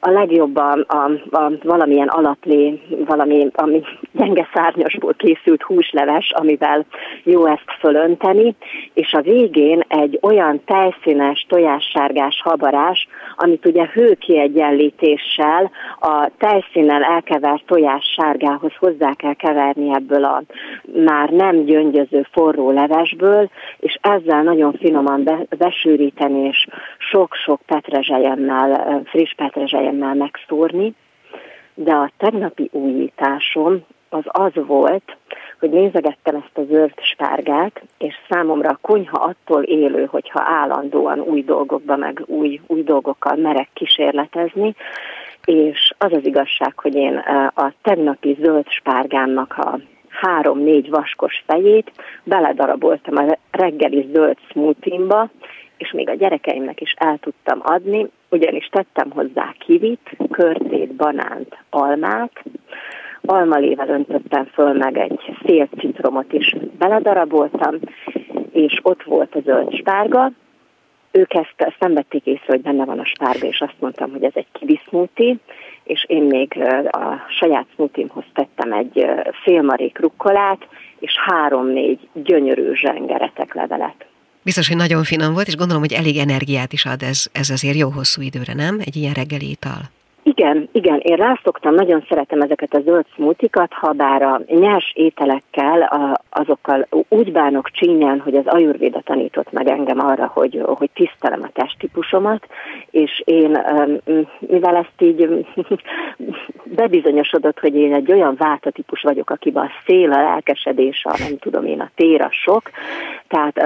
a 0.00 0.10
legjobb 0.10 0.56
a, 0.56 0.72
a, 0.86 1.10
a 1.30 1.52
valamilyen 1.62 2.08
alaplé, 2.08 2.80
valami 3.06 3.48
ami 3.52 3.82
gyenge 4.12 4.48
szárnyasból 4.54 5.14
készült 5.14 5.62
húsleves, 5.62 6.32
amivel 6.32 6.84
jó 7.24 7.46
ezt 7.46 7.64
fölönteni, 7.78 8.54
és 8.94 9.12
a 9.12 9.20
végén 9.20 9.84
egy 9.88 10.18
olyan 10.22 10.60
tejszínes, 10.64 11.46
tojássárgás 11.48 12.40
habarás, 12.44 13.08
amit 13.36 13.66
ugye 13.66 13.88
hőkiegyenlítéssel 13.92 15.70
a 16.00 16.30
tejszínnel 16.38 17.02
elkevert 17.02 17.66
tojássárgához 17.66 18.72
hozzá 18.78 19.12
kell 19.14 19.34
keverni 19.34 19.94
ebből 19.94 20.24
a 20.24 20.42
már 21.04 21.28
nem 21.28 21.64
gyöngyöző 21.64 22.26
forró 22.32 22.70
levesből, 22.70 23.50
és 23.78 23.98
ezzel 24.00 24.42
nagyon 24.42 24.72
finoman 24.72 25.24
be, 25.24 25.46
besűríteni, 25.58 26.40
és 26.40 26.66
sok-sok 26.98 27.60
petrezselyemmel, 27.66 29.02
friss 29.04 29.34
petrezselyemmel 29.34 29.89
ilyennel 29.90 30.14
megszórni, 30.14 30.94
de 31.74 31.92
a 31.92 32.10
tegnapi 32.16 32.68
újításom 32.72 33.84
az 34.08 34.24
az 34.24 34.52
volt, 34.54 35.16
hogy 35.58 35.70
nézegettem 35.70 36.34
ezt 36.34 36.58
a 36.58 36.64
zöld 36.68 36.92
spárgát, 37.00 37.82
és 37.98 38.14
számomra 38.28 38.68
a 38.68 38.78
konyha 38.80 39.18
attól 39.18 39.62
élő, 39.62 40.04
hogyha 40.04 40.42
állandóan 40.42 41.20
új 41.20 41.42
dolgokba, 41.42 41.96
meg 41.96 42.22
új, 42.26 42.60
új 42.66 42.82
dolgokkal 42.82 43.36
merek 43.36 43.68
kísérletezni, 43.72 44.74
és 45.44 45.92
az 45.98 46.12
az 46.12 46.26
igazság, 46.26 46.78
hogy 46.78 46.94
én 46.94 47.16
a 47.54 47.72
tegnapi 47.82 48.36
zöld 48.40 48.68
spárgámnak 48.68 49.54
a 49.58 49.78
három-négy 50.08 50.90
vaskos 50.90 51.44
fejét 51.46 51.90
beledaraboltam 52.24 53.16
a 53.16 53.38
reggeli 53.50 54.08
zöld 54.12 54.36
smoothie 54.50 54.98
és 55.80 55.92
még 55.92 56.08
a 56.08 56.14
gyerekeimnek 56.14 56.80
is 56.80 56.94
el 56.98 57.18
tudtam 57.18 57.60
adni, 57.62 58.06
ugyanis 58.28 58.66
tettem 58.66 59.10
hozzá 59.10 59.54
kivit, 59.58 60.16
körtét, 60.30 60.94
banánt, 60.94 61.56
almát, 61.70 62.42
almalével 63.22 63.88
öntöttem 63.88 64.44
föl 64.44 64.72
meg 64.72 64.98
egy 64.98 65.20
fél 65.44 65.68
citromot 65.78 66.32
is. 66.32 66.56
Beledaraboltam, 66.78 67.74
és 68.52 68.78
ott 68.82 69.02
volt 69.02 69.34
a 69.34 69.40
zöld 69.40 69.74
spárga, 69.74 70.30
ők 71.10 71.34
ezt, 71.34 71.76
nem 71.78 71.94
vették 71.94 72.26
észre, 72.26 72.44
hogy 72.46 72.60
benne 72.60 72.84
van 72.84 72.98
a 72.98 73.04
spárga, 73.04 73.46
és 73.46 73.60
azt 73.60 73.80
mondtam, 73.80 74.10
hogy 74.10 74.24
ez 74.24 74.32
egy 74.34 74.46
kiwi 74.52 74.80
smoothie, 74.86 75.36
és 75.84 76.04
én 76.08 76.22
még 76.22 76.62
a 76.90 77.26
saját 77.28 77.66
smoothiehoz 77.74 78.24
tettem 78.34 78.72
egy 78.72 79.06
félmarék 79.42 79.98
rukkolát, 79.98 80.68
és 80.98 81.12
három-négy 81.18 82.08
gyönyörű 82.12 82.72
zsengeretek 82.74 83.54
levelet. 83.54 84.09
Biztos, 84.42 84.68
hogy 84.68 84.76
nagyon 84.76 85.04
finom 85.04 85.32
volt, 85.32 85.46
és 85.46 85.56
gondolom, 85.56 85.82
hogy 85.82 85.92
elég 85.92 86.16
energiát 86.16 86.72
is 86.72 86.84
ad 86.84 87.02
ez, 87.02 87.26
ez 87.32 87.50
azért 87.50 87.76
jó 87.76 87.90
hosszú 87.90 88.22
időre, 88.22 88.54
nem? 88.54 88.80
Egy 88.84 88.96
ilyen 88.96 89.14
reggeli 89.14 89.50
ital. 89.50 89.90
Igen, 90.22 90.68
igen, 90.72 90.98
én 90.98 91.16
rászoktam, 91.16 91.74
nagyon 91.74 92.04
szeretem 92.08 92.40
ezeket 92.40 92.74
a 92.74 92.80
zöld 92.80 93.04
smoothikat, 93.14 93.72
ha 93.72 93.92
bár 93.92 94.22
a 94.22 94.40
nyers 94.46 94.92
ételekkel, 94.94 95.82
a, 95.82 96.20
azokkal 96.30 96.86
úgy 97.08 97.32
bánok 97.32 97.70
csínyen, 97.70 98.20
hogy 98.20 98.34
az 98.34 98.46
ajurvéda 98.46 99.00
tanított 99.00 99.52
meg 99.52 99.68
engem 99.68 99.98
arra, 99.98 100.30
hogy, 100.34 100.62
hogy 100.64 100.90
tisztelem 100.94 101.40
a 101.42 101.50
testtípusomat, 101.52 102.46
és 102.90 103.22
én, 103.24 103.62
mivel 104.38 104.76
ezt 104.76 105.00
így 105.00 105.46
bebizonyosodott, 106.80 107.60
hogy 107.60 107.74
én 107.74 107.94
egy 107.94 108.12
olyan 108.12 108.34
váltatípus 108.38 109.02
vagyok, 109.02 109.30
akiben 109.30 109.64
a 109.64 109.70
szél, 109.86 110.12
a 110.12 110.22
lelkesedés, 110.22 111.04
a 111.04 111.16
nem 111.18 111.38
tudom 111.38 111.64
én, 111.64 111.80
a 111.80 111.90
tér, 111.94 112.20
a 112.20 112.28
sok, 112.30 112.62
tehát 113.28 113.64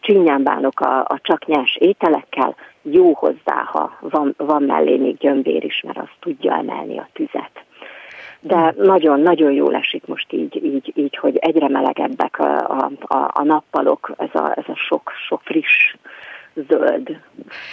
csínyán 0.00 0.42
bánok 0.42 0.80
a, 0.80 0.98
a 0.98 1.18
csak 1.22 1.46
nyers 1.46 1.76
ételekkel, 1.76 2.54
jó 2.82 3.12
hozzá, 3.14 3.62
ha 3.64 3.98
van, 4.00 4.34
van 4.36 4.62
mellé 4.62 4.96
még 4.96 5.16
gyömbér 5.16 5.64
is, 5.64 5.82
mert 5.86 5.98
az 5.98 6.08
tudja 6.20 6.56
emelni 6.56 6.98
a 6.98 7.08
tüzet. 7.12 7.64
De 8.40 8.74
nagyon-nagyon 8.76 9.52
jól 9.52 9.74
esik 9.74 10.06
most 10.06 10.32
így, 10.32 10.64
így, 10.64 10.92
így, 10.94 11.16
hogy 11.16 11.36
egyre 11.36 11.68
melegebbek 11.68 12.38
a, 12.38 12.56
a, 13.00 13.30
a 13.32 13.42
nappalok, 13.42 14.12
ez 14.16 14.34
a, 14.40 14.52
ez 14.56 14.64
a 14.66 14.74
sok, 14.74 15.12
sok 15.28 15.40
friss, 15.44 15.94
zöld 16.68 17.20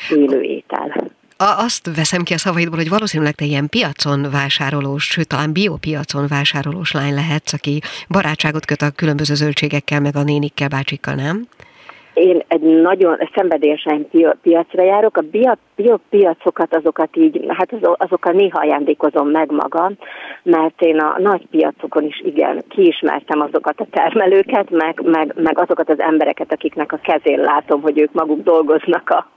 élő 0.10 0.42
étel. 0.42 1.12
Azt 1.38 1.96
veszem 1.96 2.24
ki 2.24 2.34
a 2.34 2.38
szavaidból, 2.38 2.78
hogy 2.78 2.90
valószínűleg 2.90 3.34
te 3.34 3.46
ilyen 3.46 3.70
piacon 3.70 4.28
vásárolós, 4.32 5.04
sőt 5.04 5.28
talán 5.28 5.54
biopiacon 5.54 6.28
vásárolós 6.28 6.92
lány 6.92 7.14
lehetsz, 7.14 7.54
aki 7.54 7.82
barátságot 8.10 8.66
köt 8.66 8.82
a 8.82 8.92
különböző 8.92 9.34
zöldségekkel, 9.34 10.00
meg 10.00 10.16
a 10.16 10.24
nénikkel, 10.24 10.68
bácsikkal, 10.68 11.14
nem? 11.14 11.48
Én 12.20 12.44
egy 12.48 12.62
nagyon 12.62 13.18
szenvedélyesen 13.36 14.08
piacra 14.42 14.84
járok. 14.84 15.18
A 15.18 15.24
biopiacokat 15.76 16.76
azokat 16.76 17.18
így, 17.18 17.46
hát 17.48 17.74
azokkal 17.94 18.34
néha 18.34 18.60
ajándékozom 18.60 19.30
meg 19.30 19.52
magam, 19.52 19.94
mert 20.44 20.82
én 20.82 21.00
a 21.00 21.16
nagy 21.18 21.48
piacokon 21.52 22.04
is 22.04 22.22
igen, 22.26 22.64
kiismertem 22.68 23.42
azokat 23.42 23.80
a 23.80 23.88
termelőket, 23.92 24.70
meg, 24.70 25.02
meg, 25.04 25.34
meg 25.36 25.60
azokat 25.60 25.90
az 25.90 26.00
embereket, 26.00 26.54
akiknek 26.54 26.92
a 26.92 27.00
kezén 27.04 27.40
látom, 27.40 27.82
hogy 27.82 28.00
ők 28.00 28.14
maguk 28.14 28.44
dolgoznak 28.44 29.10
a, 29.10 29.28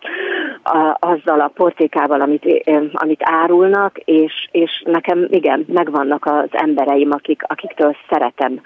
a, 0.62 0.97
azzal 1.01 1.41
a 1.41 1.53
portékával, 1.55 2.20
amit, 2.20 2.62
amit 2.93 3.20
árulnak, 3.24 3.99
és, 3.99 4.49
és 4.51 4.83
nekem 4.87 5.26
igen, 5.30 5.64
megvannak 5.68 6.26
az 6.26 6.49
embereim, 6.51 7.11
akik, 7.11 7.43
akiktől 7.47 7.97
szeretem 8.11 8.61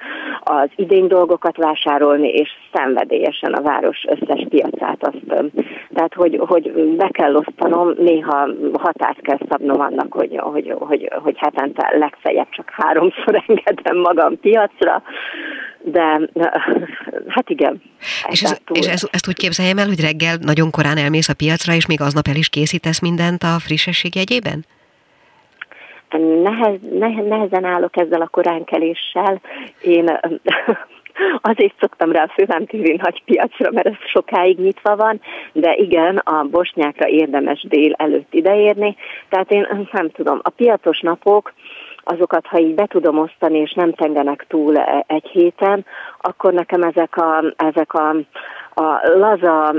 az 0.45 0.69
idény 0.77 1.07
dolgokat 1.07 1.57
vásárolni, 1.57 2.29
és 2.29 2.51
szenvedélyesen 2.73 3.53
a 3.53 3.63
város 3.63 4.05
összes 4.07 4.47
piacát. 4.49 4.99
Azt, 5.01 5.51
tehát, 5.95 6.15
hogy, 6.15 6.41
hogy 6.47 6.73
be 6.97 7.09
kell 7.09 7.35
osztanom, 7.35 7.95
néha 7.99 8.49
határt 8.73 9.21
kell 9.21 9.39
szabnom 9.49 9.81
annak, 9.81 10.13
hogy, 10.13 10.37
hogy, 10.37 10.75
hogy, 10.79 11.11
hogy 11.23 11.37
hetente 11.39 11.93
legfeljebb 11.99 12.49
csak 12.51 12.71
háromszor 12.71 13.43
engedem 13.47 13.97
magam 13.97 14.41
piacra, 14.41 15.03
de 15.83 16.21
hát 17.29 17.51
igen. 17.51 17.83
És, 18.29 18.43
ez, 18.43 18.61
és 18.73 18.87
ez, 18.87 19.09
ezt 19.11 19.29
úgy 19.29 19.37
képzeljem 19.37 19.79
el, 19.79 19.87
hogy 19.87 20.01
reggel 20.01 20.37
nagyon 20.41 20.71
korán 20.71 20.97
elmész 20.97 21.29
a 21.29 21.35
piacra, 21.35 21.73
és 21.73 21.87
még 21.87 22.01
aznap 22.01 22.27
el 22.29 22.37
is 22.37 22.49
készítesz 22.49 23.01
mindent 23.01 23.43
a 23.43 23.59
frissesség 23.59 24.15
jegyében? 24.15 24.65
Nehez, 26.43 26.79
nehezen 27.29 27.65
állok 27.65 27.97
ezzel 27.97 28.21
a 28.21 28.29
koránkeléssel. 28.29 29.41
Én 29.81 30.19
azért 31.41 31.75
szoktam 31.81 32.13
rá 32.13 32.23
a 32.23 32.33
Fővám 32.35 32.67
TV 32.67 33.03
nagy 33.03 33.23
piacra, 33.25 33.71
mert 33.71 33.87
ez 33.87 33.95
sokáig 34.07 34.59
nyitva 34.59 34.97
van, 34.97 35.21
de 35.53 35.75
igen, 35.75 36.17
a 36.17 36.45
bosnyákra 36.45 37.09
érdemes 37.09 37.67
dél 37.69 37.93
előtt 37.93 38.35
ideérni. 38.35 38.97
Tehát 39.29 39.51
én 39.51 39.89
nem 39.93 40.11
tudom, 40.11 40.41
a 40.43 40.51
piacos 40.51 41.01
napok, 41.01 41.53
azokat, 42.09 42.47
ha 42.47 42.59
így 42.59 42.75
be 42.75 42.87
tudom 42.87 43.19
osztani, 43.19 43.59
és 43.59 43.73
nem 43.73 43.93
tengenek 43.93 44.45
túl 44.49 44.77
e, 44.77 45.05
egy 45.07 45.27
héten, 45.27 45.85
akkor 46.21 46.53
nekem 46.53 46.83
ezek 46.83 47.17
a, 47.17 47.45
ezek 47.57 47.95
a, 47.95 48.09
a 48.75 49.01
laza 49.19 49.75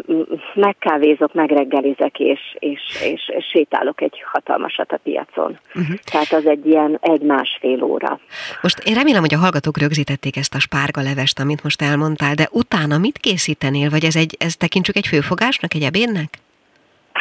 megkávézok, 0.53 1.33
megreggelizek, 1.33 2.19
és, 2.19 2.39
és, 2.59 2.81
és, 3.03 3.31
és 3.37 3.45
sétálok 3.51 4.01
egy 4.01 4.23
hatalmasat 4.31 4.91
a 4.91 4.97
piacon. 5.03 5.59
Uh-huh. 5.75 5.95
Tehát 6.11 6.31
az 6.31 6.45
egy 6.45 6.65
ilyen 6.65 6.97
egy-másfél 7.01 7.83
óra. 7.83 8.19
Most 8.61 8.79
én 8.79 8.93
remélem, 8.93 9.21
hogy 9.21 9.33
a 9.33 9.37
hallgatók 9.37 9.77
rögzítették 9.77 10.37
ezt 10.37 10.55
a 10.55 10.59
spárga 10.59 11.01
levest, 11.01 11.39
amit 11.39 11.63
most 11.63 11.81
elmondtál, 11.81 12.33
de 12.33 12.47
utána 12.51 12.97
mit 12.97 13.17
készítenél, 13.17 13.89
vagy 13.89 14.03
ez, 14.03 14.15
egy, 14.15 14.35
ez 14.39 14.55
tekintsük 14.55 14.95
egy 14.95 15.07
főfogásnak, 15.07 15.73
egy 15.73 15.83
ebédnek? 15.83 16.29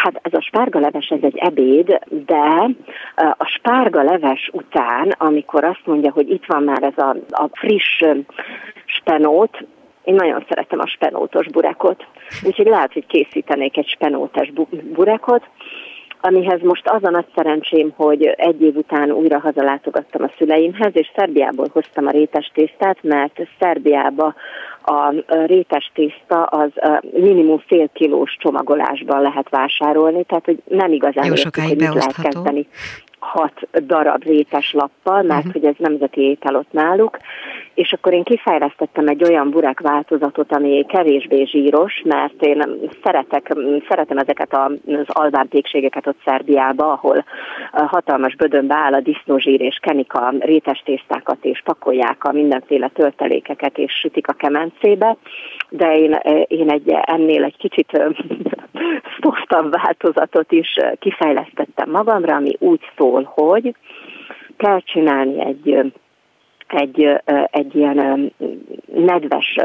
Hát 0.02 0.20
ez 0.22 0.32
a 0.32 0.40
spárgaleves, 0.40 1.08
ez 1.08 1.22
egy 1.22 1.36
ebéd, 1.36 1.98
de 2.26 2.70
a 3.14 3.44
spárgaleves 3.44 4.50
után, 4.52 5.14
amikor 5.18 5.64
azt 5.64 5.82
mondja, 5.84 6.12
hogy 6.12 6.30
itt 6.30 6.44
van 6.46 6.62
már 6.62 6.82
ez 6.82 6.98
a, 6.98 7.16
a 7.30 7.48
friss 7.52 8.02
spenót, 8.84 9.66
én 10.04 10.14
nagyon 10.14 10.44
szeretem 10.48 10.78
a 10.78 10.86
spenótos 10.86 11.46
burekot, 11.46 12.06
úgyhogy 12.42 12.66
lehet, 12.66 12.92
hogy 12.92 13.06
készítenék 13.06 13.76
egy 13.76 13.88
spenótes 13.88 14.52
burekot, 14.94 15.48
amihez 16.20 16.60
most 16.62 16.88
az 16.88 17.04
a 17.04 17.10
nagy 17.10 17.26
szerencsém, 17.34 17.92
hogy 17.96 18.24
egy 18.24 18.62
év 18.62 18.76
után 18.76 19.10
újra 19.10 19.38
hazalátogattam 19.38 20.22
a 20.22 20.30
szüleimhez, 20.38 20.92
és 20.92 21.10
Szerbiából 21.16 21.66
hoztam 21.72 22.06
a 22.06 22.10
rétes 22.10 22.50
tésztát, 22.54 22.98
mert 23.02 23.40
Szerbiába 23.58 24.34
a 24.84 25.14
rétes 25.46 25.90
tészta 25.94 26.42
az 26.42 26.70
minimum 27.12 27.58
fél 27.66 27.88
kilós 27.92 28.36
csomagolásban 28.38 29.20
lehet 29.20 29.48
vásárolni, 29.48 30.24
tehát 30.24 30.44
hogy 30.44 30.58
nem 30.68 30.92
igazán 30.92 31.24
értük, 31.24 31.56
hogy 31.56 31.76
mit 31.76 31.94
lehet 31.94 32.20
kezdeni 32.22 32.66
hat 33.26 33.68
darab 33.86 34.22
rétes 34.22 34.72
lappal, 34.72 35.22
mert 35.22 35.46
uh-huh. 35.46 35.52
hogy 35.52 35.64
ez 35.64 35.74
nemzeti 35.78 36.20
étel 36.20 36.56
ott 36.56 36.72
náluk, 36.72 37.18
és 37.74 37.92
akkor 37.92 38.12
én 38.12 38.22
kifejlesztettem 38.22 39.08
egy 39.08 39.24
olyan 39.24 39.50
burek 39.50 39.80
változatot, 39.80 40.52
ami 40.52 40.84
kevésbé 40.88 41.44
zsíros, 41.44 42.02
mert 42.04 42.42
én 42.42 42.64
szeretek, 43.02 43.54
szeretem 43.88 44.18
ezeket 44.18 44.52
az 44.52 45.04
alvámpékségeket 45.06 46.06
ott 46.06 46.18
Szerbiába, 46.24 46.92
ahol 46.92 47.24
hatalmas 47.72 48.36
bödönbe 48.36 48.74
áll 48.74 48.94
a 48.94 49.00
disznózsír, 49.00 49.60
és 49.60 49.78
kenik 49.82 50.14
a 50.14 50.32
rétes 50.38 50.82
tésztákat, 50.84 51.38
és 51.40 51.62
pakolják 51.64 52.24
a 52.24 52.32
mindenféle 52.32 52.88
töltelékeket, 52.88 53.78
és 53.78 53.92
sütik 53.92 54.28
a 54.28 54.32
kemencébe, 54.32 55.16
de 55.68 55.96
én, 55.96 56.18
én 56.46 56.70
egy, 56.70 56.90
ennél 56.90 57.44
egy 57.44 57.56
kicsit 57.56 58.00
szoftabb 59.20 59.74
változatot 59.82 60.52
is 60.52 60.78
kifejlesztettem 60.98 61.90
magamra, 61.90 62.34
ami 62.34 62.56
úgy 62.58 62.80
szól, 62.96 63.15
hogy 63.24 63.74
kell 64.56 64.80
csinálni 64.80 65.40
egy 65.40 65.92
egy, 66.68 67.20
egy 67.50 67.74
ilyen 67.74 68.32
nedves 68.94 69.56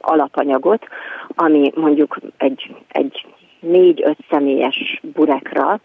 alapanyagot, 0.00 0.86
ami 1.28 1.72
mondjuk 1.74 2.18
egy, 2.36 2.74
egy 2.88 3.26
négy-öt 3.60 4.18
személyes 4.30 5.00
burekra, 5.14 5.80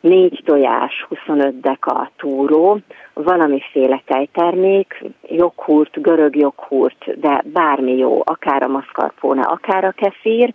négy 0.00 0.42
tojás, 0.44 1.04
25 1.08 1.60
deka 1.60 2.10
túró, 2.16 2.78
valamiféle 3.14 4.02
tejtermék, 4.06 5.04
joghurt, 5.28 6.02
görög 6.02 6.36
joghurt, 6.36 7.20
de 7.20 7.42
bármi 7.44 7.96
jó, 7.96 8.22
akár 8.24 8.62
a 8.62 8.68
mascarpone, 8.68 9.42
akár 9.42 9.84
a 9.84 9.90
kefír, 9.90 10.54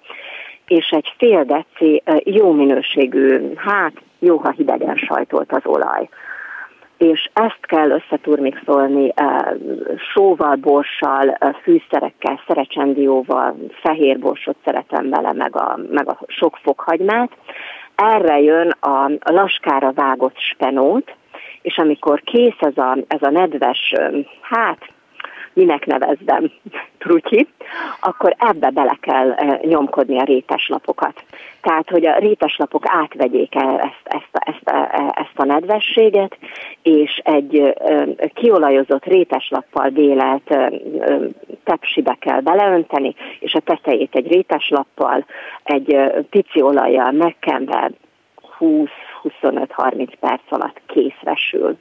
és 0.68 0.90
egy 0.90 1.14
fél 1.18 1.44
deci 1.44 2.04
jó 2.24 2.52
minőségű, 2.52 3.54
hát 3.56 3.94
jó, 4.24 4.38
ha 4.38 4.52
hidegen 4.52 4.96
sajtolt 4.96 5.52
az 5.52 5.66
olaj 5.66 6.10
és 6.98 7.30
ezt 7.34 7.60
kell 7.62 7.90
összeturmixolni 7.90 9.12
eh, 9.16 9.38
sóval, 10.14 10.56
borssal, 10.56 11.30
eh, 11.30 11.54
fűszerekkel, 11.62 12.42
szerecsendióval, 12.48 13.56
fehér 13.82 14.20
borsot 14.20 14.56
szeretem 14.64 15.10
bele, 15.10 15.34
meg 15.34 15.56
a, 15.56 15.80
meg 15.90 16.10
a 16.10 16.20
sok 16.28 16.58
fokhagymát. 16.62 17.32
Erre 17.96 18.40
jön 18.40 18.70
a 18.80 19.12
laskára 19.24 19.92
vágott 19.92 20.38
spenót, 20.38 21.16
és 21.62 21.78
amikor 21.78 22.22
kész 22.22 22.60
ez 22.60 22.78
a, 22.78 22.98
ez 23.08 23.22
a 23.22 23.30
nedves, 23.30 23.92
eh, 23.92 24.12
hát 24.42 24.94
minek 25.54 25.86
nevezdem, 25.86 26.52
trutyi, 27.04 27.48
akkor 28.00 28.36
ebbe 28.38 28.70
bele 28.70 28.98
kell 29.02 29.32
eh, 29.32 29.60
nyomkodni 29.62 30.20
a 30.20 30.24
réteslapokat. 30.24 31.24
Tehát, 31.62 31.90
hogy 31.90 32.06
a 32.06 32.18
réteslapok 32.18 32.84
átvegyék 32.88 33.56
el 33.56 33.80
ezt, 33.80 34.02
ezt, 34.04 34.30
ezt, 34.32 34.62
eh, 34.64 35.08
ezt 35.08 35.36
a 35.36 35.46
nedvességet, 35.46 36.38
és 36.82 37.22
egy 37.24 37.58
eh, 37.60 38.06
kiolajozott 38.34 39.06
réteslappal 39.06 39.90
délelt 39.90 40.58
tepsibe 41.64 42.18
kell 42.20 42.40
beleönteni, 42.40 43.16
és 43.40 43.54
a 43.54 43.60
tetejét 43.60 44.16
egy 44.16 44.28
réteslappal, 44.28 45.26
egy 45.64 45.98
pici 46.30 46.62
olajjal 46.62 47.12
megkenve 47.12 47.92
20-25-30 48.60 50.14
perc 50.20 50.42
alatt 50.50 50.82
készresül. 50.86 51.78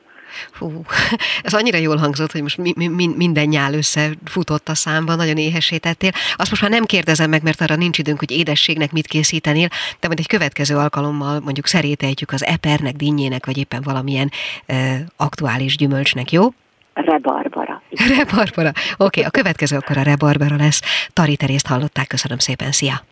Hú, 0.59 0.83
ez 1.43 1.55
annyira 1.55 1.79
jól 1.79 1.97
hangzott, 1.97 2.33
hogy 2.33 2.43
most 2.43 2.57
mi, 2.57 2.73
mi, 2.75 3.07
minden 3.17 3.49
nyál 3.49 3.75
összefutott 3.75 4.69
a 4.69 4.75
számba, 4.75 5.15
nagyon 5.15 5.37
éhesítettél. 5.37 6.11
Azt 6.37 6.51
most 6.51 6.63
már 6.63 6.71
nem 6.71 6.85
kérdezem 6.85 7.31
meg, 7.31 7.43
mert 7.43 7.61
arra 7.61 7.77
nincs 7.77 7.99
időnk, 7.99 8.19
hogy 8.19 8.31
édességnek 8.31 8.93
mit 8.93 9.07
készítenél, 9.07 9.69
de 10.01 10.07
majd 10.07 10.19
egy 10.19 10.27
következő 10.27 10.77
alkalommal 10.77 11.41
mondjuk 11.41 11.67
szerételjük 11.67 12.33
az 12.33 12.45
epernek, 12.45 12.95
dinnyének, 12.95 13.47
vagy 13.47 13.59
éppen 13.59 13.83
valamilyen 13.83 14.31
e, 14.67 15.05
aktuális 15.17 15.77
gyümölcsnek, 15.77 16.33
jó? 16.33 16.49
Rebarbara. 16.95 17.83
Rebarbara. 18.17 18.69
Oké, 18.69 18.97
okay, 18.97 19.23
a 19.23 19.31
következő 19.31 19.77
akkor 19.77 19.97
a 19.97 20.03
rebarbara 20.03 20.57
lesz. 20.57 21.09
Tari 21.13 21.37
Terészt 21.37 21.67
hallották, 21.67 22.07
köszönöm 22.07 22.39
szépen, 22.39 22.73
szia! 22.73 23.12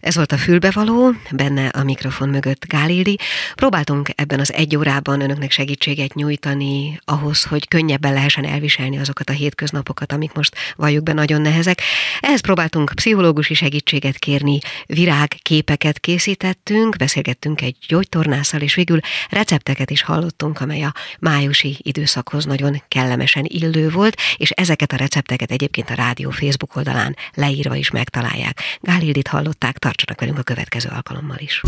Ez 0.00 0.14
volt 0.14 0.32
a 0.32 0.36
fülbevaló, 0.36 1.12
benne 1.30 1.68
a 1.68 1.82
mikrofon 1.82 2.28
mögött 2.28 2.66
Gálildi. 2.66 3.18
Próbáltunk 3.54 4.08
ebben 4.14 4.40
az 4.40 4.52
egy 4.52 4.76
órában 4.76 5.20
önöknek 5.20 5.50
segítséget 5.50 6.14
nyújtani 6.14 7.00
ahhoz, 7.04 7.44
hogy 7.44 7.68
könnyebben 7.68 8.12
lehessen 8.12 8.44
elviselni 8.44 8.98
azokat 8.98 9.30
a 9.30 9.32
hétköznapokat, 9.32 10.12
amik 10.12 10.32
most 10.32 10.56
valljuk 10.76 11.02
be 11.02 11.12
nagyon 11.12 11.40
nehezek. 11.40 11.80
Ehhez 12.20 12.40
próbáltunk 12.40 12.92
pszichológusi 12.94 13.54
segítséget 13.54 14.18
kérni, 14.18 14.58
virágképeket 14.86 15.98
készítettünk, 15.98 16.96
beszélgettünk 16.96 17.60
egy 17.60 17.76
gyógytornászal, 17.88 18.60
és 18.60 18.74
végül 18.74 19.00
recepteket 19.28 19.90
is 19.90 20.02
hallottunk, 20.02 20.60
amely 20.60 20.82
a 20.82 20.92
májusi 21.18 21.76
időszakhoz 21.82 22.44
nagyon 22.44 22.82
kellemesen 22.88 23.44
illő 23.48 23.90
volt, 23.90 24.20
és 24.36 24.50
ezeket 24.50 24.92
a 24.92 24.96
recepteket 24.96 25.50
egyébként 25.50 25.90
a 25.90 25.94
rádió 25.94 26.30
Facebook 26.30 26.76
oldalán 26.76 27.16
leírva 27.34 27.74
is 27.74 27.90
megtalálják. 27.90 28.60
Gálildit 28.80 29.28
hallott 29.28 29.55
hallották, 29.58 29.78
tartsanak 29.78 30.20
velünk 30.20 30.38
a 30.38 30.42
következő 30.42 30.88
alkalommal 30.94 31.36
is. 31.38 31.62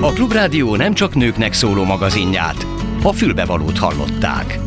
A 0.00 0.12
Klubrádió 0.12 0.76
nem 0.76 0.94
csak 0.94 1.14
nőknek 1.14 1.52
szóló 1.52 1.84
magazinját, 1.84 2.66
a 3.02 3.12
fülbevalót 3.12 3.78
hallották. 3.78 4.58